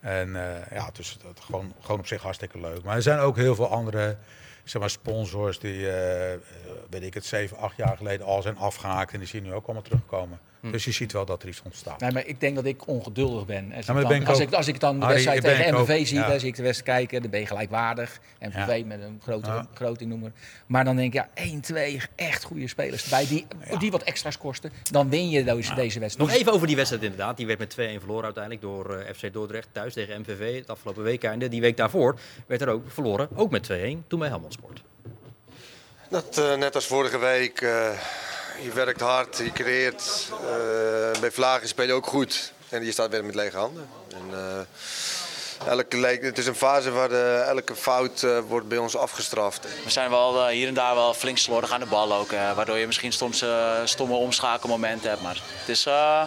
En 0.00 0.32
ja, 0.72 0.90
dus 0.92 1.18
dat 1.22 1.40
gewoon, 1.40 1.74
gewoon 1.80 1.98
op 2.00 2.06
zich 2.06 2.22
hartstikke 2.22 2.60
leuk. 2.60 2.82
Maar 2.82 2.96
er 2.96 3.02
zijn 3.02 3.18
ook 3.18 3.36
heel 3.36 3.54
veel 3.54 3.68
andere 3.68 4.16
zeg 4.68 4.90
sponsors 4.90 5.58
die, 5.58 5.90
eh, 5.90 6.38
weet 6.90 7.02
ik 7.02 7.14
het, 7.14 7.24
zeven, 7.24 7.56
acht 7.56 7.76
jaar 7.76 7.96
geleden 7.96 8.26
al 8.26 8.42
zijn 8.42 8.56
afgehaakt. 8.56 9.12
En 9.12 9.18
die 9.18 9.28
zien 9.28 9.42
nu 9.42 9.52
ook 9.52 9.64
allemaal 9.64 9.82
terugkomen. 9.82 10.38
Hm. 10.66 10.72
Dus 10.72 10.84
je 10.84 10.92
ziet 10.92 11.12
wel 11.12 11.24
dat 11.24 11.42
er 11.42 11.48
iets 11.48 11.62
ontstaat. 11.64 12.00
Nee, 12.00 12.10
maar 12.12 12.26
ik 12.26 12.40
denk 12.40 12.54
dat 12.54 12.64
ik 12.64 12.86
ongeduldig 12.86 13.46
ben. 13.46 13.72
Als, 13.76 13.86
Ja, 13.86 13.92
ik, 13.92 13.98
dan, 14.00 14.08
ben 14.08 14.20
ik 14.20 14.28
als, 14.28 14.38
ik, 14.38 14.52
als 14.52 14.66
ik 14.66 14.80
dan 14.80 15.00
de 15.00 15.06
wedstrijd 15.06 15.42
tegen 15.42 15.74
ook. 15.74 15.86
MVV 15.88 16.06
zie, 16.06 16.18
Ja. 16.18 16.28
dan 16.28 16.40
zie 16.40 16.48
ik 16.48 16.56
de 16.56 16.62
wedstrijd 16.62 16.98
kijken, 16.98 17.20
dan 17.22 17.30
ben 17.30 17.40
je 17.40 17.46
gelijkwaardig. 17.46 18.20
MVV 18.40 18.78
Ja. 18.78 18.84
met 18.86 19.00
een 19.02 19.20
grote 19.22 19.48
Ja. 19.50 19.66
groting 19.74 20.10
noemen. 20.10 20.34
Maar 20.66 20.84
dan 20.84 20.96
denk 20.96 21.14
ik, 21.14 21.14
ja, 21.14 21.28
1, 21.34 21.60
2 21.60 22.00
echt 22.14 22.44
goede 22.44 22.68
spelers 22.68 23.02
erbij 23.04 23.26
die, 23.26 23.46
die 23.78 23.90
wat 23.90 24.02
extra's 24.02 24.38
kosten. 24.38 24.72
Dan 24.90 25.10
win 25.10 25.30
je 25.30 25.44
deze, 25.44 25.74
deze 25.74 25.98
wedstrijd. 26.00 26.28
Nog 26.30 26.38
even 26.40 26.52
over 26.52 26.66
die 26.66 26.76
wedstrijd 26.76 27.02
inderdaad. 27.02 27.36
Die 27.36 27.46
werd 27.46 27.58
met 27.58 27.70
2-1 27.70 27.98
verloren 27.98 28.24
uiteindelijk 28.24 28.62
door 28.62 28.94
eh, 28.96 29.14
FC 29.14 29.32
Dordrecht 29.32 29.68
thuis 29.72 29.92
tegen 29.94 30.20
MVV 30.20 30.56
het 30.58 30.70
afgelopen 30.70 31.02
weekende. 31.02 31.48
Die 31.48 31.60
week 31.60 31.76
daarvoor 31.76 32.18
werd 32.46 32.60
er 32.60 32.68
ook 32.68 32.90
verloren, 32.90 33.28
ook 33.34 33.50
met 33.50 33.70
2-1, 33.72 34.04
toen 34.06 34.18
bij 34.18 34.28
Helmond 34.28 34.52
Sport. 34.52 34.82
Dat, 36.10 36.38
eh, 36.38 36.56
net 36.56 36.74
als 36.74 36.86
vorige 36.86 37.18
week. 37.18 37.60
eh, 37.60 37.90
je 38.62 38.72
werkt 38.72 39.00
hard, 39.00 39.36
je 39.38 39.52
creëert. 39.52 40.28
eh, 40.30 41.20
bij 41.20 41.30
Vlagen 41.30 41.68
speel 41.68 41.86
je 41.86 41.92
ook 41.92 42.06
goed. 42.06 42.52
En 42.68 42.84
je 42.84 42.92
staat 42.92 43.10
weer 43.10 43.24
met 43.24 43.34
lege 43.34 43.56
handen. 43.56 43.88
En, 44.14 44.38
eh, 44.38 45.68
elke 45.68 45.96
het 46.20 46.38
is 46.38 46.46
een 46.46 46.54
fase 46.56 46.90
waar 46.90 47.10
eh, 47.10 47.48
elke 47.48 47.74
fout 47.76 48.22
eh, 48.22 48.38
wordt 48.48 48.68
bij 48.68 48.78
ons 48.78 48.96
afgestraft. 48.96 49.66
We 49.84 49.90
zijn 49.90 50.10
wel 50.10 50.48
hier 50.48 50.68
en 50.68 50.74
daar 50.74 50.94
wel 50.94 51.14
flink 51.14 51.38
slordig 51.38 51.70
aan 51.70 51.80
de 51.80 51.86
bal 51.86 52.14
ook. 52.14 52.32
eh, 52.32 52.52
waardoor 52.52 52.76
je 52.76 52.86
misschien 52.86 53.12
soms 53.12 53.42
eh, 53.42 53.72
stomme 53.84 54.14
omschakelmomenten 54.14 55.08
hebt. 55.10 55.22
Maar 55.22 55.40
het 55.60 55.68
is... 55.68 55.86
eh, 55.86 56.22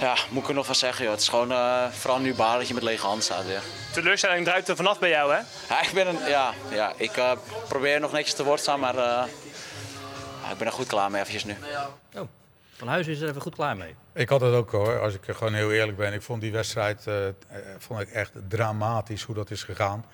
ja, 0.00 0.14
moet 0.30 0.42
ik 0.42 0.48
er 0.48 0.54
nog 0.54 0.66
van 0.66 0.74
zeggen 0.74 1.02
joh. 1.02 1.12
Het 1.12 1.20
is 1.22 1.28
gewoon 1.28 1.52
eh, 1.52 1.84
vooral 1.90 2.18
nu 2.18 2.34
baar 2.34 2.58
dat 2.58 2.68
je 2.68 2.74
met 2.74 2.82
lege 2.82 3.06
hand 3.06 3.24
staat 3.24 3.46
weer. 3.46 3.62
Teleurstelling 3.92 4.44
druipt 4.44 4.68
er 4.68 4.76
vanaf 4.76 4.98
bij 4.98 5.08
jou, 5.08 5.32
hè? 5.32 5.38
Ja, 5.68 5.82
ik, 5.82 5.90
ben 5.92 6.06
een, 6.06 6.18
ja, 6.28 6.54
ja, 6.70 6.92
ik 6.96 7.16
eh, 7.16 7.32
probeer 7.68 8.00
nog 8.00 8.12
netjes 8.12 8.34
te 8.34 8.44
woord 8.44 8.60
staan, 8.60 8.80
maar 8.80 8.94
ja, 10.44 10.50
ik 10.52 10.58
ben 10.58 10.66
er 10.66 10.72
goed 10.72 10.86
klaar 10.86 11.10
mee 11.10 11.20
eventjes 11.20 11.44
nu. 11.44 11.56
Oh, 12.14 12.20
Van 12.76 12.88
Huizen 12.88 13.12
is 13.12 13.20
er 13.20 13.28
even 13.28 13.40
goed 13.40 13.54
klaar 13.54 13.76
mee. 13.76 13.94
Ik 14.12 14.28
had 14.28 14.40
het 14.40 14.54
ook 14.54 14.70
hoor, 14.70 15.00
als 15.00 15.14
ik 15.14 15.20
gewoon 15.24 15.54
heel 15.54 15.72
eerlijk 15.72 15.96
ben. 15.96 16.12
Ik 16.12 16.22
vond 16.22 16.40
die 16.40 16.52
wedstrijd 16.52 17.06
eh, 17.06 17.26
eh, 17.28 17.34
vond 17.78 18.00
ik 18.00 18.08
echt 18.10 18.32
dramatisch 18.48 19.22
hoe 19.22 19.34
dat 19.34 19.50
is 19.50 19.62
gegaan. 19.62 20.04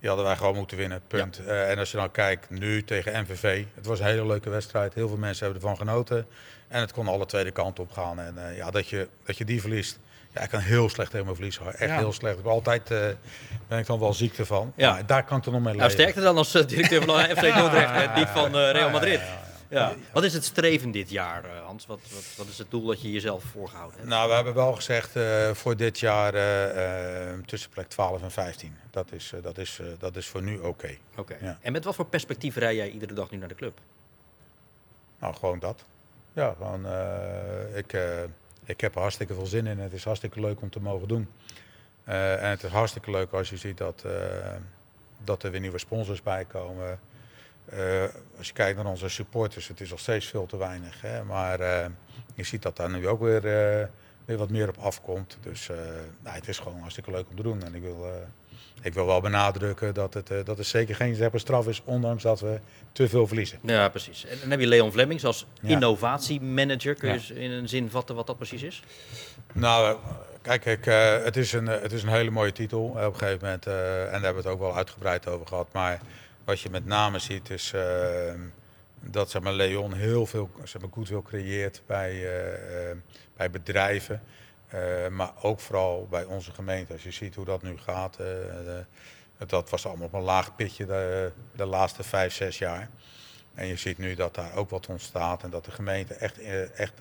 Die 0.00 0.08
hadden 0.08 0.26
wij 0.26 0.36
gewoon 0.36 0.54
moeten 0.56 0.76
winnen, 0.76 1.00
punt. 1.06 1.38
Eh, 1.46 1.70
en 1.70 1.78
als 1.78 1.90
je 1.90 1.96
dan 1.96 2.10
kijkt 2.10 2.50
nu 2.50 2.84
tegen 2.84 3.22
MVV, 3.22 3.64
het 3.74 3.86
was 3.86 3.98
een 4.00 4.06
hele 4.06 4.26
leuke 4.26 4.50
wedstrijd. 4.50 4.94
Heel 4.94 5.08
veel 5.08 5.16
mensen 5.16 5.44
hebben 5.44 5.62
ervan 5.62 5.76
genoten. 5.78 6.26
En 6.68 6.80
het 6.80 6.92
kon 6.92 7.08
alle 7.08 7.26
tweede 7.26 7.50
kant 7.50 7.78
op 7.78 7.92
gaan. 7.92 8.20
En 8.20 8.48
eh, 8.48 8.56
ja, 8.56 8.70
dat 8.70 8.88
je, 8.88 9.08
dat 9.26 9.36
je 9.38 9.44
die 9.44 9.60
verliest. 9.60 9.98
Ja, 10.34 10.40
ik 10.40 10.48
kan 10.50 10.60
heel 10.60 10.88
slecht 10.88 11.10
tegen 11.10 11.26
me 11.26 11.32
verliezen. 11.34 11.62
hoor. 11.62 11.72
Echt 11.72 11.90
Ja. 11.90 11.96
heel 11.96 12.12
slecht. 12.12 12.36
Ik 12.36 12.42
ben 12.42 12.52
altijd 12.52 12.90
eh, 12.90 12.98
ben 13.68 13.78
ik 13.78 13.86
dan 13.86 13.98
wel 13.98 14.12
ziekte 14.12 14.46
van. 14.46 14.72
Ja. 14.76 14.92
Maar 14.92 15.06
daar 15.06 15.24
kan 15.24 15.38
ik 15.38 15.44
er 15.44 15.52
nog 15.52 15.60
mee 15.62 15.74
Nou, 15.74 15.86
leven. 15.88 16.00
sterkte 16.00 16.20
dan 16.20 16.36
als 16.36 16.52
directeur 16.52 17.02
van 17.02 17.20
FC 17.36 17.40
Dordrecht, 17.56 17.92
hè, 17.94 18.18
niet 18.18 18.28
van 18.28 18.56
Real 18.56 18.90
Madrid. 18.90 19.20
Ja. 19.70 19.94
Wat 20.12 20.24
is 20.24 20.32
het 20.32 20.44
streven 20.44 20.90
dit 20.90 21.10
jaar, 21.10 21.44
eh, 21.44 21.64
Hans? 21.64 21.86
Wat, 21.86 22.00
wat, 22.12 22.24
wat 22.36 22.46
is 22.46 22.58
het 22.58 22.70
doel 22.70 22.86
dat 22.86 23.02
je 23.02 23.12
jezelf 23.12 23.44
voorgehouden 23.44 23.96
hebt? 23.96 24.08
Nou, 24.08 24.28
we 24.28 24.34
hebben 24.34 24.54
wel 24.54 24.72
gezegd 24.72 25.16
eh, 25.16 25.50
voor 25.50 25.76
dit 25.76 25.98
jaar 25.98 26.34
eh, 26.34 27.38
tussen 27.46 27.70
plek 27.70 27.88
12 27.88 28.22
en 28.22 28.30
15. 28.30 28.76
Dat 28.90 29.12
is, 29.12 29.32
dat 29.42 29.58
is, 29.58 29.80
dat 29.98 30.16
is 30.16 30.26
voor 30.26 30.42
nu 30.42 30.58
oké. 30.58 30.96
Oké. 31.16 31.36
Ja. 31.40 31.58
En 31.60 31.72
met 31.72 31.84
wat 31.84 31.94
voor 31.94 32.06
perspectief 32.06 32.56
rij 32.56 32.74
jij 32.74 32.90
iedere 32.90 33.14
dag 33.14 33.30
nu 33.30 33.38
naar 33.38 33.48
de 33.48 33.54
club? 33.54 33.78
Nou, 35.18 35.34
gewoon 35.34 35.58
dat. 35.58 35.84
Ja, 36.32 36.54
gewoon, 36.56 36.86
ik, 37.74 37.98
ik 38.64 38.80
heb 38.80 38.94
er 38.94 39.00
hartstikke 39.00 39.34
veel 39.34 39.46
zin 39.46 39.66
in. 39.66 39.78
Het 39.78 39.92
is 39.92 40.04
hartstikke 40.04 40.40
leuk 40.40 40.60
om 40.60 40.70
te 40.70 40.80
mogen 40.80 41.08
doen. 41.08 41.28
En 42.04 42.48
het 42.48 42.62
is 42.62 42.70
hartstikke 42.70 43.10
leuk 43.10 43.32
als 43.32 43.50
je 43.50 43.56
ziet 43.56 43.78
dat, 43.78 44.04
dat 45.24 45.42
er 45.42 45.50
weer 45.50 45.60
nieuwe 45.60 45.78
sponsors 45.78 46.22
bij 46.22 46.44
komen. 46.44 46.98
Eh, 47.70 48.02
als 48.38 48.46
je 48.46 48.52
kijkt 48.52 48.76
naar 48.76 48.86
onze 48.86 49.08
supporters, 49.08 49.68
het 49.68 49.80
is 49.80 49.90
nog 49.90 49.98
steeds 50.00 50.26
veel 50.26 50.46
te 50.46 50.56
weinig. 50.56 51.00
Hè? 51.00 51.24
Maar 51.24 51.60
eh, 51.60 51.86
je 52.34 52.44
ziet 52.44 52.62
dat 52.62 52.76
daar 52.76 52.90
nu 52.90 53.08
ook 53.08 53.20
weer, 53.20 53.36
eh, 53.46 53.86
weer 54.24 54.36
wat 54.36 54.50
meer 54.50 54.68
op 54.68 54.76
afkomt. 54.78 55.38
Dus 55.42 55.68
nou, 56.22 56.36
het 56.36 56.48
is 56.48 56.58
gewoon 56.58 56.78
hartstikke 56.80 57.10
leuk 57.10 57.26
om 57.30 57.36
te 57.36 57.42
doen. 57.42 57.62
En 57.62 57.74
ik 57.74 57.82
wil, 57.82 58.06
ik 58.82 58.94
wil 58.94 59.06
wel 59.06 59.20
benadrukken 59.20 59.94
dat 59.94 60.14
het, 60.14 60.28
dat 60.44 60.58
het 60.58 60.66
zeker 60.66 60.94
geen 60.94 61.30
straf 61.34 61.68
is, 61.68 61.82
ondanks 61.84 62.22
dat 62.22 62.40
we 62.40 62.58
te 62.92 63.08
veel 63.08 63.26
verliezen. 63.26 63.58
Ja, 63.62 63.88
precies. 63.88 64.24
En 64.26 64.38
dan 64.40 64.50
heb 64.50 64.60
je 64.60 64.66
Leon 64.66 64.92
Vlemmings 64.92 65.24
als 65.24 65.46
Ja. 65.60 65.68
innovatiemanager. 65.68 66.94
Kun 66.94 67.08
je 67.08 67.14
Ja. 67.14 67.20
eens 67.20 67.30
in 67.30 67.50
een 67.50 67.68
zin 67.68 67.90
vatten 67.90 68.14
wat 68.14 68.26
dat 68.26 68.36
precies 68.36 68.62
is? 68.62 68.82
Nou, 69.52 69.96
kijk, 70.42 70.64
ik, 70.64 70.84
het, 71.24 71.36
is 71.36 71.52
een, 71.52 71.66
het 71.66 71.92
is 71.92 72.02
een 72.02 72.08
hele 72.08 72.30
mooie 72.30 72.52
titel 72.52 72.82
op 72.82 72.96
een 72.96 73.14
gegeven 73.16 73.38
moment. 73.42 73.66
en 73.66 73.72
daar 73.72 74.10
hebben 74.10 74.42
we 74.42 74.48
het 74.48 74.58
ook 74.58 74.58
wel 74.60 74.76
uitgebreid 74.76 75.28
over 75.28 75.46
gehad. 75.46 75.68
Maar 75.72 76.00
wat 76.44 76.60
je 76.60 76.70
met 76.70 76.86
name 76.86 77.18
ziet 77.18 77.50
is 77.50 77.72
eh, 77.72 78.34
dat 79.00 79.30
zeg 79.30 79.42
maar, 79.42 79.52
Leon 79.52 79.92
heel 79.92 80.26
veel 80.26 80.50
zeg 80.64 80.82
maar, 80.82 80.90
goodwill 80.92 81.22
creëert 81.22 81.82
bij, 81.86 82.10
eh, 82.10 82.90
eh, 82.90 82.96
bij 83.36 83.50
bedrijven. 83.50 84.22
eh, 84.68 85.08
maar 85.08 85.32
ook 85.42 85.60
vooral 85.60 86.06
bij 86.10 86.24
onze 86.24 86.52
gemeente. 86.52 86.92
Als 86.92 87.02
je 87.02 87.10
ziet 87.10 87.34
hoe 87.34 87.44
dat 87.44 87.62
nu 87.62 87.78
gaat. 87.78 88.16
eh, 88.18 89.46
dat 89.46 89.70
was 89.70 89.86
allemaal 89.86 90.06
op 90.06 90.12
een 90.12 90.20
laag 90.22 90.56
pitje 90.56 90.86
de, 90.86 91.32
de 91.56 91.66
laatste 91.66 92.02
vijf, 92.02 92.34
zes 92.34 92.58
jaar. 92.58 92.88
En 93.54 93.66
je 93.66 93.76
ziet 93.76 93.98
nu 93.98 94.14
dat 94.14 94.34
daar 94.34 94.54
ook 94.54 94.70
wat 94.70 94.86
ontstaat. 94.86 95.42
En 95.42 95.50
dat 95.50 95.64
de 95.64 95.70
gemeente 95.70 96.14
echt, 96.14 96.38
echt, 96.74 96.92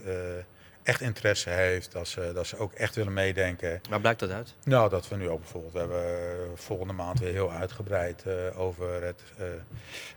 echt 0.89 1.01
interesse 1.01 1.49
heeft. 1.49 1.91
Dat 1.91 2.07
ze, 2.07 2.31
dat 2.33 2.47
ze 2.47 2.57
ook 2.57 2.73
echt 2.73 2.95
willen 2.95 3.13
meedenken. 3.13 3.81
Waar 3.89 3.99
blijkt 3.99 4.19
dat 4.19 4.29
uit? 4.29 4.53
Nou, 4.63 4.89
dat 4.89 5.07
we 5.07 5.15
nu 5.15 5.29
ook 5.29 5.39
bijvoorbeeld, 5.39 5.73
we 5.73 5.79
hebben 5.79 6.03
eh, 6.03 6.49
volgende 6.55 6.93
maand 6.93 7.19
weer 7.19 7.31
heel 7.31 7.51
uitgebreid 7.51 8.23
eh, 8.23 8.59
over 8.59 9.03
het, 9.03 9.21
eh 9.37 9.45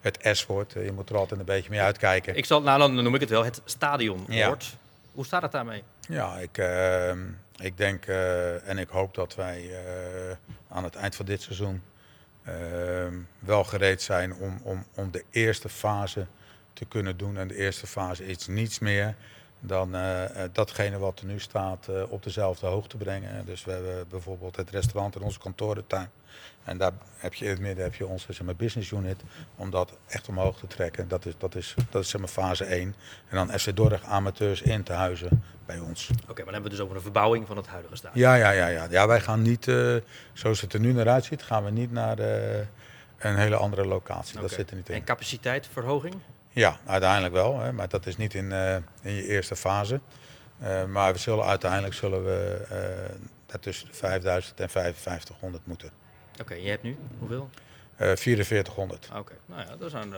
het 0.01 0.19
S-woord. 0.23 0.73
Je 0.73 0.93
moet 0.93 1.11
er 1.11 1.17
altijd 1.17 1.41
een 1.41 1.47
beetje 1.47 1.71
mee 1.71 1.81
uitkijken. 1.81 2.37
Ik 2.37 2.45
zal, 2.45 2.63
nou, 2.63 2.79
dan 2.79 2.95
noem 2.95 3.15
ik 3.15 3.21
het 3.21 3.31
wel 3.31 3.45
het 3.45 3.61
stadionwoord. 3.65 4.65
Ja. 4.65 4.79
Hoe 5.13 5.25
staat 5.25 5.43
het 5.43 5.53
daarmee? 5.53 5.83
Ja, 6.09 6.39
ik, 6.39 6.63
ik 7.57 7.77
denk 7.77 8.07
en 8.65 8.79
ik 8.79 8.89
hoop 8.89 9.15
dat 9.15 9.35
wij 9.35 9.71
aan 10.69 10.85
het 10.85 10.95
eind 10.95 11.15
van 11.15 11.27
dit 11.27 11.43
seizoen 11.43 11.83
wel 13.39 13.65
gereed 13.65 14.03
zijn 14.03 14.35
om, 14.35 14.61
om, 14.63 14.87
om 14.95 15.11
de 15.11 15.25
eerste 15.31 15.69
fase 15.69 16.27
te 16.73 16.85
kunnen 16.85 17.17
doen. 17.17 17.37
En 17.37 17.49
de 17.49 17.57
eerste 17.57 17.87
fase 17.87 18.27
is 18.27 18.47
niets 18.47 18.79
meer 18.79 19.15
dan 19.64 19.94
eh, 19.94 20.25
eh, 20.25 20.51
datgene 20.53 20.98
wat 20.98 21.20
er 21.20 21.27
nu 21.27 21.40
staat 21.40 21.88
eh, 21.88 22.03
op 22.09 22.22
dezelfde 22.22 22.66
hoogte 22.66 22.96
brengen. 22.96 23.46
Dus 23.46 23.64
we 23.64 23.70
hebben 23.70 24.09
bijvoorbeeld 24.09 24.57
het 24.57 24.70
restaurant 24.70 25.16
en 25.16 25.22
onze 25.22 25.38
kantorentuin. 25.38 26.11
En 26.64 26.79
daar 26.79 26.92
heb 27.16 27.35
je 27.35 27.44
in 27.44 27.51
het 27.51 27.61
midden 27.61 27.85
heb 27.85 27.94
je 27.94 28.07
onze 28.07 28.33
zeg 28.33 28.46
maar, 28.46 28.57
business 28.57 28.90
unit 28.90 29.20
om 29.57 29.70
dat 29.70 29.92
echt 30.07 30.29
omhoog 30.29 30.59
te 30.59 30.66
trekken. 30.66 31.09
Dat 31.09 31.27
is, 31.27 31.35
dat 31.38 31.55
is, 31.55 31.75
dat 31.90 32.03
is 32.03 32.09
zeg 32.09 32.20
maar, 32.20 32.31
fase 32.31 32.64
1. 32.64 32.94
En 33.29 33.37
dan 33.37 33.59
FC 33.59 33.77
Dordrecht 33.77 34.05
amateurs 34.05 34.62
in 34.62 34.83
te 34.83 34.92
huizen 34.92 35.44
bij 35.66 35.79
ons. 35.79 36.11
Oké, 36.11 36.18
maar 36.27 36.35
dan 36.35 36.37
hebben 36.37 36.55
we 36.55 36.61
het 36.62 36.70
dus 36.70 36.81
over 36.81 36.96
een 36.96 37.03
verbouwing 37.03 37.46
van 37.46 37.57
het 37.57 37.66
huidige 37.66 37.96
stadion. 37.96 38.20
Ja, 38.20 38.35
ja, 38.35 38.51
ja, 38.51 38.66
ja. 38.66 38.87
ja 38.90 39.07
wij 39.07 39.20
gaan 39.20 39.42
niet, 39.42 39.64
zoals 40.33 40.61
het 40.61 40.72
er 40.72 40.81
nu 40.81 40.92
naar 40.92 41.09
uitziet, 41.09 41.42
gaan 41.42 41.64
we 41.64 41.70
niet 41.70 41.92
naar 41.92 42.18
een 43.18 43.37
hele 43.37 43.57
andere 43.57 43.87
locatie. 43.87 44.40
Dat 44.40 44.51
zit 44.51 44.70
er 44.70 44.77
niet 44.77 44.88
in. 44.88 44.94
En 44.94 45.05
capaciteitverhoging? 45.05 46.14
Ja, 46.53 46.79
uiteindelijk 46.87 47.35
wel, 47.35 47.61
hè, 47.61 47.73
maar 47.73 47.88
dat 47.88 48.07
is 48.07 48.17
niet 48.17 48.35
in, 48.35 48.53
eh, 48.53 48.75
in 49.03 49.12
je 49.15 49.27
eerste 49.27 49.57
fase. 49.57 50.01
Eh, 50.59 50.85
maar 50.85 51.12
we 51.12 51.19
zullen 51.19 51.45
uiteindelijk 51.45 51.95
zullen 51.95 52.25
we 52.25 52.67
eh, 53.49 53.59
tussen 53.61 53.87
de 53.88 53.95
5000 53.95 54.61
en 54.61 54.71
5500 54.71 55.67
moeten. 55.67 55.91
Oké, 56.41 56.55
je 56.55 56.69
hebt 56.69 56.83
nu 56.83 56.97
hoeveel? 57.19 57.51
Eh 57.97 58.17
4400. 58.17 59.09
Oké, 59.17 59.33
nou 59.47 59.61
ja, 59.61 59.77
dat 59.77 59.87
is 59.87 59.93
een 59.93 60.09
uh, 60.09 60.17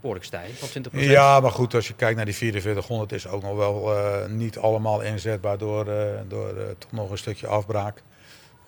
behoorlijk 0.00 0.24
stijging 0.24 0.56
van 0.58 0.68
20%. 0.68 0.98
Ja, 0.98 1.40
maar 1.40 1.50
goed, 1.50 1.74
als 1.74 1.88
je 1.88 1.94
kijkt 1.94 2.16
naar 2.16 2.24
die 2.24 2.34
4400 2.34 3.12
is 3.12 3.26
ook 3.26 3.42
nog 3.42 3.56
wel 3.56 4.28
niet 4.28 4.58
allemaal 4.58 5.00
inzetbaar 5.00 5.58
door, 5.58 5.88
eh, 5.88 6.20
door 6.28 6.54
toch 6.78 6.92
nog 6.92 7.10
een 7.10 7.18
stukje 7.18 7.46
afbraak. 7.46 8.02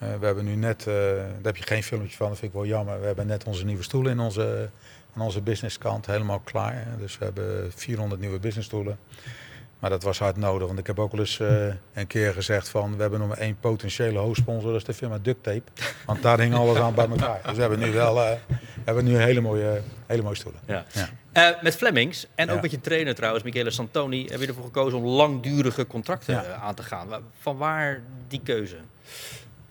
Eh, 0.04 0.18
we 0.18 0.26
hebben 0.26 0.44
nu 0.44 0.54
net, 0.54 0.86
eh, 0.86 0.94
daar 0.94 1.26
heb 1.42 1.56
je 1.56 1.62
geen 1.62 1.82
filmpje 1.82 2.16
van, 2.16 2.28
dat 2.28 2.38
vind 2.38 2.52
ik 2.52 2.58
wel 2.58 2.66
jammer. 2.68 3.00
We 3.00 3.06
hebben 3.06 3.26
net 3.26 3.44
onze 3.44 3.64
nieuwe 3.64 3.82
stoelen 3.82 4.12
in 4.12 4.20
onze, 4.20 4.68
aan 5.16 5.22
onze 5.22 5.40
businesskant 5.40 6.06
helemaal 6.06 6.40
klaar. 6.44 6.86
Dus 6.98 7.18
we 7.18 7.24
hebben 7.24 7.72
400 7.74 8.20
nieuwe 8.20 8.38
businessstoelen. 8.38 8.98
Maar 9.84 9.92
dat 9.92 10.02
was 10.02 10.18
hard 10.18 10.36
nodig, 10.36 10.66
want 10.66 10.78
ik 10.78 10.86
heb 10.86 10.98
ook 10.98 11.10
wel 11.10 11.20
eens 11.20 11.40
eh, 11.40 11.66
een 11.94 12.06
keer 12.06 12.32
gezegd 12.32 12.68
van... 12.68 12.94
we 12.96 13.00
hebben 13.00 13.18
nog 13.18 13.28
maar 13.28 13.38
één 13.38 13.56
potentiële 13.60 14.18
hoofdsponsor, 14.18 14.70
dat 14.70 14.80
is 14.80 14.86
de 14.86 14.94
firma 14.94 15.18
Duct 15.22 15.42
Tape. 15.42 15.62
Want 16.06 16.22
daar 16.22 16.40
hing 16.40 16.54
alles 16.54 16.78
aan 16.78 16.94
bij 16.94 17.08
elkaar. 17.08 17.40
Dus 17.44 17.54
we 17.54 17.60
hebben 17.60 17.78
nu 17.78 17.92
wel 17.92 18.22
eh, 18.22 18.36
hebben 18.84 19.04
nu 19.04 19.16
hele, 19.16 19.40
mooie, 19.40 19.80
hele 20.06 20.22
mooie 20.22 20.34
stoelen. 20.34 20.60
Ja. 20.66 20.84
Ja. 20.92 21.08
Uh, 21.52 21.62
met 21.62 21.76
Flemings 21.76 22.26
en 22.34 22.50
ook 22.50 22.62
met 22.62 22.70
je 22.70 22.80
trainer 22.80 23.14
trouwens, 23.14 23.44
Michele 23.44 23.70
Santoni, 23.70 24.26
heb 24.28 24.40
je 24.40 24.46
ervoor 24.46 24.64
gekozen 24.64 24.98
om 24.98 25.04
langdurige 25.04 25.86
contracten 25.86 26.34
Ja. 26.34 26.44
uh, 26.44 26.64
aan 26.64 26.74
te 26.74 26.82
gaan. 26.82 27.08
Van 27.38 27.56
waar 27.56 28.00
die 28.28 28.40
keuze? 28.44 28.76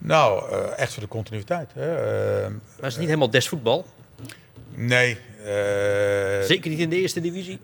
Nou, 0.05 0.51
eh, 0.51 0.77
echt 0.79 0.93
voor 0.93 1.03
de 1.03 1.09
continuïteit. 1.09 1.69
Hè. 1.73 1.95
Eh, 2.43 2.47
Maar 2.49 2.57
is 2.87 2.91
het 2.91 2.97
niet 2.97 3.07
helemaal 3.07 3.29
des 3.29 3.47
voetbal? 3.47 3.85
nee. 4.69 5.17
eh, 5.45 6.41
Zeker 6.47 6.69
niet 6.69 6.79
in 6.79 6.89
de 6.89 6.95
eerste 7.01 7.21
divisie? 7.21 7.59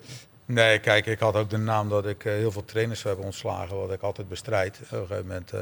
Nee, 0.46 0.80
kijk, 0.80 1.06
ik 1.06 1.20
had 1.20 1.36
ook 1.36 1.50
de 1.50 1.58
naam 1.58 1.90
dat 1.90 2.06
ik 2.06 2.26
eh, 2.26 2.34
heel 2.34 2.52
veel 2.52 2.66
trainers 2.66 3.04
heb 3.04 3.18
ontslagen, 3.18 3.78
wat 3.80 3.92
ik 3.92 4.02
altijd 4.02 4.30
bestrijd. 4.30 4.80
Op 4.84 4.92
een 4.92 5.08
gegeven 5.08 5.28
moment. 5.28 5.52
eh, 5.52 5.60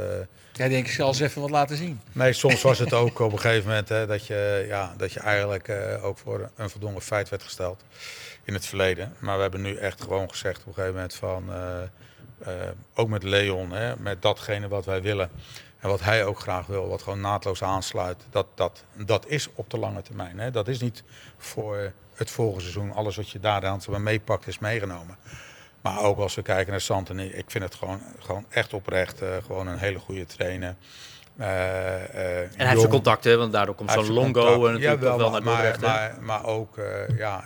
Jij 0.53 0.69
denk 0.69 0.85
ik 0.85 0.91
zal 0.91 1.07
eens 1.07 1.19
even 1.19 1.41
wat 1.41 1.49
laten 1.49 1.77
zien. 1.77 1.99
nee, 2.11 2.33
soms 2.33 2.61
was 2.61 2.79
het 2.79 2.93
ook 3.03 3.19
op 3.19 3.31
een 3.31 3.39
gegeven 3.39 3.67
moment 3.67 3.89
hè, 3.89 4.05
dat, 4.07 4.25
je, 4.27 4.65
ja, 4.67 4.93
dat 4.97 5.11
je 5.13 5.19
eigenlijk 5.19 5.67
eh, 5.67 6.05
ook 6.05 6.17
voor 6.17 6.49
een 6.55 6.69
voldongen 6.69 7.01
feit 7.01 7.29
werd 7.29 7.43
gesteld 7.43 7.81
in 8.43 8.53
het 8.53 8.65
verleden. 8.65 9.13
Maar 9.19 9.35
we 9.35 9.41
hebben 9.41 9.61
nu 9.61 9.75
echt 9.75 10.01
gewoon 10.01 10.29
gezegd 10.29 10.59
op 10.59 10.67
een 10.67 10.73
gegeven 10.73 10.93
moment 10.95 11.15
van, 11.15 11.43
eh, 11.53 11.81
eh, 12.63 12.69
ook 12.95 13.07
met 13.09 13.23
Leon, 13.23 13.71
hè, 13.71 13.93
met 13.99 14.21
datgene 14.21 14.67
wat 14.67 14.85
wij 14.85 15.01
willen. 15.01 15.29
En 15.79 15.89
wat 15.89 16.01
hij 16.01 16.25
ook 16.25 16.39
graag 16.39 16.65
wil, 16.65 16.87
wat 16.87 17.01
gewoon 17.01 17.21
naadloos 17.21 17.63
aansluit, 17.63 18.25
dat, 18.29 18.45
dat, 18.55 18.83
dat 18.93 19.27
is 19.27 19.49
op 19.53 19.69
de 19.69 19.77
lange 19.77 20.01
termijn. 20.01 20.39
Hè. 20.39 20.51
Dat 20.51 20.67
is 20.67 20.79
niet 20.79 21.03
voor 21.37 21.91
het 22.13 22.31
volgende 22.31 22.61
seizoen. 22.61 22.93
Alles 22.93 23.15
wat 23.15 23.29
je 23.29 23.39
daar 23.39 23.65
aan 23.65 24.03
meepakt 24.03 24.47
is 24.47 24.59
meegenomen. 24.59 25.17
Maar 25.81 26.01
ook 26.01 26.17
als 26.19 26.35
we 26.35 26.41
kijken 26.41 26.71
naar 26.71 26.81
Santoni, 26.81 27.25
ik 27.25 27.51
vind 27.51 27.63
het 27.63 27.75
gewoon, 27.75 28.01
gewoon 28.19 28.45
echt 28.49 28.73
oprecht 28.73 29.21
eh, 29.21 29.29
gewoon 29.45 29.67
een 29.67 29.77
hele 29.77 29.99
goede 29.99 30.25
trainer. 30.25 30.75
Eh, 31.37 31.47
eh, 31.47 32.41
En 32.41 32.49
hij 32.57 32.67
heeft 32.67 32.79
zijn 32.79 32.91
contacten, 32.91 33.37
want 33.37 33.51
daardoor 33.51 33.75
komt 33.75 33.91
zo'n 33.91 34.11
Longo 34.11 34.41
contact. 34.41 34.61
natuurlijk 34.73 35.01
Jawel, 35.01 35.17
wel 35.17 35.31
naar 35.31 35.43
maar, 35.43 35.53
Dordrecht. 35.63 35.81
hè? 35.81 35.87
maar, 35.87 36.15
maar 36.21 36.45
ook 36.45 36.79
ja, 37.17 37.43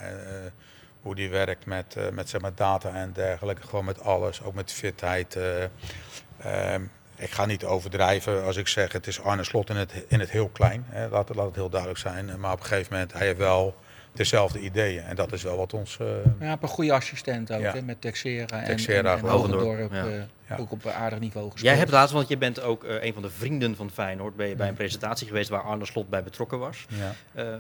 hoe 1.01 1.15
die 1.15 1.29
werkt 1.29 1.65
met, 1.65 1.95
met 2.11 2.29
zeg 2.29 2.41
maar, 2.41 2.55
data 2.55 2.93
en 2.93 3.11
dergelijke. 3.13 3.67
Gewoon 3.67 3.85
met 3.85 4.01
alles, 4.03 4.43
ook 4.43 4.53
met 4.53 4.71
fitheid. 4.71 5.35
eh, 5.35 6.73
ehm, 6.73 6.81
ik 7.21 7.31
ga 7.31 7.45
niet 7.45 7.65
overdrijven 7.65 8.43
als 8.43 8.57
ik 8.57 8.67
zeg 8.67 8.91
het 8.91 9.07
is 9.07 9.21
Arne 9.21 9.43
Slot 9.43 9.69
in 9.69 9.75
het, 9.75 10.05
in 10.07 10.19
het 10.19 10.29
heel 10.29 10.47
klein. 10.49 10.85
Hè. 10.89 11.07
Laat, 11.09 11.27
het- 11.27 11.37
laat 11.37 11.45
het 11.45 11.55
heel 11.55 11.69
duidelijk 11.69 11.99
zijn. 11.99 12.39
Maar 12.39 12.51
op 12.53 12.59
een 12.59 12.65
gegeven 12.65 12.91
moment, 12.93 13.13
hij 13.13 13.25
heeft 13.25 13.37
wel 13.37 13.75
dezelfde 14.13 14.59
ideeën. 14.59 15.03
En 15.03 15.15
dat 15.15 15.31
is 15.31 15.43
wel 15.43 15.57
wat 15.57 15.73
ons... 15.73 15.97
eh, 15.99 16.07
Ja, 16.39 16.53
op 16.53 16.63
een 16.63 16.69
goede 16.69 16.93
assistent 16.93 17.51
ook, 17.53 17.61
Ja. 17.61 17.71
hè, 17.73 17.81
met 17.81 18.01
Texera 18.01 18.59
en, 18.59 18.65
Texera 18.65 18.97
en, 18.99 19.05
en 19.05 19.19
gewoon. 19.19 19.31
Hogendorp. 19.51 19.91
Ja. 19.93 20.05
eh, 20.05 20.21
Ja. 20.49 20.57
Ook 20.57 20.71
op 20.71 20.85
een 20.85 20.91
aardig 20.91 21.19
niveau 21.19 21.45
gespeeld. 21.51 21.67
Jij 21.69 21.77
hebt 21.79 21.91
laatst, 21.91 22.13
want 22.13 22.27
je 22.27 22.37
bent 22.37 22.61
ook 22.61 22.83
eh, 22.83 23.03
een 23.03 23.13
van 23.13 23.21
de 23.21 23.29
vrienden 23.29 23.75
van 23.75 23.89
Feyenoord, 23.91 24.35
ben 24.35 24.47
je 24.47 24.55
bij 24.55 24.67
een 24.67 24.73
presentatie 24.73 25.27
geweest 25.27 25.49
waar 25.49 25.61
Arne 25.61 25.85
Slot 25.85 26.09
bij 26.09 26.23
betrokken 26.23 26.59
was. 26.59 26.85
ja. 26.89 27.13
Eh, 27.33 27.57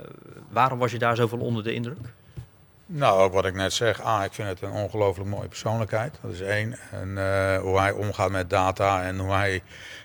waarom 0.49 0.79
was 0.79 0.91
je 0.91 0.97
daar 0.97 1.15
zoveel 1.15 1.39
onder 1.39 1.63
de 1.63 1.73
indruk? 1.73 1.97
Nou, 2.93 3.19
ook 3.21 3.33
wat 3.33 3.45
ik 3.45 3.53
net 3.53 3.73
zeg. 3.73 4.01
Ah, 4.01 4.23
ik 4.23 4.33
vind 4.33 4.47
het 4.47 4.61
een 4.61 4.71
ongelooflijk 4.71 5.29
mooie 5.29 5.47
persoonlijkheid. 5.47 6.17
Dat 6.21 6.31
is 6.31 6.41
één. 6.41 6.75
En 6.91 7.17
eh, 7.17 7.57
hoe 7.61 7.79
hij 7.79 7.91
omgaat 7.91 8.31
met 8.31 8.49
data 8.49 9.03
en 9.03 9.19
hoe 9.19 9.31
hij 9.33 9.61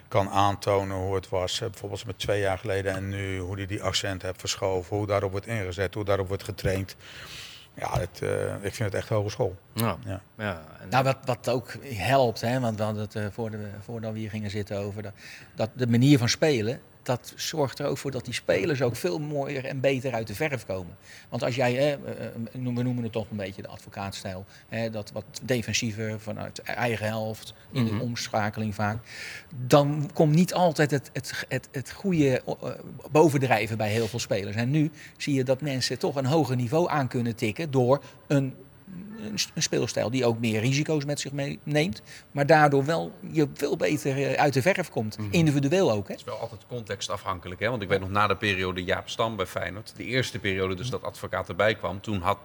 kan 0.09 0.29
aantonen 0.31 0.97
hoe 0.97 1.15
het 1.15 1.29
was. 1.29 1.61
eh, 1.61 1.69
bijvoorbeeld 1.71 2.07
met 2.07 2.19
twee 2.19 2.41
jaar 2.41 2.59
geleden 2.59 2.95
en 2.95 3.09
nu, 3.09 3.39
hoe 3.39 3.57
hij 3.57 3.67
die 3.67 3.83
accent 3.83 4.23
heeft 4.23 4.41
verschoven. 4.41 4.97
Hoe 4.97 5.07
daarop 5.07 5.31
wordt 5.31 5.47
ingezet, 5.47 5.95
hoe 5.95 6.05
daarop 6.05 6.29
wordt 6.29 6.45
getraind. 6.45 6.97
Ja, 7.75 7.99
het, 7.99 8.23
eh, 8.23 8.55
ik 8.55 8.75
vind 8.75 8.93
het 8.93 8.95
echt 8.95 9.09
hogeschool. 9.09 9.57
Ja. 9.73 9.97
Ja. 10.05 10.21
Ja, 10.39 10.63
en- 10.81 10.89
Nou, 10.89 11.05
wat, 11.05 11.17
wat 11.25 11.49
ook 11.49 11.73
helpt, 11.85 12.41
hè, 12.41 12.61
want 12.61 12.77
we 12.77 12.83
hadden 12.83 13.03
het 13.03 13.15
eh, 13.15 13.25
voor 13.33 13.51
de, 13.51 13.69
voordat 13.85 14.13
we 14.13 14.19
hier 14.19 14.31
gingen 14.31 14.51
zitten 14.51 14.79
over 14.79 15.03
dat, 15.03 15.13
dat 15.55 15.71
de 15.75 15.87
manier 15.87 16.19
van 16.19 16.29
spelen. 16.29 16.81
Dat 17.07 17.33
zorgt 17.37 17.79
er 17.79 17.87
ook 17.87 17.99
voor 17.99 18.11
dat 18.11 18.25
die 18.25 18.35
spelers 18.35 18.83
ook 18.83 18.97
veel 18.97 19.19
mooier 19.19 19.65
en 19.65 19.81
beter 19.81 20.13
uit 20.13 20.27
de 20.27 20.35
verf 20.35 20.67
komen. 20.67 20.97
Want 21.29 21.43
als 21.43 21.55
jij, 21.55 21.73
hè, 21.75 21.81
eh, 21.81 22.27
eh, 22.27 22.33
we 22.53 22.83
noemen 22.83 23.03
het 23.03 23.13
toch 23.13 23.31
een 23.31 23.37
beetje 23.37 23.63
de 23.63 23.69
advocaatstijl, 23.69 24.45
hè, 24.69 24.91
dat 24.91 25.13
wat 25.13 25.25
defensiever 25.43 26.21
vanuit 26.21 26.59
eigen 26.63 27.07
helft, 27.07 27.55
in 27.73 27.85
Mhm. 27.85 27.97
de 27.99 28.03
omschakeling 28.03 28.75
vaak, 28.75 28.99
dan 29.67 30.11
komt 30.15 30.35
niet 30.35 30.55
altijd 30.55 30.91
het, 30.91 31.11
het, 31.13 31.45
het, 31.49 31.69
het 31.73 31.93
goede 31.93 32.43
eh, 32.47 32.71
bovendrijven 33.11 33.77
bij 33.77 33.91
heel 33.91 34.09
veel 34.09 34.19
spelers. 34.19 34.57
En 34.57 34.71
nu 34.71 34.91
zie 35.17 35.35
je 35.35 35.45
dat 35.45 35.61
mensen 35.61 35.99
toch 35.99 36.17
een 36.17 36.27
hoger 36.27 36.57
niveau 36.57 36.89
aan 36.91 37.09
kunnen 37.09 37.37
tikken 37.37 37.71
door 37.71 38.03
een 38.27 38.55
een 39.55 39.63
speelstijl 39.63 40.11
die 40.11 40.25
ook 40.25 40.39
meer 40.39 40.61
risico's 40.61 41.05
met 41.05 41.21
zich 41.21 41.33
meeneemt. 41.33 42.03
Maar 42.31 42.47
daardoor 42.47 42.85
wel 42.85 43.13
je 43.31 43.49
veel 43.55 43.77
beter 43.77 44.17
eh, 44.17 44.33
uit 44.33 44.53
de 44.53 44.63
verf 44.63 44.91
komt. 44.91 45.19
Individueel 45.31 45.93
ook. 45.93 46.07
Hè? 46.07 46.13
Het 46.13 46.21
is 46.21 46.27
wel 46.27 46.41
altijd 46.41 46.67
contextafhankelijk. 46.69 47.61
Hè? 47.61 47.71
Want 47.71 47.83
ik 47.83 47.89
weet 47.89 48.01
nog 48.01 48.11
na 48.11 48.27
de 48.27 48.37
periode 48.37 48.85
Jaap 48.85 49.09
Stam 49.09 49.37
bij 49.37 49.47
Feyenoord. 49.47 49.93
De 49.97 50.05
eerste 50.05 50.39
periode 50.39 50.75
dus 50.75 50.91
dat 50.91 51.03
advocaat 51.03 51.49
erbij 51.49 51.75
kwam. 51.75 52.01
Toen 52.01 52.21
had 52.21 52.39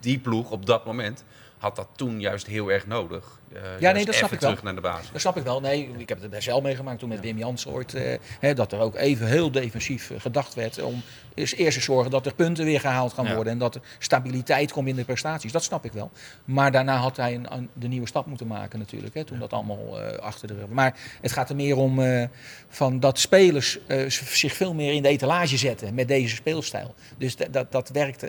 die 0.00 0.18
ploeg 0.18 0.50
op 0.50 0.66
dat 0.66 0.84
moment 0.84 1.24
had 1.58 1.76
dat 1.76 1.88
toen 1.96 2.20
juist 2.20 2.46
heel 2.46 2.70
erg 2.70 2.86
nodig. 2.86 3.40
Eh, 3.54 3.60
juist 3.80 3.96
nee, 3.96 4.04
dat 4.04 4.14
snap 4.14 4.32
ik 4.32 4.40
wel. 4.40 4.48
terug 4.50 4.64
naar 4.64 4.74
de 4.74 4.80
basis. 4.80 5.08
Dat 5.12 5.20
snap 5.20 5.36
ik 5.36 5.42
wel. 5.42 5.60
Nee, 5.60 5.90
ik 5.96 6.08
heb 6.08 6.20
het 6.20 6.30
best 6.30 6.46
wel 6.46 6.60
meegemaakt 6.60 6.98
toen 6.98 7.08
met 7.08 7.20
Wim 7.20 7.38
Jansen 7.38 7.70
ooit. 7.70 7.94
eh, 7.94 8.18
hè, 8.40 8.54
dat 8.54 8.72
er 8.72 8.78
ook 8.80 8.96
even 8.96 9.26
heel 9.26 9.50
defensief 9.50 10.10
eh, 10.10 10.20
gedacht 10.20 10.54
werd 10.54 10.82
om 10.82 11.02
eerst 11.34 11.54
eerst 11.54 11.76
te 11.78 11.84
zorgen 11.84 12.10
dat 12.10 12.26
er 12.26 12.34
punten 12.34 12.64
weer 12.64 12.80
gehaald 12.80 13.12
gaan 13.12 13.24
Ja. 13.26 13.34
worden. 13.34 13.52
En 13.52 13.58
dat 13.58 13.74
er 13.74 13.80
stabiliteit 13.98 14.72
komt 14.72 14.88
in 14.88 14.96
de 14.96 15.04
prestaties. 15.04 15.52
Dat 15.52 15.62
snap 15.62 15.84
ik 15.84 15.92
wel. 15.92 16.10
Maar 16.44 16.72
daarna 16.72 16.96
had 16.96 17.16
hij 17.16 17.34
een, 17.34 17.52
een- 17.54 17.68
de 17.72 17.88
nieuwe 17.88 18.06
stap 18.06 18.26
moeten 18.26 18.46
maken 18.46 18.78
natuurlijk. 18.78 19.14
Hè, 19.14 19.24
toen 19.24 19.38
dat 19.38 19.52
allemaal 19.52 20.00
eh, 20.00 20.18
achter 20.18 20.48
de 20.48 20.54
rug. 20.54 20.68
Maar 20.68 20.96
het 21.20 21.32
gaat 21.32 21.50
er 21.50 21.56
meer 21.56 21.76
om 21.76 22.00
eh, 22.02 22.24
van 22.68 23.00
dat 23.00 23.18
spelers 23.18 23.78
eh, 23.86 24.08
zich 24.08 24.52
veel 24.52 24.74
meer 24.74 24.92
in 24.92 25.02
de 25.02 25.08
etalage 25.08 25.56
zetten 25.56 25.94
met 25.94 26.08
deze 26.08 26.34
speelstijl. 26.34 26.94
Dus 27.18 27.36
dat, 27.36 27.52
dat, 27.52 27.72
dat 27.72 27.88
werkt 27.88 28.24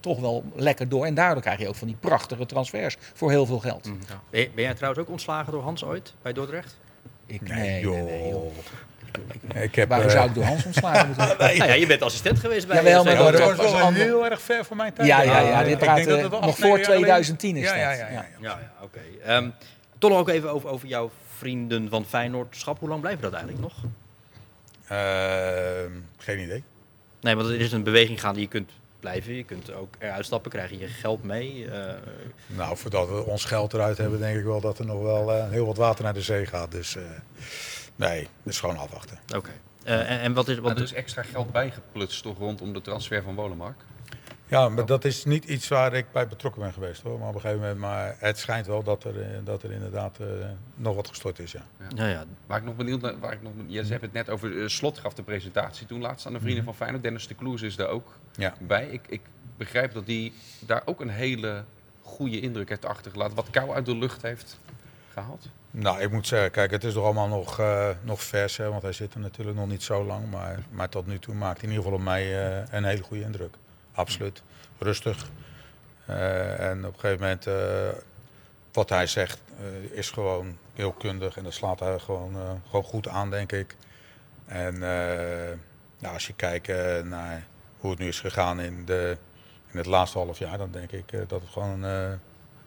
toch 0.00 0.20
wel 0.20 0.44
lekker 0.54 0.88
door. 0.88 1.04
En 1.06 1.14
daardoor 1.14 1.42
krijg 1.42 1.58
je 1.58 1.68
ook 1.68 1.74
van 1.74 1.86
die 1.86 1.96
prachtige 2.00 2.46
transfers 2.46 2.96
voor 3.14 3.30
heel 3.30 3.46
veel 3.46 3.58
geld. 3.58 3.82
Ben, 4.30 4.40
je- 4.40 4.50
ben 4.56 4.64
jij 4.64 4.74
trouwens 4.74 5.02
ook 5.02 5.10
ontslagen 5.10 5.52
door 5.52 5.62
Hans 5.62 5.84
ooit 5.84 6.12
bij 6.22 6.32
Dordrecht? 6.32 6.76
Ik, 7.26 7.40
Nee, 7.48 7.58
nee, 7.58 7.80
joh. 7.80 7.94
nee, 7.94 8.02
nee, 8.04 8.28
joh. 8.28 8.52
Ik 9.62 9.74
heb, 9.74 9.88
Waarom 9.88 10.06
eh, 10.06 10.12
zou 10.12 10.28
ik 10.28 10.34
door 10.34 10.44
Hans 10.44 10.64
ontslagen 10.64 11.06
moeten 11.06 11.26
worden? 11.26 11.46
Nou 11.58 11.68
ja, 11.70 11.74
je 11.76 11.86
bent 11.86 12.02
assistent 12.02 12.38
geweest 12.38 12.66
bij 12.66 12.76
Jawel, 12.76 12.98
eh, 12.98 13.04
maar 13.04 13.14
Ja, 13.14 13.30
dat 13.30 13.40
was 13.40 13.56
was 13.56 13.72
wel 13.72 13.80
ander- 13.80 14.02
heel 14.02 14.24
erg 14.30 14.40
ver 14.42 14.64
voor 14.64 14.76
mijn 14.76 14.92
tijd. 14.92 15.08
Ja, 15.08 15.22
ja, 15.22 15.38
ja. 15.40 15.60
Ik 15.62 15.78
Dit 15.78 15.88
al 15.88 16.40
nog 16.40 16.40
voor 16.40 16.40
negen 16.40 16.68
jaar 16.68 16.78
geleden- 16.84 16.84
2010 17.02 17.56
is 17.56 17.62
Ja, 17.62 17.68
dat. 17.70 17.78
ja, 17.78 17.90
ja, 17.92 17.96
ja. 18.08 18.12
Ja, 18.12 18.26
ja 18.40 18.72
oké. 18.82 19.00
Ehm, 19.24 19.48
toch 19.98 20.10
nog 20.10 20.18
ook 20.18 20.28
even 20.28 20.50
over, 20.50 20.68
over 20.68 20.88
jouw 20.88 21.10
vrienden 21.36 21.88
van 21.88 22.04
Feyenoordschap. 22.04 22.78
Hoe 22.78 22.88
lang 22.88 23.00
blijven 23.00 23.22
dat 23.22 23.32
eigenlijk 23.32 23.62
nog? 23.62 23.74
Ehm, 24.88 25.90
geen 26.18 26.38
idee. 26.40 26.62
Nee, 27.20 27.34
want 27.36 27.48
er 27.48 27.60
is 27.60 27.72
een 27.72 27.82
beweging 27.82 28.20
gaande. 28.20 28.40
Je 28.40 28.48
kunt 28.48 28.70
blijven, 29.06 29.34
je 29.34 29.44
kunt 29.44 29.72
ook 29.72 29.94
eruit 29.98 30.24
stappen, 30.24 30.50
krijg 30.50 30.70
je 30.70 30.78
je 30.78 30.86
geld 30.86 31.22
mee. 31.22 31.70
eh, 31.70 31.94
Nou, 32.46 32.76
voordat 32.76 33.08
we 33.08 33.24
ons 33.24 33.44
geld 33.44 33.72
eruit 33.74 33.98
hebben, 33.98 34.18
denk 34.18 34.38
ik 34.38 34.44
wel 34.44 34.60
dat 34.60 34.78
er 34.78 34.86
nog 34.86 35.02
wel 35.02 35.32
eh, 35.32 35.50
heel 35.50 35.66
wat 35.66 35.76
water 35.76 36.04
naar 36.04 36.14
de 36.14 36.22
zee 36.22 36.46
gaat. 36.46 36.70
Dus 36.72 36.96
eh, 36.96 37.02
nee, 37.96 38.20
dat 38.42 38.52
is 38.52 38.60
gewoon 38.60 38.76
afwachten. 38.76 39.18
Oké. 39.36 39.50
Eh, 39.84 40.10
en, 40.10 40.20
en 40.20 40.32
wat 40.34 40.48
is... 40.48 40.58
Wat 40.58 40.76
er 40.76 40.82
is 40.82 40.92
extra 40.92 41.22
geld 41.22 41.52
bijgeplutst 41.52 42.22
toch 42.22 42.38
rondom 42.38 42.72
de 42.72 42.80
transfer 42.80 43.22
van 43.22 43.34
Wolemark. 43.34 43.80
Ja, 44.48 44.68
maar 44.68 44.86
dat 44.86 45.04
is 45.04 45.24
niet 45.24 45.44
iets 45.44 45.68
waar 45.68 45.94
ik 45.94 46.06
bij 46.12 46.28
betrokken 46.28 46.62
ben 46.62 46.72
geweest 46.72 47.02
hoor. 47.02 47.18
Maar 47.18 47.28
op 47.28 47.34
een 47.34 47.40
gegeven 47.40 47.62
moment, 47.62 47.78
maar 47.80 48.16
het 48.18 48.38
schijnt 48.38 48.66
wel 48.66 48.82
dat 48.82 49.04
er, 49.04 49.20
eh, 49.22 49.28
dat 49.44 49.62
er 49.62 49.72
inderdaad 49.72 50.18
eh, 50.20 50.26
nog 50.74 50.94
wat 50.94 51.08
gestort 51.08 51.38
is. 51.38 51.52
Ja. 51.52 51.62
Ja, 51.94 52.06
ja. 52.06 52.24
Waar 52.46 52.58
ik 52.58 52.64
nog 52.64 52.76
benieuwd 52.76 53.00
naar, 53.00 53.18
waar 53.18 53.32
ik 53.32 53.42
nog, 53.42 53.52
je 53.66 53.82
hebt 53.84 54.02
het 54.02 54.12
net 54.12 54.30
over, 54.30 54.60
eh, 54.62 54.68
Slot 54.68 54.98
gaf 54.98 55.14
de 55.14 55.22
presentatie 55.22 55.86
toen 55.86 56.00
laatst 56.00 56.26
aan 56.26 56.32
de 56.32 56.40
vrienden 56.40 56.64
van 56.64 56.74
Feyenoord. 56.74 57.02
Dennis 57.02 57.26
de 57.28 57.34
Kloes 57.34 57.62
is 57.62 57.76
daar 57.76 57.88
ook 57.88 58.18
Ja. 58.36 58.54
bij. 58.60 58.86
Ik, 58.86 59.00
ik 59.08 59.20
begrijp 59.56 59.92
dat 59.94 60.06
hij 60.06 60.32
daar 60.60 60.82
ook 60.84 61.00
een 61.00 61.08
hele 61.08 61.64
goede 62.02 62.40
indruk 62.40 62.68
heeft 62.68 62.84
achtergelaten. 62.84 63.36
Wat 63.36 63.50
kou 63.50 63.70
uit 63.74 63.86
de 63.86 63.96
lucht 63.96 64.22
heeft 64.22 64.58
gehaald. 65.12 65.48
Nou, 65.70 66.00
ik 66.00 66.10
moet 66.10 66.26
zeggen, 66.26 66.50
kijk, 66.50 66.70
het 66.70 66.84
is 66.84 66.92
toch 66.92 67.04
allemaal 67.04 67.28
nog, 67.28 67.58
eh, 67.58 67.88
nog 68.02 68.22
vers, 68.22 68.56
hè, 68.56 68.68
want 68.70 68.82
hij 68.82 68.92
zit 68.92 69.14
er 69.14 69.20
natuurlijk 69.20 69.56
nog 69.56 69.68
niet 69.68 69.82
zo 69.82 70.04
lang. 70.04 70.30
Maar, 70.30 70.58
maar 70.70 70.88
tot 70.88 71.06
nu 71.06 71.18
toe 71.18 71.34
maakt 71.34 71.60
hij 71.60 71.68
in 71.68 71.74
ieder 71.76 71.82
geval 71.84 71.98
op 71.98 72.04
mij 72.04 72.46
eh, 72.60 72.62
een 72.70 72.84
hele 72.84 73.02
goede 73.02 73.22
indruk. 73.22 73.54
Absoluut. 73.96 74.42
Rustig. 74.78 75.30
Eh, 76.06 76.70
en 76.70 76.86
op 76.86 76.94
een 76.94 77.00
gegeven 77.00 77.20
moment, 77.20 77.46
eh, 77.46 78.02
wat 78.72 78.88
hij 78.88 79.06
zegt, 79.06 79.40
eh, 79.58 79.98
is 79.98 80.10
gewoon 80.10 80.58
heel 80.74 80.92
kundig. 80.92 81.36
En 81.36 81.44
dat 81.44 81.52
slaat 81.52 81.80
hij 81.80 81.98
gewoon, 81.98 82.60
gewoon 82.66 82.84
goed 82.84 83.08
aan, 83.08 83.30
denk 83.30 83.52
ik. 83.52 83.76
En 84.46 84.78
nou, 85.98 86.14
als 86.14 86.26
je 86.26 86.34
kijkt 86.34 86.68
naar 87.04 87.46
hoe 87.78 87.90
het 87.90 87.98
nu 87.98 88.08
is 88.08 88.20
gegaan 88.20 88.60
in, 88.60 88.84
de, 88.84 89.16
in 89.70 89.78
het 89.78 89.86
laatste 89.86 90.18
half 90.18 90.38
jaar, 90.38 90.58
dan 90.58 90.70
denk 90.70 90.92
ik 90.92 91.10
dat 91.10 91.40
het 91.40 91.50
gewoon 91.50 91.84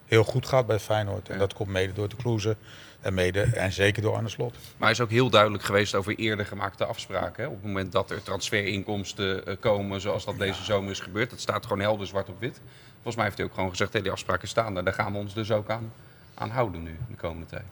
heel 0.10 0.24
goed 0.24 0.46
gaat 0.46 0.66
bij 0.68 0.80
Feyenoord. 0.80 1.28
En 1.28 1.34
Ja. 1.34 1.40
dat 1.40 1.54
komt 1.54 1.70
mede 1.70 1.94
door 1.94 2.10
de 2.10 2.16
Kloeze 2.16 2.56
en 3.02 3.14
mede 3.14 3.42
en 3.42 3.72
zeker 3.72 4.02
door 4.02 4.16
Arne 4.16 4.30
Slot. 4.30 4.52
Maar 4.52 4.88
hij 4.88 4.92
is 4.92 5.02
ook 5.02 5.10
heel 5.10 5.30
duidelijk 5.30 5.64
geweest 5.64 5.96
over 5.96 6.16
eerder 6.16 6.46
gemaakte 6.46 6.86
afspraken. 6.86 7.44
Hè? 7.44 7.50
Op 7.50 7.56
het 7.56 7.66
moment 7.66 7.92
dat 7.92 8.12
er 8.12 8.24
transferinkomsten 8.24 9.46
eh, 9.46 9.56
komen, 9.60 10.02
zoals 10.02 10.26
dat 10.26 10.38
deze 10.38 10.64
zomer 10.64 10.92
is 10.92 11.00
gebeurd. 11.00 11.30
Dat 11.30 11.40
staat 11.40 11.64
gewoon 11.64 11.80
helder 11.80 12.08
zwart 12.08 12.30
op 12.30 12.40
wit. 12.40 12.60
Volgens 12.94 13.16
mij 13.16 13.26
heeft 13.26 13.38
hij 13.38 13.46
ook 13.46 13.54
gewoon 13.54 13.70
gezegd, 13.70 13.94
hé, 13.94 14.02
die 14.02 14.12
afspraken 14.12 14.48
staan 14.48 14.74
daar. 14.74 14.84
Daar 14.84 14.94
gaan 14.94 15.12
we 15.12 15.18
ons 15.18 15.34
dus 15.34 15.52
ook 15.52 15.70
aan, 15.70 15.94
aan 16.34 16.50
houden 16.50 16.84
nu, 16.84 16.98
de 17.10 17.16
komende 17.16 17.46
tijd. 17.46 17.66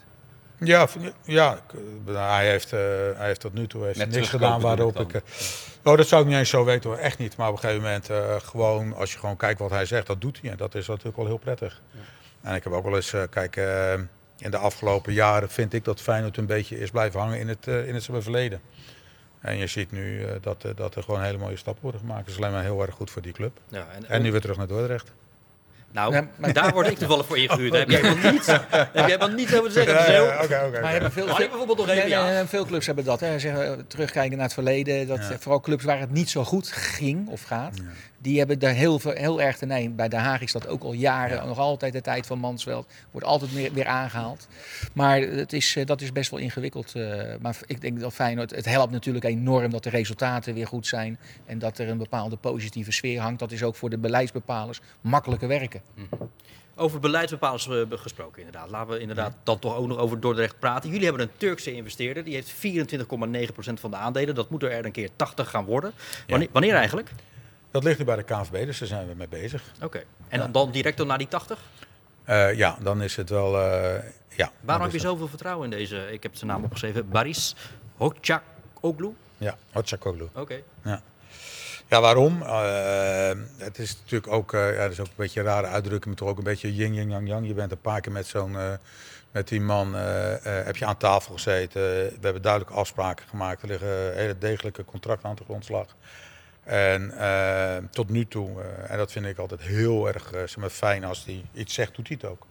Ja, 0.60 0.88
ja 1.24 1.60
eh, 2.08 2.30
hij, 2.32 2.50
heeft, 2.50 2.74
eh, 2.74 2.80
hij 3.16 3.28
heeft 3.28 3.40
tot 3.40 3.54
nu 3.54 3.68
toe 3.68 3.86
heeft 3.86 4.08
niks 4.08 4.30
gedaan 4.30 4.62
waarop 4.62 5.00
ik... 5.00 5.22
oh, 5.84 5.98
dat 5.98 6.08
zou 6.08 6.22
ik 6.22 6.28
niet 6.28 6.38
eens 6.38 6.50
zo 6.50 6.66
weten 6.66 6.90
hoor, 6.90 7.00
echt 7.00 7.18
niet. 7.18 7.38
Maar 7.38 7.48
op 7.48 7.54
een 7.54 7.60
gegeven 7.60 7.84
moment, 7.84 8.10
gewoon, 8.44 8.96
als 8.96 9.12
je 9.14 9.20
gewoon 9.20 9.38
kijkt 9.38 9.60
wat 9.60 9.70
hij 9.70 9.86
zegt, 9.86 10.08
dat 10.08 10.22
doet 10.22 10.40
hij. 10.42 10.52
En 10.52 10.58
dat 10.58 10.76
is 10.76 10.88
natuurlijk 10.88 11.18
wel 11.18 11.26
heel 11.26 11.38
prettig. 11.38 11.82
En 12.42 12.56
ik 12.56 12.64
heb 12.64 12.74
ook 12.74 12.84
wel 12.84 12.96
eens, 12.96 13.14
eh, 13.14 13.22
kijk, 13.30 13.56
eh, 13.56 13.94
in 14.38 14.52
de 14.52 14.58
afgelopen 14.58 15.14
jaren 15.14 15.50
vind 15.50 15.74
ik 15.74 15.84
dat 15.84 16.02
Feyenoord 16.02 16.38
een 16.38 16.46
beetje 16.46 16.80
is 16.80 16.90
blijven 16.90 17.20
hangen 17.20 17.40
in 17.40 17.48
het, 17.48 17.68
eh, 17.68 17.88
in 17.88 17.94
het 17.94 18.08
verleden. 18.12 18.62
En 19.42 19.58
je 19.58 19.68
ziet 19.68 19.92
nu 19.92 20.24
eh, 20.24 20.30
dat, 20.42 20.66
dat 20.76 20.96
er 20.96 21.04
gewoon 21.04 21.24
hele 21.24 21.38
mooie 21.38 21.58
stappen 21.58 21.84
worden 21.84 22.02
gemaakt. 22.02 22.26
Dat 22.26 22.30
is 22.36 22.38
alleen 22.38 22.52
maar 22.52 22.64
heel 22.64 22.82
erg 22.82 22.96
goed 22.96 23.12
voor 23.12 23.22
die 23.22 23.32
club. 23.34 23.60
ja 23.70 23.88
en, 23.96 24.10
En 24.10 24.22
nu 24.22 24.32
weer 24.32 24.42
terug 24.42 24.58
naar 24.58 24.68
Dordrecht. 24.68 25.12
Nou, 25.92 26.14
Ja, 26.14 26.28
maar- 26.36 26.54
daar 26.54 26.74
word 26.74 26.88
ik 26.88 26.98
toevallig 26.98 27.26
voor 27.26 27.38
ingehuurd. 27.38 27.72
Daar 27.72 27.80
heb 27.80 27.90
jij 27.90 28.02
helemaal 28.02 28.32
niets, 28.32 28.46
daar 28.48 28.68
heb 28.72 28.90
jij 28.94 29.04
helemaal 29.04 29.30
niets 29.30 29.56
over 29.56 29.72
te 29.72 29.84
zeggen. 29.84 30.24
Oké, 30.24 30.44
oké, 30.44 30.66
oké. 30.68 30.82
Maar 30.82 30.92
hebben 30.92 31.12
veel, 31.12 31.26
bijvoorbeeld 31.26 31.78
nog 31.78 31.90
even, 31.90 32.10
ja. 32.10 32.48
veel 32.48 32.66
clubs 32.66 32.86
hebben 32.86 33.04
dat. 33.04 33.20
Hè. 33.20 33.40
Zeggen, 33.40 33.88
terugkijken 33.88 34.36
naar 34.36 34.46
het 34.46 34.54
verleden. 34.54 35.08
Dat, 35.08 35.18
Ja. 35.18 35.40
Vooral 35.40 35.60
clubs 35.60 35.84
waar 35.84 36.00
het 36.00 36.12
niet 36.12 36.30
zo 36.30 36.44
goed 36.44 36.68
ging 36.72 37.28
of 37.28 37.44
gaat. 37.44 37.78
Die 38.20 38.38
hebben 38.38 38.60
daar 38.60 38.74
heel, 38.74 39.00
veel, 39.00 39.12
heel 39.12 39.42
erg 39.42 39.58
ten 39.58 39.72
einde. 39.72 39.96
Bij 39.96 40.10
Den 40.10 40.20
Haag 40.20 40.42
is 40.42 40.52
dat 40.52 40.68
ook 40.68 40.84
al 40.84 40.94
jaren. 40.94 41.48
Nog 41.48 41.58
altijd 41.58 41.94
de 41.94 42.02
tijd 42.02 42.26
van 42.28 42.40
Mansveld. 42.40 42.88
Wordt 43.12 43.28
altijd 43.28 43.54
weer, 43.54 43.74
weer 43.74 43.86
aangehaald. 43.86 44.48
Maar 44.94 45.20
het 45.20 45.54
is, 45.54 45.76
eh, 45.76 45.86
dat 45.86 46.02
is 46.02 46.12
best 46.12 46.32
wel 46.32 46.40
ingewikkeld. 46.40 46.96
eh, 46.96 47.36
maar 47.42 47.58
ik 47.66 47.82
denk 47.82 48.00
dat 48.00 48.14
Feyenoord... 48.14 48.52
Het 48.56 48.66
helpt 48.66 48.92
natuurlijk 48.92 49.26
enorm 49.26 49.72
dat 49.72 49.84
de 49.84 49.90
resultaten 49.90 50.54
weer 50.54 50.68
goed 50.68 50.88
zijn. 50.88 51.20
En 51.46 51.60
dat 51.60 51.78
er 51.78 51.90
een 51.90 51.98
bepaalde 51.98 52.36
positieve 52.36 52.92
sfeer 52.92 53.20
hangt. 53.22 53.40
Dat 53.40 53.52
is 53.52 53.64
ook 53.64 53.76
voor 53.76 53.90
de 53.90 53.98
beleidsbepalers 53.98 54.80
makkelijker 55.02 55.48
werken. 55.48 55.82
Over 56.76 57.00
beleidsbepalers 57.00 57.68
eh, 57.68 57.82
gesproken, 57.90 58.44
inderdaad. 58.46 58.70
Laten 58.70 58.94
we 58.94 59.00
inderdaad 59.00 59.34
dan 59.44 59.60
toch 59.60 59.76
ook 59.76 59.88
nog 59.88 59.98
over 59.98 60.20
Dordrecht 60.20 60.60
praten. 60.60 60.90
Jullie 60.90 61.06
hebben 61.06 61.22
een 61.24 61.38
Turkse 61.38 61.74
investeerder. 61.74 62.24
Die 62.24 62.34
heeft 62.34 62.54
24,9% 62.54 63.74
van 63.74 63.92
de 63.92 63.98
aandelen. 63.98 64.36
Dat 64.36 64.50
moet 64.50 64.64
er 64.64 64.86
een 64.86 64.92
keer 64.92 65.10
80 65.16 65.50
gaan 65.50 65.66
worden. 65.66 65.92
Wanneer, 66.28 66.48
wanneer 66.52 66.76
eigenlijk? 66.76 67.12
Dat 67.72 67.84
ligt 67.84 68.00
nu 68.00 68.06
bij 68.06 68.16
de 68.16 68.24
KNVB, 68.24 68.66
dus 68.66 68.80
daar 68.80 68.88
zijn 68.88 69.08
we 69.08 69.14
mee 69.14 69.28
bezig. 69.28 69.64
Oké. 69.82 70.04
En 70.28 70.40
dan, 70.40 70.52
dan 70.52 70.72
direct 70.72 70.98
dan 70.98 71.08
naar 71.08 71.18
die 71.18 71.28
80? 71.28 71.60
Eh, 72.24 72.54
ja, 72.54 72.78
dan 72.82 73.02
is 73.02 73.16
het 73.16 73.30
wel... 73.30 73.60
eh, 73.62 74.04
ja, 74.30 74.52
Waarom 74.62 74.84
heb 74.84 74.94
je 74.94 75.00
zoveel 75.00 75.28
vertrouwen 75.28 75.72
in 75.72 75.78
deze? 75.78 76.12
Ik 76.12 76.24
heb 76.24 76.36
zijn 76.36 76.50
naam 76.50 76.64
opgeschreven. 76.64 77.10
Baris 77.10 77.56
Hocakoglu. 77.98 79.16
Ja, 79.38 79.58
Hotsakoglu. 79.72 80.28
Oké. 80.34 80.62
Ja. 80.84 81.02
ja, 81.90 82.02
waarom? 82.02 82.42
Eh, 82.42 83.32
het 83.58 83.78
is 83.80 83.98
natuurlijk 84.00 84.32
ook, 84.34 84.52
ja, 84.52 84.76
dat 84.82 84.92
is 84.92 85.00
ook 85.00 85.06
een 85.08 85.14
beetje 85.16 85.40
een 85.40 85.46
rare 85.46 85.68
uitdrukking, 85.68 86.06
maar 86.06 86.16
toch 86.16 86.30
ook 86.30 86.38
een 86.38 86.44
beetje 86.44 86.76
yin, 86.76 86.94
yin, 86.94 87.10
yang, 87.10 87.28
yang. 87.28 87.48
Je 87.48 87.54
bent 87.54 87.72
een 87.72 87.82
paar 87.82 88.02
keer 88.02 88.12
met 88.12 88.28
zo'n, 88.28 88.58
met 89.32 89.48
die 89.48 89.62
man, 89.62 89.94
heb 90.44 90.76
je 90.78 90.86
aan 90.86 90.98
tafel 90.98 91.34
gezeten. 91.34 91.82
We 91.82 92.18
hebben 92.22 92.42
duidelijke 92.42 92.76
afspraken 92.78 93.26
gemaakt. 93.28 93.62
Er 93.62 93.68
liggen 93.68 94.14
hele 94.16 94.38
degelijke 94.38 94.86
contracten 94.86 95.30
aan 95.30 95.36
de 95.36 95.44
grondslag. 95.44 95.86
En 96.68 97.12
eh, 97.18 97.84
tot 97.92 98.10
nu 98.10 98.26
toe, 98.26 98.62
eh, 98.62 98.92
en 98.92 98.98
dat 98.98 99.12
vind 99.12 99.26
ik 99.26 99.38
altijd 99.38 99.62
heel 99.62 100.08
erg 100.08 100.32
eh, 100.32 100.40
zeg 100.40 100.58
maar, 100.58 100.70
fijn 100.70 101.04
als 101.04 101.26
hij 101.26 101.46
iets 101.54 101.74
zegt, 101.74 101.96
doet 101.96 102.08
hij 102.08 102.18
het 102.22 102.30
ook. 102.30 102.48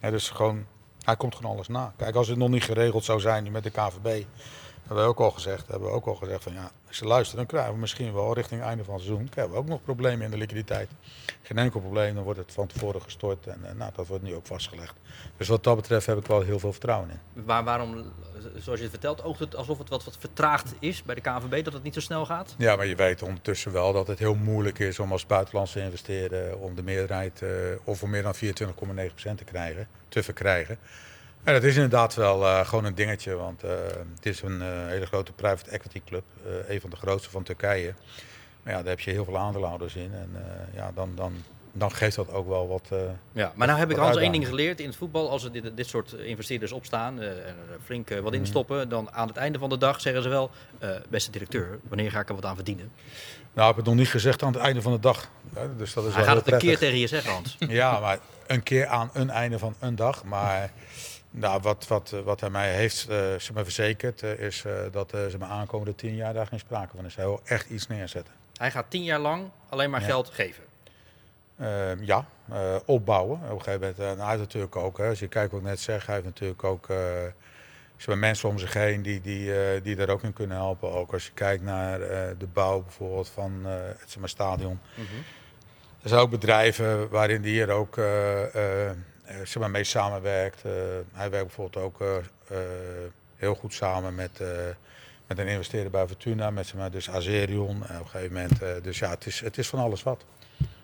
Ja, 0.00 0.10
dus 0.10 0.28
gewoon, 0.30 0.66
hij 1.04 1.16
komt 1.16 1.34
gewoon 1.34 1.52
alles 1.52 1.68
na. 1.68 1.92
Kijk, 1.96 2.14
als 2.14 2.28
het 2.28 2.38
nog 2.38 2.48
niet 2.48 2.64
geregeld 2.64 3.04
zou 3.04 3.20
zijn 3.20 3.52
met 3.52 3.62
de 3.62 3.70
KVB, 3.70 4.24
hebben 4.90 5.08
we 5.08 5.14
ook 5.14 5.30
al 5.30 5.30
gezegd, 5.30 5.66
hebben 5.66 5.88
we 5.88 5.94
ook 5.94 6.06
al 6.06 6.14
gezegd 6.14 6.42
van 6.42 6.52
ja, 6.52 6.70
als 6.88 6.96
ze 6.96 7.04
luisteren, 7.04 7.36
dan 7.36 7.46
krijgen 7.46 7.72
we 7.72 7.80
misschien 7.80 8.12
wel 8.12 8.34
richting 8.34 8.60
het 8.60 8.68
einde 8.68 8.84
van 8.84 8.94
het 8.94 9.02
seizoen, 9.02 9.28
krijgen 9.28 9.52
we 9.52 9.58
ook 9.58 9.66
nog 9.66 9.82
problemen 9.82 10.24
in 10.24 10.30
de 10.30 10.36
liquiditeit. 10.36 10.90
Geen 11.42 11.58
enkel 11.58 11.80
probleem, 11.80 12.14
dan 12.14 12.24
wordt 12.24 12.38
het 12.38 12.52
van 12.52 12.66
tevoren 12.66 13.02
gestort 13.02 13.46
en 13.46 13.60
eh, 13.64 13.74
nou, 13.74 13.92
dat 13.94 14.06
wordt 14.06 14.22
nu 14.22 14.34
ook 14.34 14.46
vastgelegd. 14.46 14.94
Dus 15.36 15.48
wat 15.48 15.64
dat 15.64 15.76
betreft 15.76 16.06
heb 16.06 16.18
ik 16.18 16.26
wel 16.26 16.40
heel 16.40 16.58
veel 16.58 16.72
vertrouwen 16.72 17.10
in. 17.10 17.44
Waar, 17.44 17.64
waarom, 17.64 18.12
zoals 18.56 18.78
je 18.78 18.84
het 18.84 18.90
vertelt, 18.90 19.22
oogt 19.24 19.40
het 19.40 19.56
alsof 19.56 19.78
het 19.78 19.88
wat, 19.88 20.04
wat 20.04 20.16
vertraagd 20.18 20.72
is 20.78 21.02
bij 21.02 21.14
de 21.14 21.20
KNVB, 21.20 21.64
dat 21.64 21.72
het 21.72 21.82
niet 21.82 21.94
zo 21.94 22.00
snel 22.00 22.26
gaat? 22.26 22.54
Ja, 22.58 22.76
maar 22.76 22.86
je 22.86 22.96
weet 22.96 23.22
ondertussen 23.22 23.72
wel 23.72 23.92
dat 23.92 24.06
het 24.06 24.18
heel 24.18 24.34
moeilijk 24.34 24.78
is 24.78 24.98
om 24.98 25.12
als 25.12 25.26
buitenlandse 25.26 25.80
investeerder 25.80 26.56
om 26.56 26.74
de 26.74 26.82
meerderheid 26.82 27.42
eh, 27.42 27.48
of 27.84 28.04
meer 28.04 28.22
dan 28.22 28.34
24,9% 28.34 28.40
te 29.36 29.44
krijgen, 29.44 29.88
te 30.08 30.22
verkrijgen. 30.22 30.78
En 31.44 31.52
dat 31.54 31.62
is 31.64 31.74
inderdaad 31.74 32.14
wel 32.14 32.46
eh, 32.46 32.66
gewoon 32.66 32.84
een 32.84 32.94
dingetje, 32.94 33.34
want 33.36 33.62
eh, 33.64 33.70
het 34.14 34.26
is 34.26 34.42
een 34.42 34.62
eh, 34.62 34.68
hele 34.86 35.06
grote 35.06 35.32
private 35.32 35.70
equity 35.70 36.02
club, 36.06 36.24
een 36.68 36.80
van 36.80 36.90
de 36.90 36.96
grootste 36.96 37.30
van 37.30 37.42
Turkije. 37.42 37.94
Maar 38.62 38.72
ja, 38.72 38.78
daar 38.78 38.88
heb 38.88 39.00
je 39.00 39.10
heel 39.10 39.24
veel 39.24 39.38
aandeelhouders 39.38 39.94
in 39.94 40.10
en 40.14 40.30
ja, 40.74 40.92
dan, 40.94 41.12
dan, 41.14 41.32
dan 41.72 41.92
geeft 41.92 42.16
dat 42.16 42.32
ook 42.32 42.48
wel 42.48 42.68
wat. 42.68 42.88
Ja, 43.32 43.52
maar 43.54 43.66
nou 43.66 43.78
heb 43.78 43.90
ik 43.90 43.96
wat 43.96 44.04
Hans 44.06 44.18
één 44.18 44.32
ding 44.32 44.46
geleerd 44.46 44.80
in 44.80 44.86
het 44.86 44.96
voetbal. 44.96 45.30
Als 45.30 45.44
er 45.44 45.52
dit, 45.52 45.76
dit 45.76 45.86
soort 45.86 46.12
investeerders 46.12 46.72
opstaan 46.72 47.20
en 47.20 47.28
er 47.46 47.78
flink 47.84 48.08
eh, 48.10 48.14
Mhm. 48.14 48.24
wat 48.24 48.34
instoppen, 48.34 48.88
dan 48.88 49.10
aan 49.12 49.28
het 49.28 49.36
einde 49.36 49.58
van 49.58 49.68
de 49.68 49.78
dag 49.78 50.00
zeggen 50.00 50.22
ze 50.22 50.28
wel, 50.28 50.50
beste 51.08 51.30
directeur, 51.30 51.78
wanneer 51.88 52.10
ga 52.10 52.20
ik 52.20 52.28
er 52.28 52.34
wat 52.34 52.44
aan 52.44 52.54
verdienen? 52.54 52.90
Nou, 53.52 53.68
ik 53.70 53.76
heb 53.76 53.76
het 53.76 53.84
nog 53.84 53.94
niet 53.94 54.08
gezegd 54.08 54.42
aan 54.42 54.52
het 54.52 54.62
einde 54.62 54.82
van 54.82 54.92
de 54.92 55.00
dag. 55.00 55.28
hè, 55.54 55.76
Dus 55.76 55.92
dat 55.92 56.04
is 56.04 56.14
Hij 56.14 56.24
wel 56.24 56.34
gaat 56.34 56.44
het 56.44 56.54
een 56.54 56.60
keer 56.60 56.78
tegen 56.78 56.98
je 56.98 57.06
zeggen, 57.06 57.32
Hans. 57.32 57.56
Ja, 57.58 58.00
maar 58.00 58.18
een 58.46 58.62
keer 58.62 58.86
aan 58.86 59.10
een 59.12 59.30
einde 59.30 59.58
van 59.58 59.74
een 59.78 59.96
dag. 59.96 60.24
Maar 60.24 60.72
nou, 61.30 61.60
wat, 61.60 61.86
wat, 61.86 62.10
wat 62.24 62.40
hij 62.40 62.50
mij 62.50 62.72
heeft 62.74 63.08
eh, 63.08 63.16
zeg 63.18 63.52
maar 63.52 63.64
verzekerd, 63.64 64.22
eh, 64.22 64.38
is 64.38 64.64
eh, 64.64 64.72
dat 64.92 65.12
eh, 65.12 65.26
ze 65.26 65.38
me 65.38 65.44
aankomende 65.44 65.94
tien 65.94 66.14
jaar 66.14 66.34
daar 66.34 66.46
geen 66.46 66.58
sprake 66.58 66.96
van 66.96 67.04
is. 67.04 67.14
Hij 67.16 67.24
wil 67.24 67.40
echt 67.44 67.68
iets 67.70 67.86
neerzetten. 67.86 68.34
Hij 68.56 68.70
gaat 68.70 68.86
tien 68.90 69.04
jaar 69.04 69.18
lang 69.18 69.48
alleen 69.68 69.90
maar 69.90 70.00
Ja. 70.00 70.06
geld 70.06 70.30
geven. 70.30 70.62
Eh, 71.56 72.00
ja, 72.00 72.24
eh, 72.52 72.76
opbouwen. 72.84 73.36
Op 73.44 73.50
een 73.58 73.62
gegeven 73.62 73.80
moment, 73.80 73.98
en 73.98 74.18
hij 74.18 74.28
heeft 74.28 74.40
natuurlijk 74.40 74.76
ook, 74.76 74.98
hè, 74.98 75.08
als 75.08 75.18
je 75.18 75.28
kijkt 75.28 75.50
wat 75.52 75.60
ik 75.60 75.66
net 75.66 75.80
zeg, 75.80 76.06
hij 76.06 76.14
heeft 76.14 76.26
natuurlijk 76.26 76.64
ook 76.64 76.88
eh, 76.88 76.96
zeg 77.96 78.16
mensen 78.16 78.48
om 78.48 78.58
zich 78.58 78.72
heen 78.72 79.02
die, 79.02 79.20
die, 79.20 79.54
eh, 79.64 79.82
die 79.82 79.96
daar 79.96 80.08
ook 80.08 80.22
in 80.22 80.32
kunnen 80.32 80.56
helpen. 80.56 80.92
Ook 80.92 81.12
als 81.12 81.26
je 81.26 81.32
kijkt 81.34 81.62
naar 81.62 82.00
eh, 82.00 82.28
de 82.38 82.46
bouw 82.46 82.82
bijvoorbeeld 82.82 83.28
van 83.28 83.60
eh, 83.64 83.72
het 83.72 84.10
zeg 84.10 84.18
maar, 84.18 84.28
stadion. 84.28 84.80
Er 86.02 86.08
zijn 86.08 86.20
ook 86.20 86.30
bedrijven 86.30 87.08
waarin 87.08 87.42
die 87.42 87.52
hier 87.52 87.70
ook 87.70 87.96
eh, 87.98 88.54
eh, 88.54 88.88
eh, 88.90 88.96
zeg 89.44 89.58
maar, 89.58 89.70
mee 89.70 89.84
samenwerkt. 89.84 90.64
Eh, 90.64 90.72
hij 91.12 91.30
werkt 91.30 91.46
bijvoorbeeld 91.46 91.84
ook 91.84 92.00
eh, 92.00 92.16
eh, 92.16 92.58
heel 93.36 93.54
goed 93.54 93.74
samen 93.74 94.14
met, 94.14 94.40
eh, 94.40 94.48
met 95.26 95.38
een 95.38 95.46
investeerder 95.48 95.90
bij 95.90 96.06
Fortuna, 96.06 96.50
met 96.50 96.66
zeg 96.66 96.76
maar, 96.76 96.90
dus 96.90 97.10
Azerion. 97.10 97.86
En 97.88 97.96
op 97.98 98.04
een 98.04 98.08
gegeven 98.10 98.32
moment, 98.34 98.62
eh, 98.62 98.68
dus 98.82 98.98
ja, 98.98 99.10
het 99.10 99.26
is, 99.26 99.40
het 99.40 99.58
is 99.58 99.68
van 99.68 99.78
alles 99.78 100.02
wat. 100.02 100.24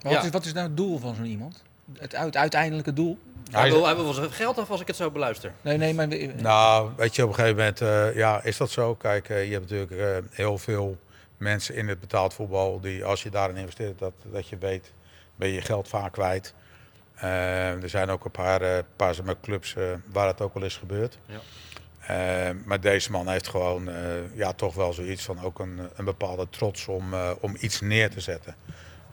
Maar 0.03 0.13
Ja. 0.13 0.17
wat, 0.19 0.25
is, 0.25 0.31
wat 0.31 0.45
is 0.45 0.53
nou 0.53 0.67
het 0.67 0.77
doel 0.77 0.99
van 0.99 1.15
zo'n 1.15 1.25
iemand? 1.25 1.63
Het 1.99 2.15
uit, 2.15 2.37
uiteindelijke 2.37 2.93
doel? 2.93 3.19
Hij 3.51 3.71
wil, 3.71 3.85
hij 3.85 3.95
wil 3.97 4.13
zijn 4.13 4.31
geld 4.33 4.59
af 4.59 4.71
als 4.71 4.81
ik 4.81 4.87
het 4.87 4.97
zo 4.97 5.11
beluister. 5.11 5.53
Nee, 5.61 5.77
nee, 5.77 5.95
maar... 5.95 6.09
Nou, 6.37 6.91
weet 6.97 7.17
je, 7.17 7.23
op 7.23 7.29
een 7.29 7.35
gegeven 7.35 7.57
moment, 7.57 7.81
eh, 7.81 8.15
ja, 8.17 8.43
is 8.43 8.57
dat 8.57 8.71
zo? 8.71 8.95
Kijk, 8.95 9.29
eh, 9.29 9.47
je 9.47 9.53
hebt 9.53 9.71
natuurlijk 9.71 10.01
eh, 10.01 10.37
heel 10.37 10.59
veel 10.59 10.97
mensen 11.37 11.75
in 11.75 11.89
het 11.89 12.01
betaald 12.01 12.35
voetbal 12.35 12.81
die, 12.81 13.05
als 13.05 13.23
je 13.23 13.31
daarin 13.31 13.57
investeert, 13.57 13.99
dat, 13.99 14.13
dat 14.23 14.49
je 14.49 14.59
weet, 14.59 14.93
ben 15.37 15.49
je 15.49 15.55
je 15.55 15.61
geld 15.61 15.89
vaak 15.89 16.13
kwijt. 16.13 16.55
Eh, 17.17 17.83
er 17.83 17.89
zijn 17.89 18.11
ook 18.11 18.25
een 18.25 18.31
paar, 18.31 18.61
eh, 18.62 19.35
clubs 19.43 19.75
eh, 19.75 19.83
waar 20.12 20.27
het 20.27 20.41
ook 20.41 20.55
wel 20.55 20.62
is 20.62 20.77
gebeurd. 20.77 21.19
Ja. 21.27 21.39
Maar 22.64 22.81
deze 22.81 23.11
man 23.11 23.29
heeft 23.29 23.49
gewoon 23.49 23.89
ja, 24.35 24.53
toch 24.53 24.75
wel 24.75 24.93
zoiets 24.93 25.25
van 25.25 25.43
ook 25.43 25.59
een, 25.59 25.81
een 25.97 26.05
bepaalde 26.05 26.49
trots 26.51 26.87
om, 26.89 27.14
om 27.41 27.57
iets 27.61 27.81
neer 27.81 28.11
te 28.11 28.21
zetten. 28.21 28.55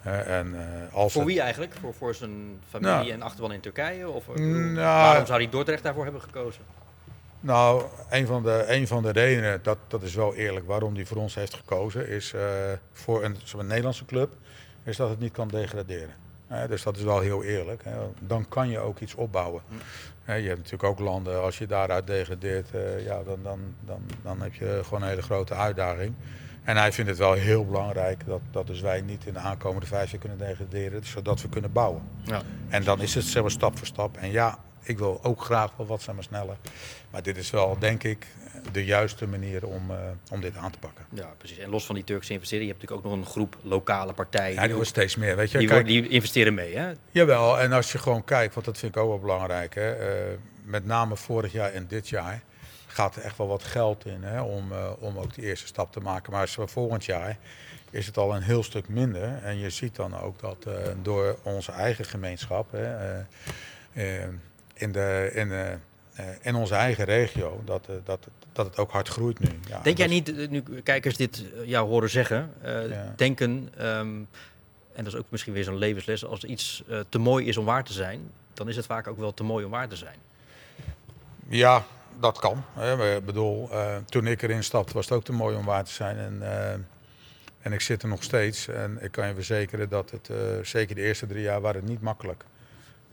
En, 0.03 0.55
als 0.91 1.13
Voor 1.13 1.21
het- 1.21 1.31
wie 1.31 1.41
eigenlijk? 1.41 1.73
Voor, 1.81 1.93
voor 1.93 2.15
zijn 2.15 2.59
familie 2.69 2.93
Nou. 2.95 3.09
en 3.09 3.21
achterban 3.21 3.51
in 3.51 3.59
Turkije? 3.59 4.09
Of, 4.09 4.27
Nou. 4.35 4.75
waarom 4.75 5.25
zou 5.25 5.41
hij 5.41 5.49
Dordrecht 5.51 5.83
daarvoor 5.83 6.03
hebben 6.03 6.21
gekozen? 6.21 6.61
Nou, 7.39 7.83
een 8.09 8.27
van 8.27 8.43
de, 8.43 8.63
een 8.67 8.87
van 8.87 9.03
de 9.03 9.11
redenen, 9.11 9.59
dat, 9.63 9.77
dat 9.87 10.01
is 10.01 10.15
wel 10.15 10.35
eerlijk, 10.35 10.67
waarom 10.67 10.95
hij 10.95 11.05
voor 11.05 11.17
ons 11.17 11.35
heeft 11.35 11.53
gekozen, 11.53 12.07
is 12.07 12.33
voor 12.93 13.23
een, 13.23 13.37
zo'n 13.43 13.67
Nederlandse 13.67 14.05
club, 14.05 14.31
is 14.83 14.97
dat 14.97 15.09
het 15.09 15.19
niet 15.19 15.33
kan 15.33 15.47
degraderen. 15.47 16.13
Dus 16.67 16.83
dat 16.83 16.97
is 16.97 17.03
wel 17.03 17.19
heel 17.19 17.43
eerlijk. 17.43 17.83
Hè. 17.83 17.91
Dan 18.19 18.47
kan 18.49 18.69
je 18.69 18.79
ook 18.79 18.99
iets 18.99 19.15
opbouwen. 19.15 19.61
Hè, 20.23 20.35
je 20.35 20.47
hebt 20.47 20.57
natuurlijk 20.57 20.83
ook 20.83 20.99
landen, 20.99 21.41
als 21.41 21.57
je 21.57 21.67
daaruit 21.67 22.07
degradeert, 22.07 22.71
eh, 22.71 23.05
ja, 23.05 23.23
dan, 23.23 23.39
dan, 23.43 23.59
dan, 23.85 24.01
dan 24.23 24.41
heb 24.41 24.53
je 24.53 24.79
gewoon 24.83 25.01
een 25.01 25.09
hele 25.09 25.21
grote 25.21 25.53
uitdaging. 25.53 26.13
En 26.63 26.77
hij 26.77 26.91
vindt 26.91 27.09
het 27.09 27.19
wel 27.19 27.33
heel 27.33 27.65
belangrijk 27.65 28.25
dat, 28.25 28.41
dat 28.51 28.67
dus 28.67 28.81
wij 28.81 29.01
niet 29.01 29.25
in 29.25 29.33
de 29.33 29.39
aankomende 29.39 29.85
vijf 29.85 30.11
jaar 30.11 30.19
kunnen 30.19 30.37
degraderen, 30.37 31.05
zodat 31.05 31.41
we 31.41 31.49
kunnen 31.49 31.71
bouwen. 31.71 32.01
Ja. 32.23 32.41
En 32.69 32.83
dan 32.83 33.01
is 33.01 33.15
het 33.15 33.23
zeg 33.23 33.41
maar, 33.41 33.51
stap 33.51 33.77
voor 33.77 33.87
stap. 33.87 34.17
En 34.17 34.31
ja, 34.31 34.59
ik 34.83 34.97
wil 34.97 35.19
ook 35.23 35.41
graag 35.41 35.71
wel 35.77 35.85
wat 35.85 36.01
zeg 36.01 36.15
maar, 36.15 36.23
sneller. 36.23 36.57
Maar 37.09 37.23
dit 37.23 37.37
is 37.37 37.49
wel, 37.49 37.79
denk 37.79 38.03
ik, 38.03 38.27
de 38.71 38.85
juiste 38.85 39.27
manier 39.27 39.65
om, 39.67 39.91
eh, 39.91 39.97
om 40.31 40.41
dit 40.41 40.55
aan 40.55 40.71
te 40.71 40.79
pakken. 40.79 41.05
Ja, 41.09 41.33
precies. 41.37 41.57
En 41.57 41.69
los 41.69 41.85
van 41.85 41.95
die 41.95 42.03
Turkse 42.03 42.33
investeren, 42.33 42.65
je 42.65 42.71
hebt 42.71 42.81
natuurlijk 42.81 43.07
ook 43.07 43.15
nog 43.17 43.25
een 43.25 43.31
groep 43.31 43.57
lokale 43.61 44.13
partijen. 44.13 44.55
Ja, 44.55 44.65
die 44.65 44.73
wordt 44.73 44.89
steeds 44.89 45.15
meer. 45.15 45.35
Weet 45.35 45.51
je, 45.51 45.57
die, 45.57 45.67
Kijk, 45.67 45.85
die 45.85 46.07
investeren 46.07 46.53
mee, 46.53 46.77
hè? 46.77 46.91
Jawel, 47.11 47.59
en 47.59 47.71
als 47.71 47.91
je 47.91 47.97
gewoon 47.97 48.23
kijkt, 48.23 48.53
want 48.53 48.65
dat 48.65 48.77
vind 48.77 48.95
ik 48.95 49.01
ook 49.01 49.09
wel 49.09 49.19
belangrijk. 49.19 49.75
Hè, 49.75 49.91
eh, 49.93 50.37
met 50.63 50.85
name 50.85 51.15
vorig 51.15 51.51
jaar 51.51 51.71
en 51.71 51.87
dit 51.87 52.09
jaar 52.09 52.41
gaat 52.87 53.15
er 53.15 53.21
echt 53.21 53.37
wel 53.37 53.47
wat 53.47 53.63
geld 53.63 54.05
in 54.05 54.23
hè, 54.23 54.41
om, 54.41 54.71
eh, 54.71 54.91
om 54.99 55.17
ook 55.17 55.33
die 55.33 55.43
eerste 55.43 55.67
stap 55.67 55.91
te 55.91 55.99
maken. 55.99 56.31
Maar 56.31 56.49
volgend 56.65 57.05
jaar 57.05 57.37
is 57.89 58.05
het 58.05 58.17
al 58.17 58.35
een 58.35 58.41
heel 58.41 58.63
stuk 58.63 58.87
minder. 58.89 59.39
En 59.43 59.57
je 59.57 59.69
ziet 59.69 59.95
dan 59.95 60.19
ook 60.19 60.39
dat 60.39 60.67
door 61.01 61.37
onze 61.43 61.71
eigen 61.71 62.05
gemeenschap 62.05 62.71
hè, 62.71 63.19
in, 64.73 64.91
de, 64.91 65.31
in, 65.33 65.51
de, 66.15 66.21
eh, 66.41 66.55
onze 66.55 66.75
eigen 66.75 67.05
regio, 67.05 67.61
dat, 67.65 67.87
eh, 67.89 67.95
dat, 68.03 68.27
dat 68.53 68.65
het 68.65 68.77
ook 68.77 68.91
hard 68.91 69.07
groeit 69.07 69.39
nu. 69.39 69.49
Ja, 69.67 69.79
Denk 69.81 69.97
jij 69.97 70.07
niet, 70.07 70.35
eh, 70.35 70.49
nu 70.49 70.63
kijkers 70.83 71.17
dit 71.17 71.45
jou 71.65 71.87
horen 71.87 72.09
zeggen, 72.09 72.53
Ja. 72.63 73.13
denken, 73.15 73.69
ehm, 73.77 74.07
en 74.93 75.03
dat 75.03 75.07
is 75.07 75.15
ook 75.15 75.25
misschien 75.29 75.53
weer 75.53 75.63
zo'n 75.63 75.77
levensles, 75.77 76.25
als 76.25 76.43
iets 76.43 76.83
te 77.09 77.17
mooi 77.17 77.45
is 77.47 77.57
om 77.57 77.65
waar 77.65 77.83
te 77.83 77.93
zijn, 77.93 78.31
dan 78.53 78.69
is 78.69 78.75
het 78.75 78.85
vaak 78.85 79.07
ook 79.07 79.17
wel 79.17 79.33
te 79.33 79.43
mooi 79.43 79.65
om 79.65 79.71
waar 79.71 79.87
te 79.87 79.95
zijn. 79.95 80.15
Ja, 81.47 81.85
dat 82.19 82.39
kan. 82.39 82.63
Hè. 82.73 83.15
Ik 83.15 83.25
bedoel, 83.25 83.69
toen 84.05 84.27
ik 84.27 84.41
erin 84.41 84.63
stapte 84.63 84.93
was 84.93 85.05
het 85.05 85.13
ook 85.13 85.23
te 85.23 85.31
mooi 85.31 85.55
om 85.55 85.65
waar 85.65 85.83
te 85.83 85.91
zijn. 85.91 86.17
En, 86.17 86.41
en 87.61 87.73
ik 87.73 87.81
zit 87.81 88.01
er 88.01 88.07
nog 88.07 88.23
steeds. 88.23 88.67
En 88.67 88.97
ik 89.01 89.11
kan 89.11 89.27
je 89.27 89.33
verzekeren 89.33 89.89
dat 89.89 90.11
het, 90.11 90.29
zeker 90.67 90.95
de 90.95 91.01
eerste 91.01 91.27
drie 91.27 91.41
jaar, 91.41 91.61
waren 91.61 91.81
het 91.81 91.89
niet 91.89 92.01
makkelijk. 92.01 92.43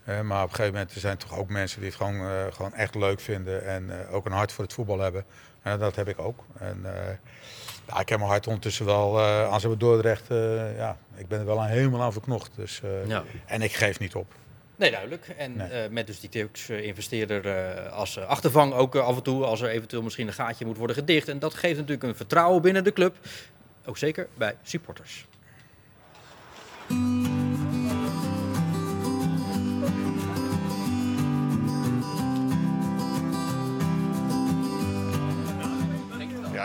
Maar 0.05 0.43
op 0.43 0.49
een 0.49 0.55
gegeven 0.55 0.73
moment 0.73 0.93
er 0.93 0.99
zijn 0.99 1.17
toch 1.17 1.37
ook 1.37 1.49
mensen 1.49 1.79
die 1.79 1.89
het 1.89 1.97
gewoon, 1.97 2.19
eh, 2.19 2.53
gewoon 2.53 2.73
echt 2.73 2.95
leuk 2.95 3.19
vinden 3.19 3.65
en 3.65 3.89
eh, 4.07 4.13
ook 4.13 4.25
een 4.25 4.31
hart 4.31 4.51
voor 4.51 4.63
het 4.63 4.73
voetbal 4.73 4.99
hebben. 4.99 5.25
En 5.61 5.79
dat 5.79 5.95
heb 5.95 6.07
ik 6.07 6.19
ook. 6.19 6.43
En, 6.59 6.81
eh, 6.85 7.13
ja, 7.87 7.99
ik 7.99 8.09
heb 8.09 8.17
mijn 8.17 8.31
hart 8.31 8.47
ondertussen 8.47 8.85
wel 8.85 9.21
aan 9.21 9.59
zijn 9.59 9.77
Dordrecht. 9.77 10.27
ja, 10.77 10.97
ik 11.15 11.27
ben 11.27 11.39
er 11.39 11.45
wel 11.45 11.61
aan 11.61 11.67
helemaal 11.67 12.01
aan 12.01 12.13
verknocht. 12.13 12.51
Dus, 12.55 12.81
Ja. 13.07 13.23
En 13.45 13.61
ik 13.61 13.73
geef 13.73 13.99
niet 13.99 14.15
op. 14.15 14.33
Nee, 14.81 14.91
duidelijk. 14.91 15.27
En 15.37 15.55
Nee. 15.55 15.89
met 15.89 16.07
dus 16.07 16.19
die 16.19 16.29
Turks-investeerder 16.29 17.47
eh, 17.47 17.91
als 17.93 18.19
achtervang 18.19 18.73
ook 18.73 18.95
af 18.95 19.15
en 19.15 19.23
toe, 19.23 19.43
als 19.43 19.61
er 19.61 19.69
eventueel 19.69 20.01
misschien 20.01 20.27
een 20.27 20.33
gaatje 20.33 20.65
moet 20.65 20.77
worden 20.77 20.95
gedicht. 20.95 21.27
En 21.27 21.39
dat 21.39 21.53
geeft 21.53 21.75
natuurlijk 21.77 22.03
een 22.03 22.15
vertrouwen 22.15 22.61
binnen 22.61 22.83
de 22.83 22.93
club. 22.93 23.15
Ook 23.85 23.97
zeker 23.97 24.27
bij 24.37 24.55
supporters. 24.63 25.25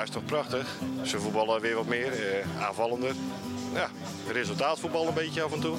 Is 0.07 0.13
toch 0.13 0.25
prachtig. 0.25 0.67
Ze 1.03 1.21
voetballen 1.21 1.61
weer 1.61 1.75
wat 1.75 1.87
meer, 1.87 2.13
eh, 2.13 2.63
aanvallender. 2.65 3.13
Ja, 3.75 3.89
resultaatvoetbal 4.33 5.09
een 5.09 5.15
beetje 5.15 5.43
af 5.43 5.53
en 5.53 5.61
toe. 5.61 5.77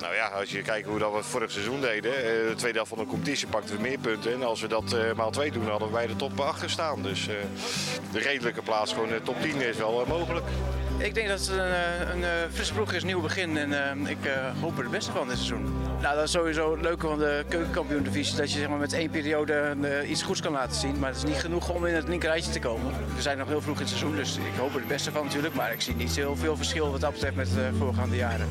Nou 0.00 0.14
ja, 0.14 0.26
als 0.26 0.50
je 0.50 0.62
kijkt 0.62 0.88
hoe 0.88 0.98
dat 0.98 1.10
we 1.10 1.16
het 1.16 1.26
vorig 1.26 1.50
seizoen 1.50 1.80
deden. 1.80 2.16
eh, 2.16 2.22
de 2.22 2.54
tweede 2.56 2.76
helft 2.76 2.94
van 2.94 3.04
de 3.04 3.10
competitie 3.10 3.46
pakten 3.48 3.76
we 3.76 3.82
meer 3.82 3.98
punten. 3.98 4.32
En 4.32 4.42
als 4.42 4.60
we 4.60 4.68
dat 4.68 4.92
eh, 4.92 5.12
maal 5.16 5.30
twee 5.30 5.50
doen, 5.50 5.68
hadden 5.68 5.88
we 5.88 5.94
bij 5.94 6.06
de 6.06 6.16
top 6.16 6.40
8 6.40 6.60
gestaan. 6.60 7.02
Dus 7.02 7.28
de 8.12 8.18
redelijke 8.18 8.62
plaats, 8.62 8.92
gewoon 8.92 9.08
de 9.08 9.22
top 9.22 9.40
10 9.40 9.60
is 9.60 9.76
wel 9.76 10.04
mogelijk. 10.08 10.46
Ik 10.98 11.14
denk 11.14 11.28
dat 11.28 11.40
het 11.40 11.48
een, 11.48 12.22
een 12.22 12.50
frisse 12.52 12.72
ploeg 12.72 12.92
is, 12.92 13.04
nieuw 13.04 13.20
begin. 13.20 13.56
En 13.56 14.06
ik 14.06 14.18
hoop 14.60 14.76
er 14.76 14.82
het 14.82 14.92
beste 14.92 15.12
van 15.12 15.28
dit 15.28 15.36
seizoen. 15.36 15.79
Nou, 16.00 16.14
dat 16.14 16.24
is 16.24 16.30
sowieso 16.30 16.72
het 16.72 16.80
leuke 16.80 17.06
van 17.06 17.18
de 17.18 17.44
keukenkampioen-divisie. 17.48 18.36
Dat 18.36 18.52
je 18.52 18.58
zeg 18.58 18.68
maar, 18.68 18.78
met 18.78 18.92
één 18.92 19.10
periode 19.10 19.76
eh, 19.82 20.10
iets 20.10 20.22
goeds 20.22 20.40
kan 20.40 20.52
laten 20.52 20.76
zien. 20.76 20.98
Maar 20.98 21.08
het 21.08 21.16
is 21.16 21.24
niet 21.24 21.40
genoeg 21.40 21.70
om 21.70 21.86
in 21.86 21.94
het 21.94 22.08
linkerrijtje 22.08 22.52
te 22.52 22.58
komen. 22.58 22.92
We 23.14 23.22
zijn 23.22 23.38
nog 23.38 23.48
heel 23.48 23.60
vroeg 23.60 23.74
in 23.74 23.80
het 23.80 23.88
seizoen, 23.88 24.16
dus 24.16 24.36
ik 24.36 24.58
hoop 24.58 24.72
er 24.74 24.78
het 24.78 24.88
beste 24.88 25.10
van 25.10 25.24
natuurlijk. 25.24 25.54
Maar 25.54 25.72
ik 25.72 25.80
zie 25.80 25.94
niet 25.94 26.16
heel 26.16 26.36
veel 26.36 26.56
verschil 26.56 26.90
wat 26.90 27.00
dat 27.00 27.12
betreft 27.12 27.36
met 27.36 27.48
de 27.54 27.70
voorgaande 27.78 28.16
jaren. 28.16 28.48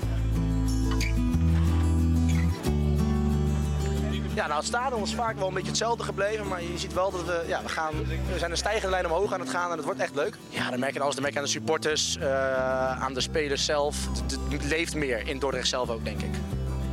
Ja, 4.34 4.47
nou, 4.47 4.58
het 4.58 4.68
stadion 4.68 5.04
is 5.04 5.14
vaak 5.14 5.38
wel 5.38 5.47
een 5.47 5.54
beetje 5.54 5.70
hetzelfde 5.70 6.04
gebleven, 6.04 6.47
maar 6.47 6.62
je 6.62 6.78
ziet 6.78 6.93
wel 6.93 7.12
dat 7.12 7.26
we, 7.26 7.43
ja, 7.47 7.62
we, 7.62 7.70
gaan, 7.70 7.93
we 8.32 8.38
zijn 8.39 8.52
een 8.52 8.58
stijgende 8.58 8.89
lijn 8.89 9.06
omhoog 9.06 9.34
aan 9.34 9.39
het 9.39 9.50
gaan 9.50 9.72
en 9.72 9.76
het 9.76 9.86
wordt 9.86 10.00
echt 10.00 10.16
leuk. 10.16 10.38
Ja, 10.50 10.70
dan 10.70 10.80
merk 10.80 10.93
je 10.93 11.00
alles, 11.00 11.14
dan 11.14 11.22
merk 11.22 11.34
je 11.34 11.39
aan 11.39 11.45
de 11.45 11.52
supporters, 11.52 12.18
eh, 12.18 13.02
aan 13.02 13.14
de 13.14 13.22
spelers 13.22 13.66
zelf. 13.66 14.08
Het, 14.08 14.38
het 14.52 14.64
leeft 14.64 14.95
meer 14.95 15.28
in 15.28 15.39
Dordrecht 15.39 15.68
zelf 15.68 15.89
ook, 15.89 16.04
denk 16.04 16.22
ik. 16.22 16.49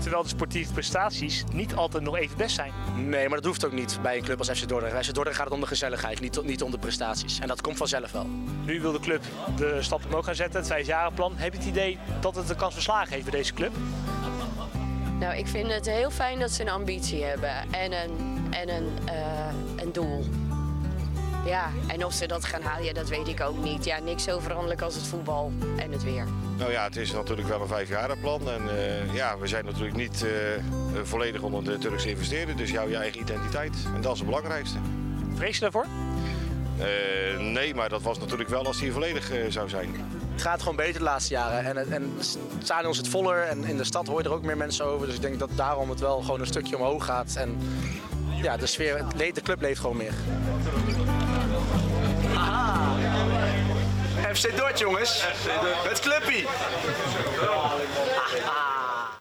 Terwijl 0.07 0.27
de 0.27 0.35
sportieve 0.35 0.73
prestaties 0.73 1.45
niet 1.53 1.75
altijd 1.75 2.03
nog 2.03 2.17
even 2.17 2.37
best 2.37 2.55
zijn. 2.55 2.73
Nee, 2.97 3.29
maar 3.29 3.37
dat 3.37 3.47
hoeft 3.47 3.65
ook 3.65 3.73
niet 3.73 3.99
bij 4.03 4.17
een 4.17 4.23
club 4.23 4.39
als 4.39 4.51
FC 4.51 4.69
Dordrecht. 4.69 4.95
Bij 4.95 5.05
FC 5.05 5.15
Dordrecht 5.15 5.37
gaat 5.37 5.47
het 5.47 5.55
om 5.55 5.61
de 5.61 5.67
gezelligheid, 5.67 6.21
niet, 6.21 6.43
niet 6.43 6.63
om 6.63 6.71
de 6.71 6.79
prestaties. 6.79 7.39
En 7.39 7.49
dat 7.49 7.61
komt 7.61 7.77
vanzelf 7.77 8.13
wel. 8.13 8.27
Nu 8.65 8.81
wil 8.81 8.93
de 8.93 9.01
club 9.01 9.23
de 9.57 9.77
stap 9.81 10.05
omhoog 10.05 10.25
gaan 10.25 10.35
zetten, 10.35 10.59
het 10.59 10.69
vijfjarenplan. 10.69 11.37
Heb 11.37 11.53
je 11.53 11.59
het 11.59 11.69
idee 11.69 11.99
dat 12.21 12.35
het 12.35 12.51
een 12.51 12.57
kans 12.57 12.75
verslagen 12.75 13.13
heeft 13.13 13.25
bij 13.25 13.39
deze 13.39 13.55
club? 13.55 13.73
Nou, 15.19 15.37
ik 15.37 15.47
vind 15.47 15.73
het 15.73 15.87
heel 15.87 16.11
fijn 16.11 16.39
dat 16.39 16.51
ze 16.51 16.63
een 16.63 16.69
ambitie 16.69 17.25
hebben 17.25 17.55
en 17.71 17.93
een, 17.93 18.47
en 18.51 18.69
een, 18.69 19.09
eh, 19.09 19.49
een 19.77 19.93
doel. 19.93 20.25
Ja, 21.47 21.71
en 21.87 22.05
of 22.05 22.13
ze 22.13 22.27
dat 22.27 22.45
gaan 22.45 22.63
halen, 22.63 22.85
ja, 22.85 22.93
dat 22.93 23.09
weet 23.09 23.29
ik 23.29 23.41
ook 23.41 23.65
niet. 23.65 23.85
Ja, 23.85 23.99
niks 23.99 24.23
zo 24.25 24.39
veranderlijk 24.39 24.81
als 24.83 24.95
het 24.95 25.07
voetbal 25.07 25.53
en 25.77 25.93
het 25.93 26.03
weer. 26.05 26.27
Nou 26.59 26.71
ja, 26.71 26.85
het 26.85 26.97
is 26.97 27.13
natuurlijk 27.13 27.49
wel 27.49 27.61
een 27.61 27.67
vijfjarenplan. 27.69 28.51
En 28.51 28.63
eh, 28.79 29.15
ja, 29.15 29.39
we 29.39 29.47
zijn 29.47 29.65
natuurlijk 29.65 29.97
niet 29.97 30.25
eh, 30.25 30.31
volledig 31.03 31.43
onder 31.43 31.65
de 31.65 31.79
Turkse 31.79 32.09
investeerder. 32.11 32.57
Dus 32.57 32.71
jouw 32.71 32.89
je 32.89 32.97
eigen 32.97 33.21
identiteit. 33.21 33.73
En 33.95 34.01
dat 34.01 34.13
is 34.13 34.19
het 34.19 34.29
belangrijkste. 34.29 34.79
Vrees 35.35 35.55
je 35.55 35.61
daarvoor? 35.61 35.87
Eh, 36.79 37.39
nee, 37.39 37.75
maar 37.75 37.89
dat 37.89 38.03
was 38.03 38.19
natuurlijk 38.19 38.49
wel 38.49 38.67
als 38.67 38.81
hij 38.81 38.91
volledig 38.91 39.31
zou 39.49 39.69
zijn. 39.69 39.95
Het 40.33 40.43
gaat 40.43 40.61
gewoon 40.61 40.77
beter 40.77 40.99
de 40.99 41.03
laatste 41.05 41.33
jaren. 41.35 41.65
En, 41.65 41.77
het- 41.77 41.89
en 41.89 42.13
het 42.19 42.39
stadion 42.63 42.95
zit 42.95 43.09
voller 43.09 43.43
en 43.43 43.65
in 43.65 43.77
de 43.77 43.85
stad 43.85 44.07
hoor 44.07 44.23
je 44.23 44.29
er 44.29 44.35
ook 44.35 44.43
meer 44.43 44.57
mensen 44.57 44.85
over. 44.85 45.07
Dus 45.07 45.15
ik 45.17 45.23
denk 45.23 45.39
dat 45.39 45.51
daarom 45.55 45.91
het 45.91 46.01
wel 46.01 46.21
gewoon 46.21 46.41
een 46.41 46.47
stukje 46.47 46.77
omhoog 46.77 47.05
gaat. 47.05 47.35
En 47.37 47.57
ja, 48.43 48.57
de 48.57 48.67
sfeer, 48.67 49.05
de 49.17 49.41
club 49.43 49.61
leeft 49.61 49.81
gewoon 49.81 49.97
meer. 49.97 50.13
FC 54.37 54.57
Dort, 54.57 54.79
jongens. 54.79 55.23
Het 55.89 56.01
clubpie. 56.01 56.47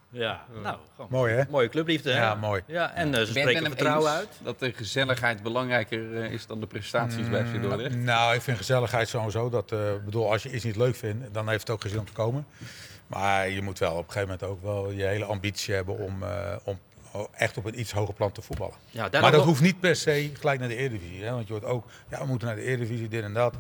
Ja, 0.10 0.46
nou, 0.64 0.78
gewoon 0.96 1.12
Mooi 1.12 1.34
hè? 1.34 1.44
mooie 1.50 1.70
clubliefde. 1.70 2.12
Hè? 2.12 2.18
Ja, 2.20 2.36
mooi. 2.36 2.62
Ja, 2.68 2.94
en 2.94 3.14
eh, 3.14 3.20
ze 3.20 3.34
Ben 3.34 3.42
spreken 3.42 3.64
hem 3.64 3.72
vertrouwen 3.72 4.12
uit. 4.12 4.28
Dat 4.44 4.60
de 4.60 4.74
gezelligheid 4.74 5.44
belangrijker 5.44 6.24
eh, 6.24 6.32
is 6.32 6.48
dan 6.48 6.60
de 6.60 6.68
prestaties 6.68 7.30
bij 7.30 7.46
FC 7.46 7.62
Dordrecht? 7.62 7.96
Nou, 7.96 8.36
ik 8.36 8.42
vind 8.42 8.58
gezelligheid 8.58 9.10
sowieso. 9.10 9.50
Dat, 9.50 9.72
eh, 9.72 9.94
ik 9.94 10.06
bedoel, 10.06 10.32
als 10.32 10.44
je 10.44 10.52
iets 10.52 10.64
niet 10.64 10.76
leuk 10.76 10.96
vindt, 10.96 11.34
dan 11.34 11.50
heeft 11.50 11.62
het 11.62 11.70
ook 11.70 11.82
geen 11.82 11.92
zin 11.92 12.00
om 12.00 12.06
te 12.06 12.12
komen. 12.12 12.46
Maar 13.08 13.50
je 13.50 13.62
moet 13.62 13.80
wel 13.80 13.92
op 13.92 14.08
een 14.08 14.12
gegeven 14.12 14.38
moment 14.40 14.44
ook 14.44 14.64
wel 14.64 14.92
je 14.92 15.04
hele 15.04 15.26
ambitie 15.26 15.74
hebben 15.74 15.98
om, 15.98 16.24
eh, 16.24 16.56
om 16.64 16.80
echt 17.32 17.58
op 17.58 17.66
een 17.66 17.80
iets 17.80 17.92
hoger 17.92 18.14
plan 18.14 18.32
te 18.32 18.42
voetballen. 18.42 18.76
Ja, 18.90 19.10
maar 19.12 19.32
dat 19.32 19.44
hoeft 19.44 19.62
niet 19.62 19.80
per 19.80 19.96
se 19.96 20.32
gelijk 20.34 20.60
naar 20.60 20.70
de 20.70 20.76
Eredivisie. 20.76 21.24
Hè? 21.24 21.32
Want 21.32 21.48
je 21.48 21.54
hoort 21.54 21.66
ook, 21.66 21.86
ja, 22.10 22.20
we 22.20 22.26
moeten 22.26 22.48
naar 22.48 22.56
de 22.56 22.64
Eredivisie, 22.64 23.08
dit 23.08 23.24
en 23.24 23.34
dat. 23.34 23.56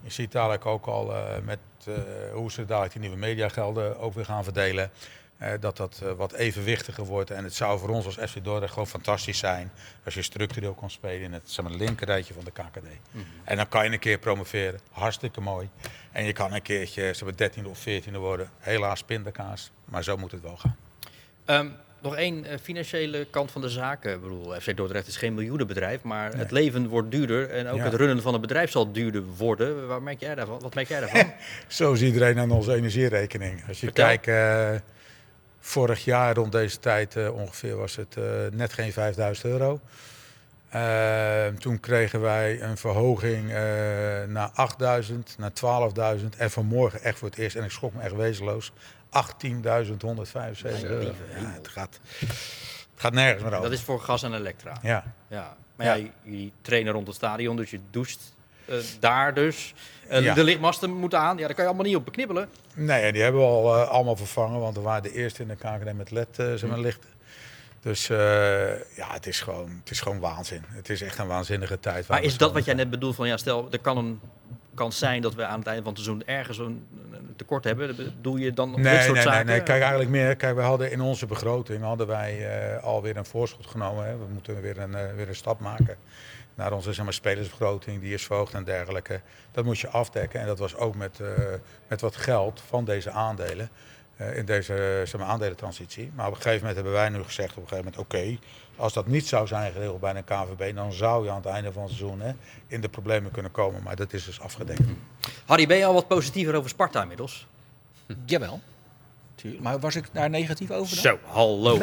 Je 0.00 0.10
ziet 0.10 0.32
dadelijk 0.32 0.66
ook 0.66 0.86
al 0.86 1.14
eh, 1.14 1.38
met 1.44 1.58
eh, 1.86 1.94
hoe 2.32 2.50
ze 2.50 2.64
dadelijk 2.64 2.92
die 2.92 3.00
nieuwe 3.00 3.16
mediagelden 3.16 3.98
ook 3.98 4.14
weer 4.14 4.24
gaan 4.24 4.44
verdelen. 4.44 4.90
eh, 5.38 5.52
dat 5.60 5.76
dat 5.76 6.02
wat 6.16 6.32
evenwichtiger 6.32 7.04
wordt. 7.04 7.30
En 7.30 7.44
het 7.44 7.54
zou 7.54 7.78
voor 7.78 7.88
ons 7.88 8.04
als 8.04 8.14
FC 8.30 8.44
Dordrecht 8.44 8.72
gewoon 8.72 8.88
fantastisch 8.88 9.38
zijn 9.38 9.70
als 10.04 10.14
je 10.14 10.22
structureel 10.22 10.74
kan 10.74 10.90
spelen 10.90 11.22
in 11.22 11.32
het 11.32 11.50
zeg 11.50 11.64
maar, 11.64 11.74
linkerrijtje 11.74 12.34
van 12.34 12.44
de 12.44 12.50
KKD. 12.50 12.82
Mhm. 13.10 13.24
En 13.44 13.56
dan 13.56 13.68
kan 13.68 13.84
je 13.84 13.92
een 13.92 13.98
keer 13.98 14.18
promoveren. 14.18 14.80
Hartstikke 14.90 15.40
mooi. 15.40 15.68
En 16.12 16.24
je 16.24 16.32
kan 16.32 16.52
een 16.54 16.62
keertje 16.62 17.14
zeg 17.14 17.22
maar, 17.22 17.50
13e 17.50 17.66
of 17.68 17.78
14e 17.78 18.16
worden. 18.18 18.50
Helaas 18.58 19.02
pindakaas, 19.02 19.70
maar 19.84 20.04
zo 20.04 20.16
moet 20.16 20.32
het 20.32 20.42
wel 20.42 20.56
gaan. 20.56 20.76
Ehm, 21.44 21.68
nog 22.00 22.16
één 22.16 22.44
eh, 22.44 22.58
financiële 22.62 23.26
kant 23.30 23.50
van 23.50 23.60
de 23.60 23.68
zaken. 23.68 24.14
Ik 24.14 24.20
bedoel, 24.22 24.52
FC 24.60 24.76
Dordrecht 24.76 25.06
is 25.06 25.16
geen 25.16 25.34
miljoenenbedrijf, 25.34 26.02
maar 26.02 26.32
het 26.36 26.50
leven 26.50 26.88
wordt 26.88 27.10
duurder. 27.10 27.50
En 27.50 27.68
ook 27.68 27.76
Ja. 27.78 27.84
het 27.84 27.94
runnen 27.94 28.22
van 28.22 28.32
het 28.32 28.40
bedrijf 28.40 28.70
zal 28.70 28.92
duurder 28.92 29.22
worden. 29.36 29.86
Waar 29.86 30.02
merk 30.02 30.20
jij 30.20 30.34
daarvan? 30.34 30.58
Wat 30.60 30.74
merk 30.74 30.88
jij 30.88 31.00
daarvan? 31.00 31.32
Zo 31.68 31.92
is 31.92 32.02
iedereen 32.02 32.38
aan 32.38 32.50
onze 32.50 32.74
energierekening. 32.74 33.62
Als 33.68 33.80
je 33.80 33.86
Vertel. 33.86 34.04
kijkt, 34.04 34.26
eh, 34.28 34.80
vorig 35.60 36.04
jaar 36.04 36.34
rond 36.34 36.52
deze 36.52 36.78
tijd 36.78 37.16
eh, 37.16 37.34
ongeveer 37.34 37.76
was 37.76 37.96
het 37.96 38.16
eh, 38.16 38.24
net 38.52 38.72
geen 38.72 38.92
5000 38.92 39.46
euro. 39.46 39.80
Eh, 40.68 41.46
toen 41.58 41.80
kregen 41.80 42.20
wij 42.20 42.62
een 42.62 42.76
verhoging 42.76 43.50
eh, 43.50 43.56
naar 44.26 44.50
8000, 44.54 45.34
naar 45.38 45.52
12.000 45.52 46.36
en 46.36 46.50
vanmorgen 46.50 47.02
echt 47.02 47.18
voor 47.18 47.28
het 47.28 47.38
eerst, 47.38 47.56
en 47.56 47.64
ik 47.64 47.70
schrok 47.70 47.94
me 47.94 48.02
echt 48.02 48.14
wezenloos, 48.14 48.72
18.175 49.08 50.84
euro. 50.84 51.00
Ja, 51.00 51.50
het, 51.54 51.68
gaat, 51.68 52.00
het 52.18 52.30
gaat 52.96 53.12
nergens 53.12 53.42
meer 53.42 53.52
over. 53.52 53.62
Dat 53.68 53.78
is 53.78 53.84
voor 53.84 54.00
gas 54.00 54.22
en 54.22 54.34
elektra. 54.34 54.76
Ja. 54.82 55.04
ja. 55.28 55.56
Maar 55.76 55.86
ja, 55.86 55.94
Ja. 55.94 56.10
jullie 56.22 56.52
trainen 56.62 56.92
rond 56.92 57.06
het 57.06 57.16
stadion, 57.16 57.56
dus 57.56 57.70
je 57.70 57.80
doucht 57.90 58.34
eh, 58.64 58.76
daar 59.00 59.34
dus. 59.34 59.74
Eh, 60.08 60.22
Ja. 60.22 60.34
De 60.34 60.44
lichtmasten 60.44 60.90
moeten 60.90 61.18
aan. 61.18 61.36
Ja, 61.38 61.46
daar 61.46 61.54
kan 61.54 61.64
je 61.64 61.70
allemaal 61.70 61.86
niet 61.86 61.96
op 61.96 62.04
beknibbelen. 62.04 62.48
Nee, 62.74 63.12
die 63.12 63.22
hebben 63.22 63.40
we 63.40 63.46
al 63.46 63.76
eh, 63.76 63.88
allemaal 63.88 64.16
vervangen, 64.16 64.60
want 64.60 64.74
we 64.76 64.80
waren 64.82 65.02
de 65.02 65.12
eerste 65.12 65.42
in 65.42 65.48
de 65.48 65.56
KKD 65.56 65.92
met 65.96 66.10
LED, 66.10 66.28
zeg 66.34 66.66
maar, 66.66 66.78
lichten. 66.78 67.08
Dus 67.80 68.06
ja, 68.06 69.12
het 69.12 69.26
is, 69.26 69.40
gewoon, 69.40 69.70
het 69.80 69.90
is 69.90 70.00
gewoon 70.00 70.18
waanzin. 70.18 70.64
Het 70.68 70.88
is 70.88 71.02
echt 71.02 71.18
een 71.18 71.26
waanzinnige 71.26 71.80
tijd. 71.80 72.08
Maar 72.08 72.22
is 72.22 72.36
dat 72.36 72.52
wat 72.52 72.64
jij 72.64 72.74
net 72.74 72.90
bedoelt 72.90 73.14
van 73.14 73.28
ja, 73.28 73.36
stel 73.36 73.68
er 73.70 73.78
kan 73.78 73.96
een 73.96 74.20
kans 74.78 74.98
zijn 74.98 75.22
dat 75.22 75.34
we 75.34 75.44
aan 75.44 75.58
het 75.58 75.66
einde 75.66 75.82
van 75.82 75.92
het 75.92 76.02
seizoen 76.02 76.26
ergens 76.26 76.58
een, 76.58 76.86
tekort 77.36 77.64
hebben. 77.64 77.96
Bedoel 77.96 78.36
je 78.36 78.52
dan 78.52 78.70
Nee, 78.70 78.82
dit 78.82 78.92
soort 78.92 79.04
nee, 79.04 79.12
nee, 79.12 79.22
zaken? 79.22 79.46
nee. 79.46 79.62
Kijk, 79.62 79.80
eigenlijk 79.80 80.10
meer. 80.10 80.36
Kijk, 80.36 80.56
we 80.56 80.62
hadden 80.62 80.90
in 80.90 81.00
onze 81.00 81.26
begroting 81.26 81.82
hadden 81.82 82.06
wij 82.06 82.46
eh, 82.46 82.84
alweer 82.84 83.16
een 83.16 83.24
voorschot 83.24 83.66
genomen. 83.66 84.06
Hè. 84.06 84.16
We 84.16 84.26
moeten 84.32 84.60
weer 84.60 84.78
een, 84.78 84.94
eh, 84.94 85.14
weer 85.14 85.28
een 85.28 85.34
stap 85.34 85.60
maken 85.60 85.96
naar 86.54 86.72
onze 86.72 86.92
zeg 86.92 87.04
maar, 87.04 87.14
spelersbegroting. 87.14 88.00
Die 88.00 88.14
is 88.14 88.26
verhoogd 88.26 88.54
en 88.54 88.64
dergelijke. 88.64 89.20
Dat 89.52 89.64
moest 89.64 89.80
je 89.80 89.88
afdekken. 89.88 90.40
En 90.40 90.46
dat 90.46 90.58
was 90.58 90.76
ook 90.76 90.94
met, 90.94 91.20
eh, 91.20 91.28
met 91.88 92.00
wat 92.00 92.16
geld 92.16 92.62
van 92.66 92.84
deze 92.84 93.10
aandelen. 93.10 93.70
Eh, 94.18 94.36
in 94.36 94.44
deze 94.44 95.02
zeg 95.04 95.20
maar, 95.20 95.28
aandelentransitie. 95.28 96.10
Maar 96.14 96.26
op 96.26 96.34
een 96.34 96.40
gegeven 96.40 96.58
moment 96.58 96.74
hebben 96.74 96.92
wij 96.92 97.08
nu 97.08 97.22
gezegd: 97.22 97.56
op 97.56 97.62
een 97.62 97.68
gegeven 97.68 97.92
moment, 97.92 98.02
oké, 98.02 98.38
als 98.76 98.92
dat 98.92 99.06
niet 99.06 99.26
zou 99.26 99.46
zijn 99.46 99.72
geregeld 99.72 100.00
bij 100.00 100.14
een 100.16 100.24
KVB, 100.24 100.74
dan 100.74 100.92
zou 100.92 101.24
je 101.24 101.30
aan 101.30 101.36
het 101.36 101.46
einde 101.46 101.72
van 101.72 101.82
het 101.82 101.92
seizoen 101.92 102.20
hè, 102.20 102.32
in 102.66 102.80
de 102.80 102.88
problemen 102.88 103.30
kunnen 103.30 103.50
komen. 103.50 103.82
Maar 103.82 103.96
dat 103.96 104.12
is 104.12 104.24
dus 104.24 104.40
afgedekt. 104.40 104.80
Harry, 105.46 105.66
ben 105.66 105.76
je 105.76 105.84
al 105.84 105.94
wat 105.94 106.08
positiever 106.08 106.54
over 106.54 106.70
Sparta 106.70 107.02
inmiddels? 107.02 107.46
Jawel. 108.24 108.60
Tuurlijk. 109.38 109.62
Maar 109.62 109.78
was 109.78 109.96
ik 109.96 110.04
daar 110.12 110.30
negatief 110.30 110.70
over 110.70 110.94
dan? 110.94 111.04
Zo, 111.04 111.18
hallo. 111.22 111.80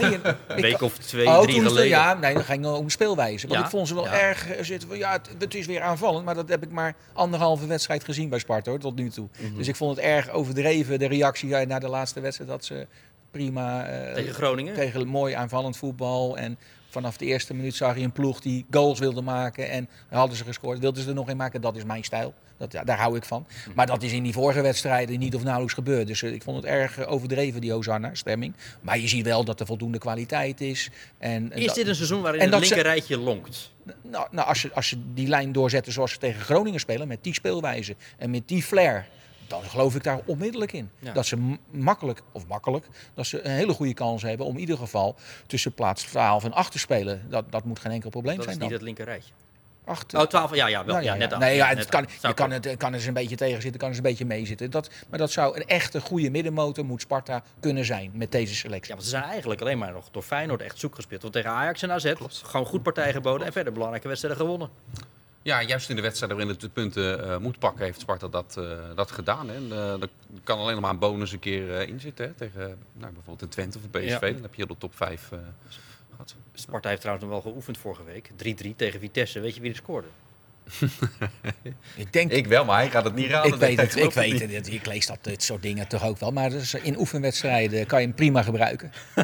Een 0.48 0.62
week 0.62 0.82
of 0.82 0.98
twee, 0.98 1.28
oh, 1.28 1.42
drie 1.42 1.62
geleden. 1.62 1.88
Ja, 1.88 2.14
nee, 2.14 2.34
dan 2.34 2.44
ging 2.44 2.66
het 2.66 2.74
om 2.78 2.90
speelwijze. 2.90 3.48
Want 3.48 3.60
Ja, 3.60 3.66
ik 3.66 3.72
vond 3.72 3.88
ze 3.88 3.94
wel 3.96 4.04
ja. 4.06 4.20
erg 4.20 4.50
eh, 4.50 4.64
zitten. 4.64 4.98
Ja, 4.98 5.12
het, 5.12 5.30
het 5.40 5.56
is 5.56 5.66
weer 5.66 5.82
aanvallend, 5.82 6.26
maar 6.26 6.36
dat 6.36 6.50
heb 6.50 6.64
ik 6.64 6.72
maar 6.72 6.96
anderhalve 7.14 7.66
wedstrijd 7.68 8.04
gezien 8.04 8.30
bij 8.30 8.40
Sparta 8.40 8.70
hoor, 8.70 8.80
tot 8.80 8.96
nu 8.96 9.10
toe. 9.10 9.28
Mhm. 9.40 9.58
Dus 9.58 9.68
ik 9.68 9.76
vond 9.76 9.96
het 9.96 10.06
erg 10.06 10.30
overdreven, 10.30 11.00
de 11.00 11.08
reactie 11.08 11.56
eh, 11.56 11.68
na 11.68 11.80
de 11.80 11.88
laatste 11.90 12.20
wedstrijd, 12.20 12.50
dat 12.50 12.66
ze 12.66 12.88
prima. 13.32 13.86
eh, 13.86 14.14
Tegen 14.14 14.34
Groningen? 14.34 14.74
Tegen 14.74 15.08
mooi 15.08 15.34
aanvallend 15.34 15.78
voetbal. 15.78 16.38
En 16.38 16.58
vanaf 16.96 17.18
de 17.18 17.26
eerste 17.26 17.54
minuut 17.54 17.76
zag 17.76 17.98
je 17.98 18.04
een 18.04 18.12
ploeg 18.12 18.40
die 18.40 18.66
goals 18.72 19.00
wilde 19.00 19.22
maken. 19.22 19.70
En 19.70 19.90
hadden 20.10 20.38
ze 20.38 20.44
gescoord, 20.44 20.80
wilden 20.80 21.04
ze 21.04 21.10
er 21.10 21.16
nog 21.16 21.28
een 21.30 21.38
maken. 21.38 21.62
Dat 21.62 21.76
is 21.78 21.84
mijn 21.84 22.04
stijl. 22.04 22.34
Dat, 22.58 22.72
ja, 22.72 22.84
daar 22.84 22.98
hou 22.98 23.18
ik 23.18 23.26
van. 23.26 23.46
Maar 23.76 23.86
dat 23.86 24.04
is 24.04 24.12
in 24.12 24.24
die 24.24 24.34
vorige 24.34 24.62
wedstrijden 24.62 25.20
niet 25.20 25.36
of 25.36 25.42
nauwelijks 25.42 25.74
gebeurd. 25.74 26.08
Dus 26.08 26.24
eh, 26.24 26.34
ik 26.34 26.44
vond 26.44 26.58
het 26.58 26.66
erg 26.66 26.98
eh, 26.98 27.12
overdreven, 27.12 27.62
die 27.62 27.72
Hosanna-stemming. 27.72 28.54
Maar 28.82 29.00
je 29.00 29.08
ziet 29.08 29.26
wel 29.26 29.44
dat 29.44 29.60
er 29.60 29.66
voldoende 29.66 29.98
kwaliteit 29.98 30.62
is. 30.62 30.90
En, 31.18 31.52
en 31.52 31.58
Is 31.60 31.66
dat- 31.66 31.76
dit 31.76 31.88
een 31.88 31.96
seizoen 31.96 32.22
waarin 32.22 32.40
en 32.42 32.46
het 32.46 32.56
dat 32.56 32.68
ze- 32.68 32.74
linker 32.74 32.92
rijtje 32.92 33.18
lonkt? 33.18 33.72
nou, 34.02 34.28
nou 34.32 34.48
als, 34.48 34.62
je, 34.62 34.74
als 34.74 34.90
je 34.90 34.98
die 35.14 35.28
lijn 35.28 35.52
doorzetten 35.52 35.94
zoals 35.94 36.12
ze 36.12 36.18
tegen 36.18 36.42
Groningen 36.42 36.80
spelen, 36.80 37.08
met 37.08 37.24
die 37.24 37.34
speelwijze 37.34 37.96
en 38.18 38.30
met 38.30 38.48
die 38.48 38.64
flair, 38.64 39.08
dan 39.48 39.64
geloof 39.64 39.96
ik 39.96 40.04
daar 40.04 40.20
onmiddellijk 40.26 40.72
in. 40.72 40.90
Ja. 41.00 41.14
Dat 41.14 41.26
ze 41.26 41.56
makkelijk, 41.70 42.22
of 42.32 42.48
makkelijk, 42.48 42.88
dat 43.14 43.26
ze 43.26 43.46
een 43.46 43.52
hele 43.52 43.74
goede 43.74 43.94
kans 43.94 44.22
hebben 44.22 44.46
om 44.46 44.54
in 44.54 44.60
ieder 44.60 44.78
geval 44.78 45.16
tussen 45.48 45.74
plaats 45.74 46.04
12 46.04 46.44
en 46.44 46.54
8 46.54 46.72
te 46.72 46.80
spelen. 46.80 47.26
Dat, 47.30 47.52
dat 47.52 47.64
moet 47.64 47.80
geen 47.80 47.92
enkel 47.92 48.10
probleem 48.10 48.38
Dat 48.38 48.46
is 48.46 48.52
zijn 48.52 48.60
niet 48.62 48.70
dan. 48.70 48.78
het 48.78 48.88
linker 48.88 49.06
rijtje. 49.06 49.32
Acht, 49.86 50.14
Oh, 50.14 50.22
12, 50.22 50.56
ja, 50.56 50.68
ja, 50.68 50.86
wel. 50.86 50.94
Nou 50.94 51.06
ja, 51.06 51.16
net. 51.16 51.38
Nee, 51.38 51.56
ja, 51.56 51.74
net 51.74 51.90
kan, 51.90 52.08
je 52.22 52.34
kan, 52.34 52.52
het, 52.52 52.78
kan 52.78 52.94
eens 52.94 53.06
een 53.06 53.14
beetje 53.14 53.36
tegen 53.36 53.62
zitten, 53.62 53.80
kan 53.80 53.90
eens 53.90 53.98
een 53.98 54.04
beetje 54.04 54.26
mee 54.26 54.46
zitten. 54.46 54.72
Dat, 54.72 54.90
maar 55.10 55.20
dat 55.20 55.32
zou 55.32 55.56
een 55.56 55.66
echte 55.68 56.02
goede 56.02 56.30
middenmotor 56.30 56.86
moet 56.86 57.02
Sparta 57.02 57.44
kunnen 57.60 57.86
zijn 57.86 58.12
met 58.14 58.32
deze 58.32 58.56
selectie. 58.56 58.88
Ja, 58.88 58.94
want 58.94 59.04
ze 59.04 59.10
zijn 59.10 59.24
eigenlijk 59.24 59.62
alleen 59.62 59.78
maar 59.78 59.92
nog 59.92 60.08
door 60.12 60.22
Feyenoord 60.24 60.62
echt 60.62 60.80
zoek 60.80 60.96
gespeeld. 60.96 61.22
Want 61.22 61.34
tegen 61.34 61.50
Ajax 61.50 61.82
en 61.82 61.92
AZ 61.92 62.14
gewoon 62.44 62.66
goed 62.66 62.84
partij 62.84 63.12
geboden 63.12 63.48
en 63.48 63.54
verder 63.54 63.74
belangrijke 63.74 64.08
wedstrijden 64.08 64.42
gewonnen. 64.42 64.70
Ja, 65.46 65.64
juist 65.64 65.90
in 65.90 65.96
de 65.96 66.02
wedstrijden 66.02 66.38
waarin 66.38 66.56
het 66.56 66.64
de 66.64 66.70
punten 66.70 67.24
eh, 67.24 67.38
moet 67.38 67.60
pakken, 67.60 67.86
heeft 67.86 68.00
Sparta 68.00 68.28
dat, 68.28 68.58
eh, 68.58 68.78
dat 68.96 69.12
gedaan. 69.12 69.50
Hè. 69.50 69.56
En, 69.56 69.72
eh, 69.72 70.02
er 70.02 70.10
kan 70.44 70.60
alleen 70.60 70.74
nog 70.74 70.82
maar 70.82 70.92
een 70.92 71.00
bonus 71.00 71.32
een 71.32 71.40
keer 71.40 71.88
in 71.88 72.00
zitten. 72.00 72.26
Hè. 72.26 72.34
Tegen 72.34 72.78
nou, 72.94 73.14
bijvoorbeeld 73.14 73.42
een 73.42 73.50
Twente 73.50 73.78
of 73.78 73.90
PSV. 73.90 74.22
Ja. 74.22 74.32
Dan 74.32 74.42
heb 74.42 74.56
je 74.56 74.66
de 74.66 74.76
top 74.78 74.96
5 74.96 75.32
eh, 75.32 75.40
gehad. 76.12 76.36
Sparta 76.54 76.90
heeft 76.90 77.02
trouwens 77.02 77.28
nog 77.28 77.44
wel 77.44 77.52
geoefend 77.52 77.78
vorige 77.78 78.04
week. 78.04 78.32
3-3 78.36 78.76
tegen 78.76 79.00
Vitesse. 79.00 79.40
Weet 79.40 79.56
je 79.56 79.62
wie 79.62 79.70
er 79.70 79.76
scoorde? 79.76 80.08
Ik 81.96 82.14
denk, 82.14 82.32
Ik 82.32 82.48
wel, 82.48 82.66
maar 82.66 82.78
hij 82.78 82.90
gaat 82.90 83.04
het 83.04 83.16
niet 83.16 83.30
raden. 83.30 83.54
Ik 83.54 83.60
weet 83.60 83.82
het, 83.82 83.96
ik 84.06 84.12
weet 84.12 84.32
niet. 84.32 84.54
het. 84.54 84.74
Ik 84.74 84.86
lees 84.86 85.06
dat 85.06 85.18
dit 85.22 85.44
soort 85.44 85.62
dingen 85.62 85.88
toch 85.88 86.06
ook 86.06 86.20
wel. 86.20 86.32
Maar 86.32 86.50
dus 86.50 86.74
in 86.74 87.00
oefenwedstrijden 87.00 87.86
kan 87.86 88.00
je 88.00 88.08
hem 88.08 88.16
prima 88.16 88.42
gebruiken. 88.42 88.92
We 89.16 89.24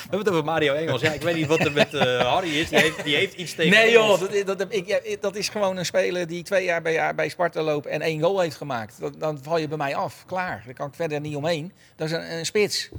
hebben 0.00 0.18
het 0.18 0.28
over 0.28 0.44
Mario 0.44 0.74
Engels. 0.74 1.00
Ja, 1.00 1.12
ik 1.12 1.22
weet 1.22 1.34
niet 1.34 1.46
wat 1.46 1.64
er 1.64 1.72
met 1.72 1.94
eh, 1.94 2.32
Harry 2.32 2.58
is. 2.58 2.68
Die 2.68 2.78
heeft, 2.78 3.04
die 3.04 3.16
heeft 3.16 3.34
iets 3.34 3.54
tegen 3.54 3.70
Nee 3.70 3.90
joh, 3.90 4.20
dat, 4.44 4.58
dat, 4.58 4.66
ik, 4.68 4.86
ja, 4.86 4.98
dat 5.20 5.36
is 5.36 5.48
gewoon 5.48 5.76
een 5.76 5.86
speler 5.86 6.26
die 6.26 6.42
twee 6.42 6.64
jaar 6.64 6.82
bij, 6.82 7.14
bij 7.14 7.28
Sparta 7.28 7.62
loopt 7.62 7.86
en 7.86 8.00
één 8.00 8.20
goal 8.20 8.40
heeft 8.40 8.56
gemaakt. 8.56 9.00
Dat, 9.00 9.20
dan 9.20 9.38
val 9.42 9.58
je 9.58 9.68
bij 9.68 9.76
mij 9.76 9.94
af, 9.94 10.24
klaar. 10.26 10.62
Daar 10.64 10.74
kan 10.74 10.88
ik 10.88 10.94
verder 10.94 11.20
niet 11.20 11.36
omheen. 11.36 11.72
Dat 11.96 12.06
is 12.06 12.12
een, 12.12 12.32
een 12.32 12.46
spits. 12.46 12.90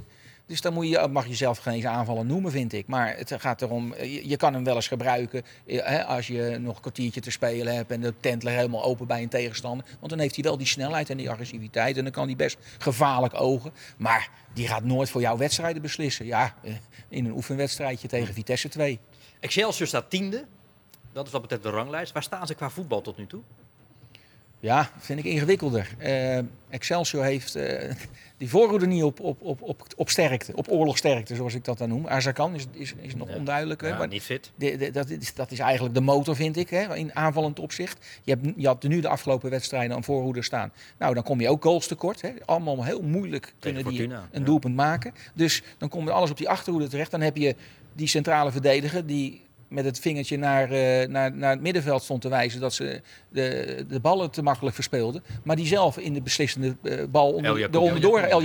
Dus 0.50 0.60
dan 0.60 0.72
moet 0.72 0.88
je, 0.88 1.08
mag 1.10 1.26
je 1.26 1.34
zelf 1.34 1.58
geen 1.58 1.88
aanvallen 1.88 2.26
noemen, 2.26 2.50
vind 2.50 2.72
ik. 2.72 2.86
Maar 2.86 3.16
het 3.16 3.32
gaat 3.38 3.62
erom, 3.62 3.94
je, 3.94 4.28
je 4.28 4.36
kan 4.36 4.54
hem 4.54 4.64
wel 4.64 4.74
eens 4.74 4.88
gebruiken 4.88 5.42
eh, 5.66 5.84
hè, 5.84 6.04
als 6.04 6.26
je 6.26 6.56
nog 6.60 6.74
een 6.74 6.80
kwartiertje 6.80 7.20
te 7.20 7.30
spelen 7.30 7.74
hebt 7.74 7.90
en 7.90 8.00
de 8.00 8.14
tent 8.20 8.42
ligt 8.42 8.56
helemaal 8.56 8.84
open 8.84 9.06
bij 9.06 9.22
een 9.22 9.28
tegenstander. 9.28 9.86
Want 9.98 10.10
dan 10.10 10.18
heeft 10.18 10.34
hij 10.34 10.44
wel 10.44 10.56
die 10.56 10.66
snelheid 10.66 11.10
en 11.10 11.16
die 11.16 11.30
agressiviteit 11.30 11.96
en 11.96 12.02
dan 12.02 12.12
kan 12.12 12.26
hij 12.26 12.36
best 12.36 12.58
gevaarlijk 12.78 13.40
ogen. 13.40 13.72
Maar 13.96 14.30
die 14.52 14.68
gaat 14.68 14.84
nooit 14.84 15.10
voor 15.10 15.20
jouw 15.20 15.36
wedstrijden 15.36 15.82
beslissen. 15.82 16.26
Ja, 16.26 16.54
eh, 16.62 16.72
in 17.08 17.24
een 17.24 17.32
oefenwedstrijdje 17.32 18.08
tegen 18.08 18.34
Vitesse 18.34 18.68
2. 18.68 18.98
Excelsior 19.40 19.86
staat 19.86 20.10
tiende. 20.10 20.44
Dat 21.12 21.26
is 21.26 21.32
wat 21.32 21.40
betreft 21.40 21.62
de 21.62 21.70
ranglijst. 21.70 22.12
Waar 22.12 22.22
staan 22.22 22.46
ze 22.46 22.54
qua 22.54 22.70
voetbal 22.70 23.00
tot 23.00 23.16
nu 23.16 23.26
toe? 23.26 23.42
Ja, 24.60 24.90
vind 24.98 25.18
ik 25.18 25.24
ingewikkelder. 25.24 25.88
Eh, 25.98 26.38
Excelsior 26.68 27.24
heeft 27.24 27.54
eh, 27.54 27.90
die 28.38 28.48
voorhoede 28.48 28.86
niet 28.86 29.02
op, 29.02 29.20
op, 29.20 29.42
op, 29.42 29.62
op, 29.62 29.82
op 29.96 30.10
sterkte, 30.10 30.52
op 30.56 30.66
oorlogsterkte, 30.70 31.34
zoals 31.34 31.54
ik 31.54 31.64
dat 31.64 31.78
dan 31.78 31.88
noem. 31.88 32.06
Azarkan 32.08 32.54
is, 32.54 32.66
is, 32.72 32.94
is 33.00 33.14
nog 33.14 33.34
onduidelijk. 33.34 33.80
hè, 33.80 33.88
Ja, 33.88 33.98
maar 33.98 34.08
niet 34.08 34.22
fit. 34.22 34.50
de- 34.56 34.76
de- 34.76 34.90
dat, 34.90 35.08
is, 35.10 35.34
dat 35.34 35.50
is 35.50 35.58
eigenlijk 35.58 35.94
de 35.94 36.00
motor, 36.00 36.36
vind 36.36 36.56
ik, 36.56 36.70
hè, 36.70 36.96
in 36.96 37.14
aanvallend 37.14 37.58
opzicht. 37.58 38.06
Je, 38.22 38.30
hebt, 38.32 38.46
je 38.56 38.66
had 38.66 38.82
nu 38.82 39.00
de 39.00 39.08
afgelopen 39.08 39.50
wedstrijden 39.50 39.96
een 39.96 40.04
voorhoede 40.04 40.42
staan. 40.42 40.72
Nou, 40.98 41.14
dan 41.14 41.22
kom 41.22 41.40
je 41.40 41.48
ook 41.48 41.62
goals 41.62 41.86
tekort. 41.86 42.20
Hè. 42.20 42.30
Allemaal 42.44 42.84
heel 42.84 43.02
moeilijk 43.02 43.54
kunnen 43.58 43.84
die 43.84 44.02
een 44.02 44.10
ja. 44.32 44.38
doelpunt 44.40 44.74
maken. 44.74 45.14
Dus 45.34 45.62
dan 45.78 45.88
komt 45.88 46.10
alles 46.10 46.30
op 46.30 46.36
die 46.36 46.48
achterhoede 46.48 46.88
terecht. 46.88 47.10
Dan 47.10 47.20
heb 47.20 47.36
je 47.36 47.54
die 47.92 48.06
centrale 48.06 48.50
verdediger 48.52 49.06
die 49.06 49.42
met 49.70 49.84
het 49.84 49.98
vingertje 49.98 50.36
naar, 50.36 50.70
eh, 50.70 51.08
naar, 51.08 51.32
naar 51.34 51.50
het 51.50 51.60
middenveld 51.60 52.02
stond 52.02 52.20
te 52.20 52.28
wijzen 52.28 52.60
dat 52.60 52.72
ze 52.72 53.00
de, 53.28 53.84
de 53.88 54.00
ballen 54.00 54.30
te 54.30 54.42
makkelijk 54.42 54.74
verspeelden. 54.74 55.22
Maar 55.42 55.56
die 55.56 55.66
zelf 55.66 55.98
in 55.98 56.12
de 56.12 56.22
beslissende 56.22 56.76
eh, 56.82 57.04
bal 57.10 57.32
onder, 57.32 57.58
Yacoubi. 57.58 57.76
eronder 57.76 58.00
door, 58.00 58.20
El. 58.20 58.42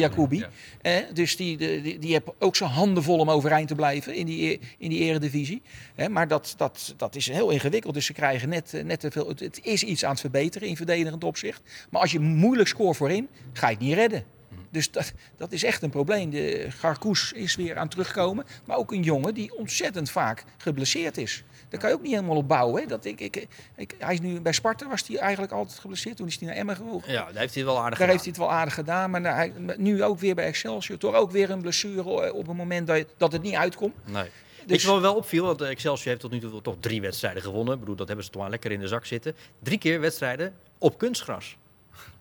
Eh, 0.81 0.93
dus 1.13 1.35
die, 1.35 1.57
die, 1.57 1.99
die, 1.99 2.11
heeft 2.11 2.25
ook 2.39 2.55
zijn 2.55 2.69
handen 2.69 3.03
vol 3.03 3.19
om 3.19 3.29
overeind 3.29 3.67
te 3.67 3.75
blijven 3.75 4.15
in 4.15 4.25
die, 4.25 4.59
in 4.77 4.89
die 4.89 4.99
eredivisie. 4.99 5.61
Eh, 5.95 6.07
maar 6.07 6.27
dat, 6.27 6.53
dat, 6.57 6.93
dat 6.97 7.15
is 7.15 7.29
heel 7.29 7.49
ingewikkeld. 7.49 7.93
Dus 7.93 8.05
ze 8.05 8.13
krijgen 8.13 8.49
net, 8.49 8.73
eh, 8.73 8.83
net 8.83 8.99
te 8.99 9.11
veel. 9.11 9.27
Het, 9.27 9.39
het 9.39 9.59
is 9.63 9.83
iets 9.83 10.05
aan 10.05 10.11
het 10.11 10.19
verbeteren 10.19 10.67
in 10.67 10.77
verdedigend 10.77 11.23
opzicht. 11.23 11.61
Maar 11.89 12.01
als 12.01 12.11
je 12.11 12.19
moeilijk 12.19 12.67
scoort 12.67 12.97
voorin, 12.97 13.27
ga 13.53 13.67
je 13.67 13.75
het 13.75 13.83
niet 13.83 13.93
redden. 13.93 14.23
Dus 14.69 14.91
dat, 14.91 15.13
dat 15.37 15.51
is 15.51 15.63
echt 15.63 15.81
een 15.81 15.89
probleem. 15.89 16.29
De 16.29 16.65
Garkoes 16.69 17.31
is 17.31 17.55
weer 17.55 17.77
aan 17.77 17.87
terugkomen. 17.87 18.45
Maar 18.65 18.77
ook 18.77 18.91
een 18.91 19.03
jongen 19.03 19.33
die 19.33 19.57
ontzettend 19.57 20.09
vaak 20.11 20.43
geblesseerd 20.57 21.17
is. 21.17 21.43
Daar 21.69 21.79
kan 21.79 21.89
je 21.89 21.95
ook 21.95 22.01
niet 22.01 22.13
helemaal 22.13 22.35
op 22.35 22.47
bouwen. 22.47 22.81
Hè. 22.81 22.87
Dat 22.87 23.05
ik, 23.05 23.19
ik, 23.19 23.47
ik, 23.75 23.95
hij 23.97 24.13
is 24.13 24.19
nu 24.21 24.41
bij 24.41 24.51
Sparta 24.51 24.87
was 24.87 25.07
hij 25.07 25.17
eigenlijk 25.17 25.51
altijd 25.51 25.79
geblesseerd. 25.79 26.17
Toen 26.17 26.27
is 26.27 26.37
hij 26.39 26.47
naar 26.47 26.57
Emmen 26.57 26.75
gehoord. 26.75 27.05
Ja, 27.05 27.11
daar 27.31 27.41
heeft 27.41 27.53
hij 27.53 27.63
het 27.63 27.71
wel 27.71 27.81
aardig 27.81 27.97
Daar 27.99 28.07
gedaan. 28.07 28.09
heeft 28.09 28.23
hij 28.23 28.31
het 28.31 28.37
wel 28.37 28.51
aardig 28.51 28.73
gedaan. 28.73 29.09
Maar 29.11 29.21
nou, 29.21 29.35
hij- 29.35 29.75
nu 29.77 30.03
ook 30.03 30.19
weer 30.19 30.35
bij 30.35 30.45
Excelsior. 30.45 30.97
Toch 30.97 31.15
ook 31.15 31.31
weer 31.31 31.49
een 31.49 31.61
blessure 31.61 32.21
eh, 32.27 32.33
op 32.35 32.47
het 32.47 32.57
moment 32.57 32.87
dat, 32.87 33.05
dat 33.17 33.31
het 33.31 33.41
niet 33.41 33.53
uitkomt. 33.55 33.93
Nee. 34.05 34.29
Dus- 34.65 34.83
wat 34.83 34.95
me 34.95 35.01
wel 35.01 35.15
opviel? 35.15 35.45
Want 35.45 35.61
Excelsior 35.61 36.07
heeft 36.07 36.19
tot 36.19 36.31
nu 36.31 36.39
toe 36.39 36.61
toch 36.61 36.75
drie 36.79 37.01
wedstrijden 37.01 37.41
gewonnen. 37.41 37.73
Ik 37.73 37.79
bedoel, 37.79 37.95
dat 37.95 38.07
hebben 38.07 38.25
ze 38.25 38.31
toch 38.31 38.41
wel 38.41 38.51
lekker 38.51 38.71
in 38.71 38.79
de 38.79 38.87
zak 38.87 39.05
zitten. 39.05 39.35
Drie 39.63 39.77
keer 39.77 39.99
wedstrijden 39.99 40.53
op 40.77 40.97
kunstgras. 40.97 41.57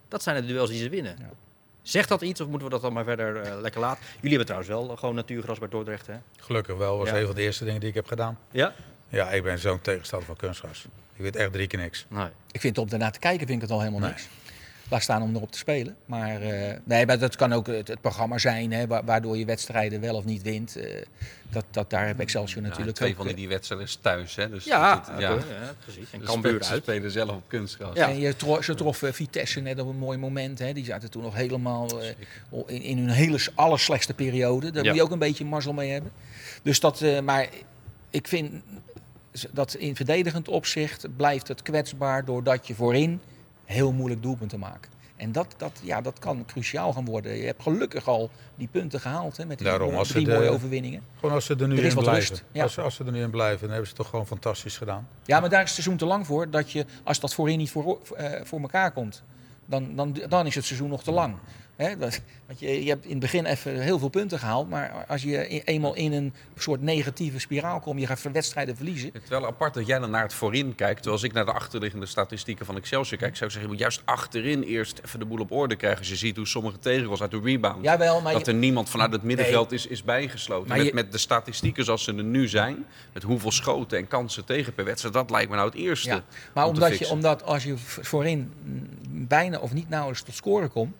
Dat 0.08 0.22
zijn 0.22 0.40
de 0.40 0.46
duels 0.46 0.70
die 0.70 0.78
ze 0.78 0.88
winnen. 0.88 1.16
Zegt 1.84 2.08
dat 2.08 2.22
iets 2.22 2.40
of 2.40 2.46
moeten 2.48 2.66
we 2.66 2.72
dat 2.72 2.82
dan 2.82 2.92
maar 2.92 3.04
verder 3.04 3.36
eh, 3.40 3.60
lekker 3.60 3.80
laten? 3.80 4.04
Jullie 4.14 4.28
hebben 4.36 4.46
trouwens 4.46 4.70
wel 4.70 4.96
gewoon 4.96 5.14
natuurgras 5.14 5.58
bij 5.58 5.68
Dordrecht, 5.68 6.06
hè? 6.06 6.14
Gelukkig 6.36 6.76
wel, 6.76 6.98
was 6.98 7.08
Ja. 7.08 7.18
een 7.18 7.26
van 7.26 7.34
de 7.34 7.42
eerste 7.42 7.64
dingen 7.64 7.80
die 7.80 7.88
ik 7.88 7.94
heb 7.94 8.06
gedaan. 8.06 8.38
Ja? 8.50 8.74
Ja, 9.08 9.30
ik 9.30 9.42
ben 9.42 9.58
zo'n 9.58 9.80
tegenstander 9.80 10.26
van 10.26 10.36
kunstgras. 10.36 10.84
Ik 11.14 11.22
weet 11.22 11.36
echt 11.36 11.52
drie 11.52 11.66
keer 11.66 11.78
niks. 11.78 12.06
Nee. 12.08 12.28
Ik 12.50 12.60
vind 12.60 12.78
om 12.78 12.88
ernaar 12.88 13.12
te 13.12 13.18
kijken 13.18 13.46
vind 13.46 13.62
ik 13.62 13.68
het 13.68 13.70
al 13.70 13.80
helemaal 13.80 14.08
niks. 14.08 14.28
Laat 14.90 15.02
staan 15.02 15.22
om 15.22 15.34
erop 15.36 15.52
te 15.52 15.58
spelen. 15.58 15.96
Maar, 16.06 16.40
eh, 16.42 16.76
nee, 16.84 17.06
maar 17.06 17.18
dat 17.18 17.36
kan 17.36 17.52
ook 17.52 17.66
het, 17.66 17.88
het 17.88 18.00
programma 18.00 18.38
zijn, 18.38 18.72
hè, 18.72 18.86
wa- 18.86 19.04
waardoor 19.04 19.36
je 19.36 19.44
wedstrijden 19.44 20.00
wel 20.00 20.14
of 20.14 20.24
niet 20.24 20.42
wint. 20.42 20.76
Eh, 20.76 21.02
dat, 21.50 21.64
dat, 21.70 21.90
daar 21.90 22.06
heb 22.06 22.20
Excelsior 22.20 22.62
Ja, 22.62 22.68
natuurlijk 22.68 22.96
twee 22.96 23.10
ook, 23.10 23.16
van 23.16 23.24
die, 23.24 23.34
eh, 23.34 23.40
die 23.40 23.48
wedstrijden 23.48 23.86
is 23.86 23.98
thuis. 24.02 24.34
Hè? 24.36 24.50
Dus 24.50 24.64
Ja, 24.64 24.94
dat- 24.96 25.20
ja, 25.20 25.38
precies. 25.84 26.10
En 26.12 26.20
Cambuur 26.22 26.62
uit. 26.64 26.82
spelen 26.82 27.10
zelf 27.10 27.30
op 27.30 27.42
kunstgras. 27.46 27.96
En 27.96 28.18
je 28.18 28.36
tro 28.36 28.62
ze 28.62 28.74
troffen 28.74 29.14
Vitesse 29.14 29.60
net 29.60 29.80
op 29.80 29.88
een 29.88 29.96
mooi 29.98 30.18
moment. 30.18 30.58
Hè. 30.58 30.72
Die 30.72 30.84
zaten 30.84 31.10
toen 31.10 31.22
nog 31.22 31.34
helemaal 31.34 32.00
eh, 32.02 32.08
in, 32.66 32.82
in 32.82 32.98
hun 32.98 33.08
hele 33.10 33.38
allerslechtste 33.54 34.14
periode. 34.14 34.70
Daar 34.70 34.82
Ja. 34.82 34.88
moet 34.88 34.98
je 34.98 35.04
ook 35.04 35.12
een 35.12 35.18
beetje 35.18 35.44
mazzel 35.44 35.72
mee 35.72 35.90
hebben. 35.90 36.12
Dus 36.62 36.80
dat, 36.80 37.00
eh, 37.00 37.20
maar 37.20 37.48
ik 38.10 38.28
vind 38.28 38.52
dat 39.50 39.74
in 39.74 39.96
verdedigend 39.96 40.48
opzicht 40.48 41.16
blijft 41.16 41.48
het 41.48 41.62
kwetsbaar 41.62 42.24
doordat 42.24 42.66
je 42.66 42.74
voorin 42.74 43.20
heel 43.74 43.92
moeilijk 43.92 44.22
doelpunten 44.22 44.58
maakt. 44.58 44.88
En 45.16 45.32
dat, 45.32 45.54
dat, 45.56 45.80
ja, 45.82 46.00
dat 46.00 46.18
kan 46.18 46.44
cruciaal 46.46 46.92
gaan 46.92 47.04
worden. 47.04 47.36
Je 47.36 47.44
hebt 47.44 47.62
gelukkig 47.62 48.08
al 48.08 48.30
die 48.54 48.68
punten 48.70 49.00
gehaald 49.00 49.36
hè, 49.36 49.44
met 49.46 49.58
die 49.58 49.66
Daarom, 49.66 49.94
als 49.94 50.08
drie 50.08 50.24
de- 50.24 50.32
mooie 50.32 50.48
overwinningen. 50.50 51.02
Gewoon 51.18 51.34
als 51.34 51.44
ze 51.44 51.54
er 51.56 51.68
nu 51.68 51.76
Er 51.78 51.84
in 51.84 51.94
blijven. 51.96 52.38
ja. 52.52 52.62
Als, 52.62 52.72
ze- 52.72 52.80
als 52.80 52.94
ze 52.94 53.04
er 53.04 53.12
nu 53.12 53.22
in 53.22 53.30
blijven, 53.30 53.58
dan 53.60 53.68
hebben 53.68 53.86
ze 53.86 53.92
het 53.92 54.00
toch 54.02 54.10
gewoon 54.10 54.26
fantastisch 54.26 54.76
gedaan. 54.76 55.08
Ja, 55.24 55.40
maar 55.40 55.48
daar 55.48 55.58
is 55.62 55.64
het 55.66 55.74
seizoen 55.74 55.96
te 55.96 56.04
lang 56.06 56.26
voor. 56.26 56.50
Dat 56.50 56.72
je, 56.72 56.86
als 57.04 57.20
dat 57.20 57.34
voorin 57.34 57.58
niet 57.58 57.70
voor, 57.70 57.98
eh, 58.16 58.40
voor 58.44 58.60
elkaar 58.60 58.90
komt, 58.92 59.22
dan, 59.66 59.96
dan, 59.96 60.16
dan 60.28 60.46
is 60.46 60.54
het 60.54 60.64
seizoen 60.64 60.88
nog 60.88 61.02
te 61.02 61.10
lang. 61.12 61.34
Hè, 61.76 61.96
dat, 61.96 62.20
want 62.46 62.60
je, 62.60 62.84
je 62.84 62.88
hebt 62.90 63.04
in 63.04 63.10
het 63.10 63.20
begin 63.20 63.44
even 63.44 63.80
heel 63.80 63.98
veel 63.98 64.08
punten 64.08 64.38
gehaald. 64.38 64.68
Maar 64.68 65.04
als 65.08 65.22
je 65.22 65.62
eenmaal 65.64 65.94
in 65.94 66.12
een 66.12 66.34
soort 66.56 66.82
negatieve 66.82 67.38
spiraal 67.38 67.80
komt, 67.80 68.00
je 68.00 68.06
gaat 68.06 68.22
wedstrijden 68.32 68.76
verliezen. 68.76 69.10
Het 69.12 69.22
is 69.22 69.28
wel 69.28 69.46
apart 69.46 69.74
dat 69.74 69.86
jij 69.86 69.98
dan 69.98 70.10
naar 70.10 70.22
het 70.22 70.34
voorin 70.34 70.74
kijkt. 70.74 70.94
Terwijl 70.94 71.14
als 71.14 71.22
ik 71.22 71.32
naar 71.32 71.44
de 71.44 71.52
achterliggende 71.52 72.06
statistieken 72.06 72.66
van 72.66 72.76
Excelsior 72.76 73.18
kijk, 73.18 73.36
zou 73.36 73.44
ik 73.44 73.50
zeggen, 73.56 73.60
je 73.62 73.68
moet 73.68 73.78
juist 73.78 74.02
achterin 74.04 74.62
eerst 74.62 75.00
even 75.04 75.18
de 75.18 75.24
boel 75.24 75.38
op 75.40 75.52
orde 75.52 75.76
krijgen. 75.76 75.98
Als 75.98 76.08
je 76.08 76.16
ziet 76.16 76.36
hoe 76.36 76.46
sommige 76.46 76.78
tegengoals 76.78 77.20
uit 77.22 77.30
de 77.30 77.40
rebound, 77.44 77.84
Jawel, 77.84 78.20
maar 78.20 78.32
dat 78.32 78.46
je- 78.46 78.52
er 78.52 78.58
niemand 78.58 78.88
vanuit 78.90 79.12
het 79.12 79.22
middenveld 79.22 79.72
is, 79.72 79.86
is 79.86 80.02
bijgesloten. 80.02 80.68
Maar 80.68 80.76
Met, 80.78 80.86
je- 80.86 80.94
met 80.94 81.12
de 81.12 81.18
statistieken 81.18 81.84
zoals 81.84 82.04
ze 82.04 82.14
er 82.14 82.24
nu 82.24 82.48
zijn, 82.48 82.84
met 83.12 83.22
hoeveel 83.22 83.50
schoten 83.50 83.98
en 83.98 84.08
kansen 84.08 84.44
tegen 84.44 84.74
per 84.74 84.84
wedstrijd, 84.84 85.14
dat 85.14 85.30
lijkt 85.30 85.50
me 85.50 85.56
nou 85.56 85.68
het 85.68 85.78
eerste. 85.78 86.08
Ja, 86.08 86.22
maar 86.54 86.66
omdat, 86.66 86.98
je, 86.98 87.08
omdat 87.08 87.42
als 87.42 87.64
je 87.64 87.74
voorin 87.78 88.52
bijna 89.10 89.58
of 89.58 89.72
niet 89.72 89.88
nauwelijks 89.88 90.22
tot 90.24 90.34
scoren 90.34 90.70
komt, 90.70 90.94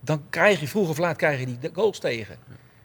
dan 0.00 0.22
krijg 0.30 0.60
je 0.60 0.68
vroeg 0.68 0.88
of 0.88 0.98
laat 0.98 1.16
krijg 1.16 1.40
je 1.40 1.46
die 1.46 1.70
goals 1.72 1.98
tegen. 1.98 2.38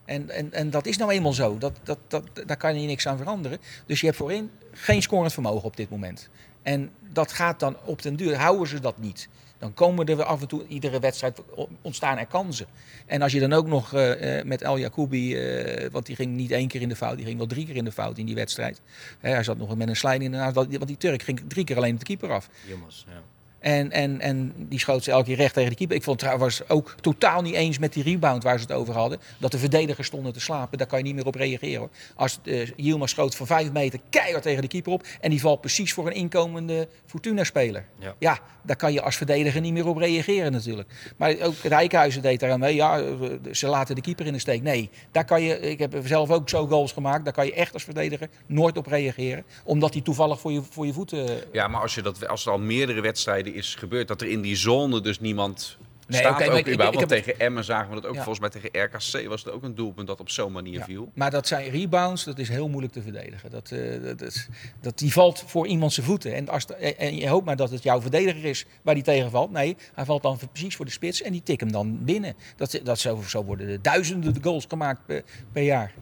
En, 0.05 0.30
en, 0.30 0.53
en 0.53 0.70
dat 0.70 0.86
is 0.86 0.97
nou 0.97 1.11
eenmaal 1.11 1.34
zo. 1.34 1.57
Dat, 1.57 1.80
dat, 1.84 1.97
dat, 2.07 2.24
daar 2.45 2.57
kan 2.57 2.82
je 2.82 2.88
niks 2.88 3.07
aan 3.07 3.18
veranderen. 3.18 3.57
Dus 3.86 3.99
je 3.99 4.05
hebt 4.05 4.18
voorin 4.18 4.51
geen 4.72 5.01
scorend 5.01 5.34
vermogen 5.34 5.64
op 5.64 5.78
dit 5.78 5.89
moment. 5.89 6.30
En 6.61 6.89
dat 7.14 7.32
gaat 7.32 7.59
dan 7.59 7.78
op 7.86 8.01
den 8.01 8.16
duur, 8.16 8.36
houden 8.36 8.68
ze 8.68 8.80
dat 8.80 8.97
niet. 8.97 9.30
Dan 9.57 9.74
komen 9.74 10.05
er 10.05 10.24
af 10.24 10.41
en 10.41 10.47
toe, 10.47 10.68
iedere 10.68 10.99
wedstrijd 10.99 11.41
ontstaan 11.82 12.18
er 12.18 12.26
kansen. 12.26 12.66
En 13.05 13.22
als 13.22 13.32
je 13.32 13.39
dan 13.39 13.53
ook 13.53 13.68
nog 13.68 13.93
eh, 13.93 14.39
eh, 14.39 14.45
met 14.45 14.61
El 14.61 14.80
Jacoubi, 14.80 15.36
eh, 15.36 15.89
want 15.91 16.05
die 16.05 16.16
ging 16.16 16.36
niet 16.36 16.51
één 16.51 16.68
keer 16.68 16.82
in 16.82 16.89
de 16.89 16.95
fout, 16.95 17.16
die 17.16 17.26
ging 17.26 17.38
wel 17.38 17.47
drie 17.47 17.66
keer 17.66 17.76
in 17.76 17.84
de 17.84 17.91
fout 17.91 18.18
in 18.18 18.26
die 18.26 18.36
wedstrijd. 18.36 18.82
Hè, 19.20 19.30
hij 19.30 19.43
zat 19.43 19.57
nog 19.57 19.76
met 19.76 19.88
een 19.88 19.95
slijn 19.95 20.22
in 20.22 20.32
de 20.32 20.38
naast, 20.38 20.55
want 20.55 20.88
die 20.88 20.97
Turk 20.97 21.22
ging 21.22 21.41
drie 21.47 21.66
keer 21.66 21.78
alleen 21.78 21.93
op 21.93 21.99
de 21.99 22.05
keeper 22.05 22.32
af. 22.32 22.49
Jongens, 22.68 23.05
ja. 23.07 23.22
En, 23.64 23.91
en, 23.91 24.22
en 24.22 24.53
die 24.57 24.80
schoot 24.80 25.03
ze 25.03 25.11
elke 25.11 25.26
keer 25.26 25.36
recht 25.36 25.53
tegen 25.53 25.70
de 25.70 25.76
keeper. 25.76 25.95
Ik 25.95 26.03
vond 26.03 26.20
trouwens 26.20 26.70
ook 26.70 26.95
totaal 27.01 27.41
niet 27.41 27.53
eens 27.53 27.78
met 27.78 27.93
die 27.93 28.03
rebound 28.03 28.43
waar 28.43 28.59
ze 28.59 28.66
het 28.66 28.74
over 28.74 28.93
hadden. 28.93 29.20
Dat 29.38 29.51
de 29.51 29.57
verdedigers 29.57 30.07
stonden 30.07 30.34
te 30.34 30.39
slapen. 30.39 30.78
Daar 30.78 30.88
kan 30.88 30.97
je 30.97 31.03
niet 31.03 31.16
meer 31.16 31.26
op 31.26 31.36
reageren. 31.36 31.80
Hoor. 31.80 31.89
Als 32.16 32.39
uh, 32.43 33.01
schoot 33.03 33.36
van 33.36 33.47
vijf 33.47 33.72
meter 33.72 33.99
keihard 34.09 34.43
tegen 34.43 34.61
de 34.61 34.68
keeper 34.68 34.91
op. 34.91 35.05
En 35.22 35.30
die 35.30 35.39
valt 35.41 35.61
precies 35.61 35.93
voor 35.93 36.07
een 36.07 36.14
inkomende 36.14 36.88
Fortuna-speler. 37.05 37.86
Ja. 37.99 38.16
ja. 38.20 38.39
daar 38.61 38.76
kan 38.76 38.93
je 38.93 39.01
als 39.01 39.16
verdediger 39.16 39.61
niet 39.61 39.74
meer 39.74 39.88
op 39.88 39.97
reageren 39.97 40.51
natuurlijk. 40.51 40.89
Maar 41.18 41.36
ook 41.41 41.55
Rijkhuizen 41.64 42.22
deed 42.22 42.39
daar 42.39 42.51
aan 42.51 42.59
mee. 42.59 42.76
Ja, 42.76 43.03
ze 43.51 43.68
laten 43.68 43.95
de 43.95 44.01
keeper 44.01 44.26
in 44.26 44.34
de 44.34 44.39
steek. 44.39 44.61
Nee, 44.61 44.89
daar 45.11 45.26
kan 45.26 45.41
je, 45.41 45.59
ik 45.59 45.80
heb 45.80 45.95
zelf 46.03 46.30
ook 46.30 46.49
zo 46.49 46.68
goals 46.68 46.91
gemaakt. 46.91 47.24
Daar 47.24 47.34
kan 47.34 47.45
je 47.45 47.53
echt 47.53 47.74
als 47.74 47.84
verdediger 47.84 48.30
nooit 48.45 48.78
op 48.78 48.88
reageren. 48.88 49.43
Omdat 49.64 49.93
die 49.93 50.01
toevallig 50.01 50.39
voor 50.39 50.51
je, 50.51 50.61
voor 50.70 50.86
je 50.86 50.93
voeten... 50.93 51.41
Ja, 51.51 51.68
maar 51.68 51.82
als, 51.82 51.95
je 51.95 52.01
dat, 52.01 52.28
als 52.28 52.45
er 52.45 52.51
al 52.51 52.59
meerdere 52.59 53.01
wedstrijden 53.01 53.53
is 53.54 53.76
gebeurd 53.76 54.08
dat 54.08 54.22
er 54.22 54.28
in 54.28 54.41
die 54.41 54.56
zone 54.56 55.01
dus 55.01 55.20
niemand 55.20 55.78
Nee, 56.08 56.20
staat. 56.20 56.34
ook 56.34 56.39
ik- 56.41 56.45
überhaupt. 56.47 56.68
ik- 56.68 56.74
ik 56.74 56.78
Want 56.80 56.99
heb 56.99 57.10
tegen 57.24 57.39
Emmen 57.39 57.64
zagen 57.64 57.89
we 57.89 57.95
dat 57.95 58.06
ook. 58.06 58.16
Ja. 58.16 58.24
Volgens 58.24 58.39
mij 58.39 58.62
tegen 58.62 58.84
RKC 58.84 59.28
was 59.28 59.43
het 59.43 59.54
ook 59.54 59.64
een 59.64 59.76
doelpunt 59.76 60.08
dat 60.08 60.20
op 60.20 60.30
zo'n 60.30 60.51
manier 60.51 60.78
Ja, 60.80 60.86
viel. 60.86 61.12
Maar 61.14 61.32
dat 61.32 61.47
zijn 61.47 61.70
rebounds, 61.70 62.24
dat 62.24 62.39
is 62.39 62.49
heel 62.49 62.68
moeilijk 62.70 62.93
te 62.93 63.01
verdedigen. 63.01 63.51
Dat, 63.51 63.72
eh, 63.72 64.01
dat, 64.04 64.20
dat, 64.20 64.47
dat- 64.82 64.97
die 64.97 65.12
valt 65.12 65.43
voor 65.47 65.68
iemand 65.68 65.93
zijn 65.93 66.06
voeten. 66.06 66.34
En, 66.36 66.49
als, 66.49 66.66
de- 66.66 66.74
en- 66.76 67.16
je 67.16 67.28
hoopt 67.28 67.45
maar 67.45 67.56
dat 67.56 67.72
het 67.72 67.84
jouw 67.84 68.01
verdediger 68.01 68.45
is 68.45 68.66
waar 68.82 68.93
die 68.93 69.04
tegen 69.04 69.30
valt. 69.32 69.51
Nee, 69.51 69.78
hij 69.93 70.06
valt 70.06 70.22
dan 70.24 70.39
precies 70.51 70.76
voor 70.76 70.86
de 70.86 70.91
spits 70.91 71.22
en 71.22 71.32
die 71.32 71.43
tikt 71.43 71.60
hem 71.62 71.72
dan 71.72 72.04
binnen. 72.04 72.36
Dat, 72.56 72.80
dat 72.84 72.99
zo, 72.99 73.22
zo 73.28 73.43
worden 73.43 73.82
duizenden 73.82 74.36
goals 74.43 74.66
gemaakt 74.68 75.06
per, 75.06 75.24
per 75.51 75.64
jaar. 75.64 75.93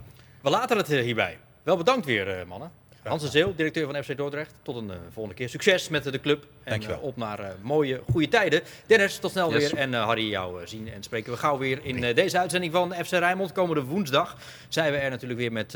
We 0.41 0.49
laten 0.49 0.78
het 0.78 0.89
eh, 0.89 1.02
hierbij. 1.04 1.38
Wel 1.64 1.78
bedankt 1.78 2.06
weer, 2.06 2.39
eh, 2.39 2.45
mannen. 2.47 2.72
Hans 3.04 3.22
de 3.24 3.30
Zeel, 3.30 3.56
directeur 3.56 3.91
van 3.91 4.04
FC 4.04 4.18
Dordrecht. 4.18 4.54
Tot 4.62 4.76
een 4.76 4.91
eh, 4.91 4.97
volgende 5.14 5.38
keer. 5.38 5.49
Succes 5.49 5.89
met 5.89 6.04
de 6.04 6.20
club. 6.20 6.43
En 6.64 6.70
Dankjewel. 6.72 6.97
eh, 6.97 7.04
op 7.04 7.18
naar 7.18 7.39
eh, 7.39 7.47
mooie, 7.62 8.02
goede 8.12 8.28
tijden. 8.28 8.62
Dennis, 8.86 9.18
tot 9.18 9.32
snel 9.32 9.52
Yes. 9.54 9.72
weer. 9.72 9.80
En 9.82 9.93
Harry, 9.93 10.30
jou 10.30 10.68
zien 10.68 10.91
en 10.93 11.04
spreken 11.04 11.32
we 11.32 11.38
gauw 11.38 11.58
weer 11.58 11.80
in 11.86 12.16
deze 12.16 12.39
uitzending 12.39 12.72
van 12.74 12.93
FC 12.93 13.12
Rijnmond. 13.12 13.52
Komende 13.52 13.84
woensdag 13.84 14.38
zijn 14.70 14.91
we 14.91 14.97
er 14.97 15.10
natuurlijk 15.10 15.39
weer 15.39 15.52
met 15.52 15.72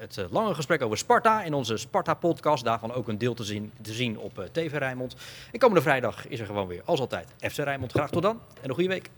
het 0.00 0.26
lange 0.30 0.54
gesprek 0.54 0.82
over 0.82 0.98
Sparta. 0.98 1.42
In 1.42 1.54
onze 1.54 1.76
Sparta-podcast. 1.76 2.64
Daarvan 2.64 2.92
ook 2.92 3.08
een 3.08 3.18
deel 3.18 3.34
te 3.34 3.44
zien, 3.44 3.72
te 3.82 3.92
zien 3.92 4.18
op 4.18 4.48
TV 4.52 4.72
Rijnmond. 4.72 5.14
En 5.52 5.58
komende 5.58 5.82
vrijdag 5.82 6.28
is 6.28 6.40
er 6.40 6.46
gewoon 6.46 6.66
weer, 6.66 6.82
als 6.84 7.00
altijd, 7.00 7.28
FC 7.40 7.56
Rijnmond. 7.56 7.92
Graag 7.92 8.10
tot 8.10 8.22
dan 8.22 8.40
en 8.62 8.68
een 8.68 8.74
goede 8.74 8.88
week. 8.88 9.10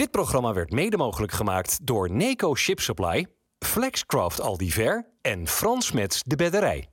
Dit 0.00 0.10
programma 0.10 0.52
werd 0.52 0.70
mede 0.70 0.96
mogelijk 0.96 1.32
gemaakt 1.32 1.86
door 1.86 2.10
Neco 2.10 2.54
Ship 2.54 2.80
Supply, 2.80 3.26
Flexcraft 3.58 4.40
Aldiver 4.40 5.06
en 5.20 5.46
Frans 5.46 5.92
Mets 5.92 6.22
de 6.22 6.36
Bedderij. 6.36 6.88